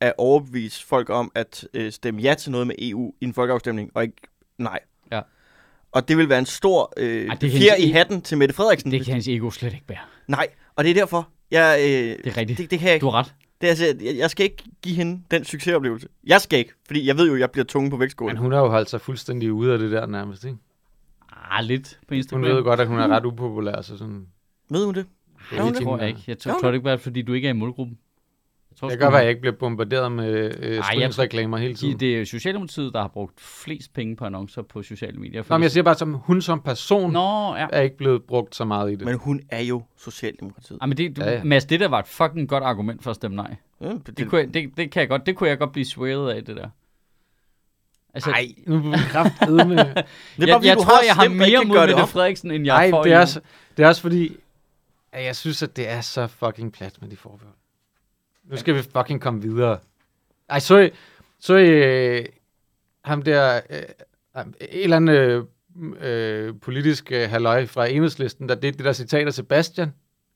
[0.00, 3.90] at overbevise folk om at øh, stemme ja til noget med EU i en folkeafstemning,
[3.94, 4.16] og ikke
[4.58, 4.78] nej.
[5.12, 5.20] Ja.
[5.92, 8.54] Og det vil være en stor øh, Ej, det fjer i e- hatten til Mette
[8.54, 8.90] Frederiksen.
[8.90, 9.98] Det kan hans ego slet ikke bære.
[10.28, 12.58] Nej, og det er derfor, jeg, øh, Det er rigtigt.
[12.58, 13.04] det, det kan jeg ikke.
[13.04, 13.34] Du har ret.
[13.62, 16.08] Det er, altså, jeg, jeg skal ikke give hende den succesoplevelse.
[16.24, 18.34] Jeg skal ikke, fordi jeg ved jo, at jeg bliver tunge på vægtskålen.
[18.34, 20.56] Men hun har jo holdt sig fuldstændig ude af det der nærmest, ikke?
[21.50, 22.40] Ah, lidt på Instagram.
[22.42, 24.26] Hun ved jo godt, at hun er ret upopulær, så sådan...
[24.70, 25.06] Ved hun det?
[25.50, 25.84] Det Er hun det det?
[25.86, 26.22] tror jeg ikke.
[26.26, 27.98] Jeg tror, tror det ikke bare, fordi du ikke er i målgruppen.
[28.72, 31.56] Jeg tror, Det kan godt være, at jeg ikke bliver bombarderet med øh, jeg- strygsreklamer
[31.58, 32.00] hele de- tiden.
[32.00, 35.42] det er Socialdemokratiet, der har brugt flest penge på annoncer på sociale medier.
[35.48, 37.66] Nå, men jeg siger bare, som hun som person Nå, ja.
[37.72, 39.04] er ikke blevet brugt så meget i det.
[39.04, 40.78] Men hun er jo Socialdemokratiet.
[40.80, 41.44] Ej, men det, du, Ja, ja.
[41.44, 43.54] Mads, det der var et fucking godt argument for at stemme nej.
[43.80, 45.84] Ja, det, Det, kunne jeg, det, det, kan jeg godt, det kunne jeg godt blive
[45.84, 46.68] swayet af, det der.
[48.14, 49.76] Altså, Nej, nu er vi kraftedeme.
[49.76, 49.94] det er
[50.38, 52.08] jeg, fordi, jeg du tror, har jeg har mere mod Mette op.
[52.08, 53.40] Frederiksen, end jeg Nej, får det er, også,
[53.76, 54.36] det er også fordi,
[55.12, 57.54] at jeg synes, at det er så fucking plat med de forbehold.
[58.52, 59.78] Nu skal vi fucking komme videre.
[60.50, 60.90] Ej, så I,
[61.40, 62.24] så I, øh,
[63.04, 63.78] ham der, øh,
[64.36, 65.44] en eller anden øh,
[66.00, 69.88] øh, politisk øh, halløj fra enhedslisten, der det, det der citat af Sebastian,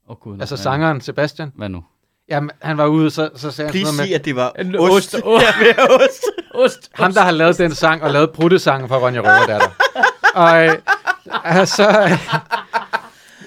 [0.09, 1.53] Åh, oh, Gud, altså sangeren Sebastian.
[1.55, 1.85] Hvad nu?
[2.29, 4.53] Jamen, han var ude, så, så sagde han Please sådan noget sig, at det var
[4.59, 5.15] En ost.
[5.15, 5.45] ost, ost.
[5.63, 6.25] Ja, ost.
[6.55, 6.91] Ost!
[6.99, 9.71] med, ham der har lavet den sang, og lavet pruttesangen for Ronja Røverdatter.
[10.35, 10.73] og øh,
[11.61, 12.19] og så...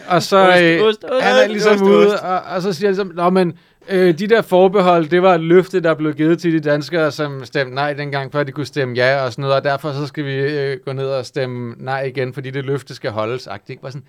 [0.07, 2.23] Og så Ost, øh, ost, ost, han er ligesom ost, ude, ost.
[2.23, 3.57] og, og så siger han ligesom, Nå, men
[3.91, 7.45] øh, de der forbehold, det var et løfte, der blev givet til de danskere, som
[7.45, 10.25] stemte nej dengang, før de kunne stemme ja og sådan noget, og derfor så skal
[10.25, 13.47] vi øh, gå ned og stemme nej igen, fordi det løfte skal holdes.
[13.69, 13.81] Ikke?
[13.81, 14.07] Bare sådan,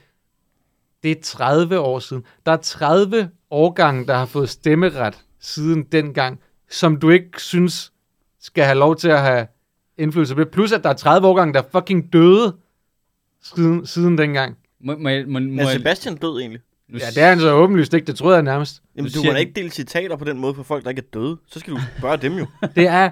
[1.03, 2.25] det er 30 år siden.
[2.47, 7.93] Der er 30 årgange, der har fået stemmeret siden dengang, som du ikke synes
[8.41, 9.47] skal have lov til at have
[9.99, 10.45] indflydelse på.
[10.45, 12.57] Plus at der er 30 årgange, der fucking døde
[13.43, 14.57] siden, siden dengang.
[14.81, 16.61] Må, må, må, må, Er Sebastian død egentlig?
[16.93, 18.83] Nu Ja, det er han så åbenlyst ikke, det troede jeg nærmest.
[18.97, 21.19] Jamen, Du må da ikke dele citater på den måde for folk, der ikke er
[21.19, 21.37] døde.
[21.47, 22.47] Så skal du spørge dem jo.
[22.77, 23.11] Det er,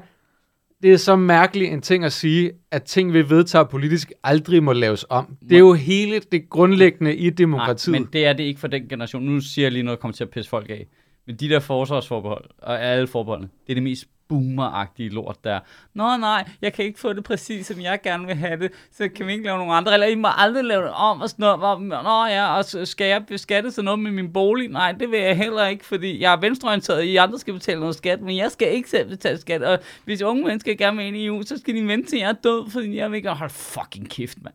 [0.82, 4.72] det er så mærkeligt en ting at sige, at ting, vi vedtager politisk, aldrig må
[4.72, 5.36] laves om.
[5.48, 7.92] Det er jo hele det grundlæggende i demokratiet.
[7.92, 9.22] Nej, men det er det ikke for den generation.
[9.22, 10.86] Nu siger jeg lige noget, der kommer til at pisse folk af.
[11.28, 15.60] Men de der forsvarsforbehold, og alle forbeholdene, det er det mest boomeragtige lort, der
[15.94, 19.08] Nå nej, jeg kan ikke få det præcis, som jeg gerne vil have det, så
[19.08, 21.42] kan vi ikke lave nogen andre eller I må aldrig lave det om og sådan
[21.42, 21.82] noget.
[21.88, 24.68] Nå ja, og så skal jeg beskatte sådan noget med min bolig?
[24.68, 27.94] Nej, det vil jeg heller ikke, fordi jeg er venstreorienteret, I andre skal betale noget
[27.94, 29.62] skat, men jeg skal ikke selv betale skat.
[29.62, 32.28] Og hvis unge mennesker gerne vil ind i EU, så skal de vente til jeg
[32.28, 34.54] er død, fordi jeg vil ikke holde fucking kæft, mand.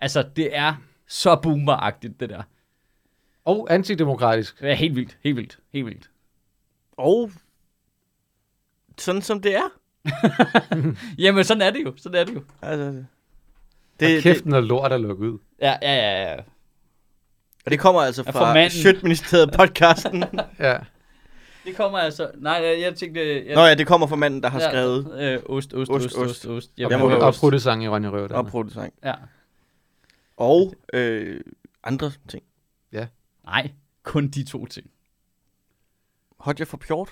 [0.00, 0.74] Altså, det er
[1.08, 2.42] så boomeragtigt, det der.
[3.44, 4.60] Og antidemokratisk.
[4.60, 6.10] Det er helt vildt, helt vildt, helt vildt.
[6.96, 7.30] Og
[8.98, 9.68] sådan som det er.
[11.24, 12.42] Jamen, sådan er det jo, sådan er det jo.
[12.62, 13.04] Altså, Det,
[14.00, 15.38] det, kæft, det, noget lort at lukke ud.
[15.60, 16.36] Ja, ja, ja, ja.
[17.64, 18.70] og det kommer altså Ja, fra manden.
[18.70, 20.24] Sjøtministeriet podcasten.
[20.58, 20.76] Ja.
[21.64, 22.30] Det kommer altså...
[22.38, 23.44] Nej, jeg, jeg tænkte...
[23.46, 26.16] Jeg, Nå ja, det kommer fra manden, der har skrevet Øh, ost, ost, Ost, ost,
[26.16, 26.30] ost.
[26.30, 26.70] ost, ost.
[26.78, 27.40] Jeg Jeg må må høre Og ost.
[27.40, 28.28] pruttesang i Ronja Røver.
[28.34, 28.94] og producent.
[29.04, 29.14] Ja.
[30.36, 31.40] Og øh,
[31.84, 32.42] andre ting.
[33.50, 33.70] Nej,
[34.02, 34.90] kun de to ting.
[36.38, 37.08] Hodja for Pjort.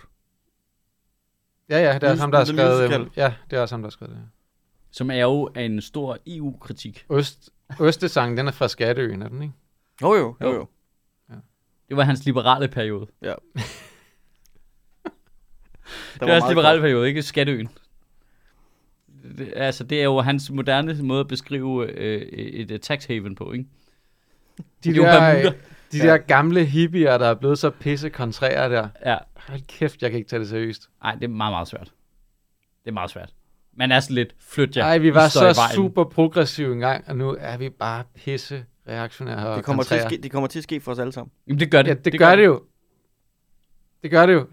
[1.68, 2.80] Ja, ja, det er også ham, der har The skrevet...
[2.80, 3.00] Musical.
[3.00, 4.28] øhm, Ja, det er også ham, der har skrevet det.
[4.90, 7.06] Som er jo en stor EU-kritik.
[7.12, 9.54] Øst, Østesang, den er fra Skatteøen, er den ikke?
[10.02, 10.54] Jo jo, jo Jo.
[10.54, 10.66] jo.
[11.88, 13.06] Det var hans liberale periode.
[13.22, 13.30] Der
[16.14, 16.82] Det var er hans liberale godt.
[16.82, 17.68] periode, ikke Skatteøen.
[19.38, 23.34] Det, altså, det er jo hans moderne måde at beskrive øh, et, et tax haven
[23.34, 23.66] på, ikke?
[24.58, 25.52] De Det er jo der,
[25.92, 28.88] De der gamle hippier, der er blevet så pisse kontrære der.
[29.06, 29.16] Ja.
[29.36, 30.88] Hold kæft, jeg kan ikke tage det seriøst.
[31.02, 31.92] Nej, det er meget, meget svært.
[32.84, 33.30] Det er meget svært.
[33.76, 34.82] Man er sådan lidt, flyt jer.
[34.82, 39.64] Nej, vi var så super progressive engang, og nu er vi bare pisse reaktionære Det
[39.64, 40.10] kommer, til at kontrære.
[40.18, 41.30] ske, det kommer til at ske for os alle sammen.
[41.46, 41.88] Jamen, det gør det.
[41.88, 42.62] Ja, det, det gør det jo.
[44.02, 44.46] Det gør det jo.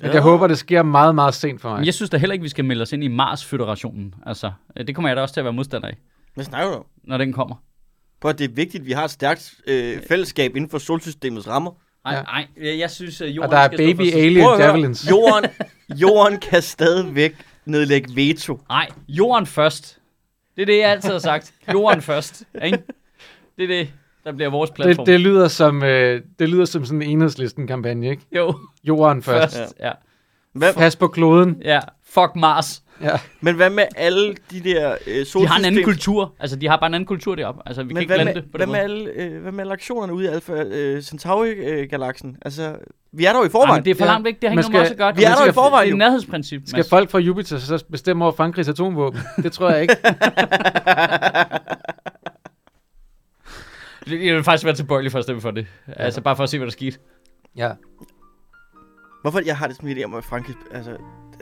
[0.00, 0.14] Men Ja.
[0.14, 1.78] jeg håber, det sker meget, meget sent for mig.
[1.78, 4.14] Men jeg synes da heller ikke, vi skal melde os ind i Mars-føderationen.
[4.26, 5.96] Altså, det kommer jeg da også til at være modstander af,
[6.34, 7.56] Hvad snakker du når den kommer.
[8.20, 11.48] På at det er vigtigt, at vi har et stærkt øh, fællesskab inden for solsystemets
[11.48, 11.70] rammer.
[12.04, 12.22] Nej, Ja.
[12.22, 14.42] nej, jeg, jeg synes, at jorden og der er skal stå baby for sig- alien
[14.44, 14.66] Prøv at høre.
[14.68, 15.10] javelins.
[15.10, 15.50] Jorden,
[16.02, 17.34] jorden kan stadigvæk
[17.64, 18.60] nedlægge veto.
[18.68, 19.98] Nej, jorden først.
[20.56, 21.54] Det er det, jeg altid har sagt.
[21.72, 22.42] Jorden først.
[22.64, 22.78] Ikke?
[23.56, 23.88] Det er det,
[24.24, 25.06] der bliver vores platform.
[25.06, 28.22] Det, det, lyder som, øh, det lyder som sådan en enhedslisten-kampagne, ikke?
[28.36, 28.54] Jo,
[28.84, 29.56] Jorden først.
[29.56, 29.74] først.
[29.80, 29.92] Ja.
[30.52, 31.62] Hvad, Pas på kloden.
[31.64, 31.80] ja.
[32.14, 32.80] Fuck Mars.
[33.02, 33.18] Ja.
[33.40, 35.40] men hvad med alle de der øh, solsystem...
[35.42, 36.34] De har en anden kultur.
[36.40, 37.62] Altså, de har bare en anden kultur deroppe.
[37.66, 39.12] Altså, vi kan Men ikke hvad blande med, det på hvad, den med måde.
[39.14, 42.36] alle, øh, hvad med alle aktionerne ude i Alpha øh, Centauri-galaksen?
[42.42, 42.76] Altså,
[43.12, 43.74] vi er der jo i Ej, forvejen.
[43.78, 44.40] men det er for langt væk.
[44.42, 45.16] Det har ikke noget med at gøre.
[45.16, 45.94] vi er der i skal- forvejen, Det er jo.
[45.94, 46.62] et nærhedsprincip.
[46.66, 46.88] Skal Mads.
[46.88, 49.20] folk fra Jupiter så bestemme over Frankrigs atomvåben?
[49.42, 49.96] Det tror jeg ikke.
[54.06, 55.66] Jeg vil faktisk være tilbøjelig for at stemme for det.
[55.86, 56.98] Altså, bare for at se, hvad der skete.
[57.56, 57.70] ja.
[59.22, 60.96] Hvorfor jeg har det sådan en idé om, at Frankrig, altså,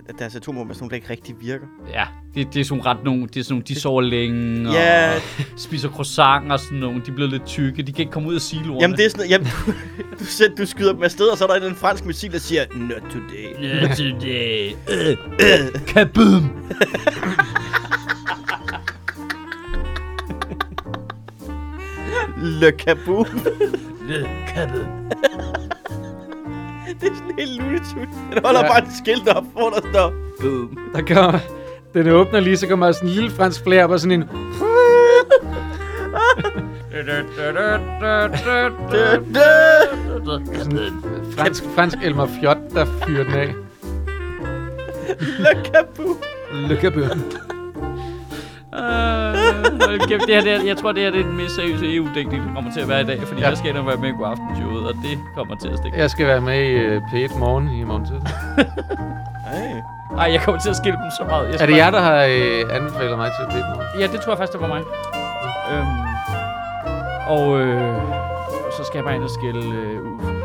[0.08, 1.66] at deres atomvåben er sådan nogle, der ikke rigtig virker.
[1.92, 4.74] Ja, det, det er sådan ret nogle, det er sådan nogle, de sover længe, og
[4.74, 5.12] Ja,
[5.56, 7.02] spiser croissant og sådan nogle.
[7.06, 7.82] De er blevet lidt tykke.
[7.82, 8.80] De kan ikke komme ud af siloerne.
[8.80, 9.72] jamen det er sådan jamen, du,
[10.18, 12.64] du, selv, du skyder dem afsted, og så er der en fransk missil, der siger,
[12.74, 13.80] not today.
[13.82, 14.72] Not today.
[14.90, 15.16] Øh,
[15.76, 16.50] øh, Kaboom!
[22.42, 23.26] Le kaboom.
[24.08, 24.86] Øh, Kaboom.
[27.00, 28.16] det er sådan helt Looney Tunes.
[28.34, 28.68] Den holder Ja.
[28.68, 30.78] bare et skilt op, hvor der står, Boom.
[30.94, 31.38] Der kommer,
[31.94, 34.28] den åbner lige, så kommer der sådan en lille fransk flair op og sådan en...
[38.92, 39.06] dø.
[41.36, 43.54] Fransk, fransk Elmer Fjot, der fyrer den af.
[45.38, 46.16] Løkkabu.
[46.68, 47.22] Lykkebøn.
[48.74, 51.54] Øh, hold kæft, det her, det her, jeg tror, det her det er den mest
[51.54, 53.48] seriøse EU-dækning, der kommer til at være i dag, fordi Ja.
[53.48, 55.98] jeg skal ind og være med i god aftenshowet, og det kommer til at stikke.
[55.98, 58.20] Jeg skal være med i uh, P1 Morgen i morgen tid.
[59.52, 59.76] Hey.
[60.18, 61.48] Ej, jeg kommer til at skille dem så meget.
[61.52, 64.00] Jeg Er det jer, der har øh, anbefalet mig til P1 Morgen?
[64.00, 64.82] Ja, det tror jeg faktisk, det var mig.
[65.72, 65.98] Øhm,
[67.36, 67.92] og øh,
[68.76, 70.41] så skal jeg bare ind og skille øh, Uffe,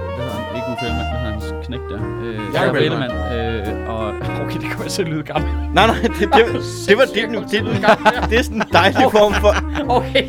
[0.78, 2.00] Uffe Ellemann, hvad hedder hans knæk der?
[2.24, 3.14] Øh, Jakob Ellemann.
[3.14, 4.08] Øh, og
[4.44, 5.50] okay, det til at lyde gammel.
[5.74, 6.30] Nej, nej, det, det,
[6.88, 9.54] det, var det, det, det, det er sådan en dejlig form for,
[9.90, 10.28] Okay,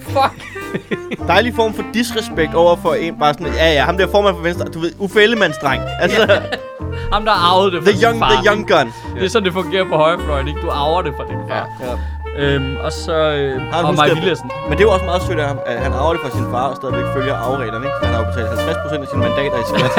[0.00, 0.34] fuck.
[1.28, 4.42] dejlig form for disrespekt over for en, bare sådan, ja, ja, ham der formand for
[4.42, 5.82] Venstre, du ved, Uffe Ellemanns dreng.
[6.00, 6.40] Altså,
[7.12, 8.30] Ham, der arvede det fra the young, far.
[8.30, 8.92] the young gun.
[9.14, 10.60] Det er sådan, det fungerer på højrefløjen, ikke?
[10.60, 11.66] Du arver det fra din far.
[11.80, 11.86] Ja.
[12.38, 13.12] Øhm, og så...
[13.38, 14.50] Øh, Har du og Maja Villadsen.
[14.68, 16.46] Men det er jo også meget sødt af ham, at han arver det fra sin
[16.52, 17.96] far og stadigvæk følger afreglerne, ikke?
[18.02, 19.92] Han har jo betalt 50% af sine mandater i skat.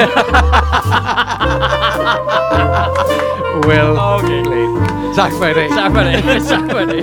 [3.68, 4.42] Well, Okay.
[5.14, 5.68] tak for i dag.
[5.78, 6.12] Tak for det.
[6.52, 7.02] tak for det.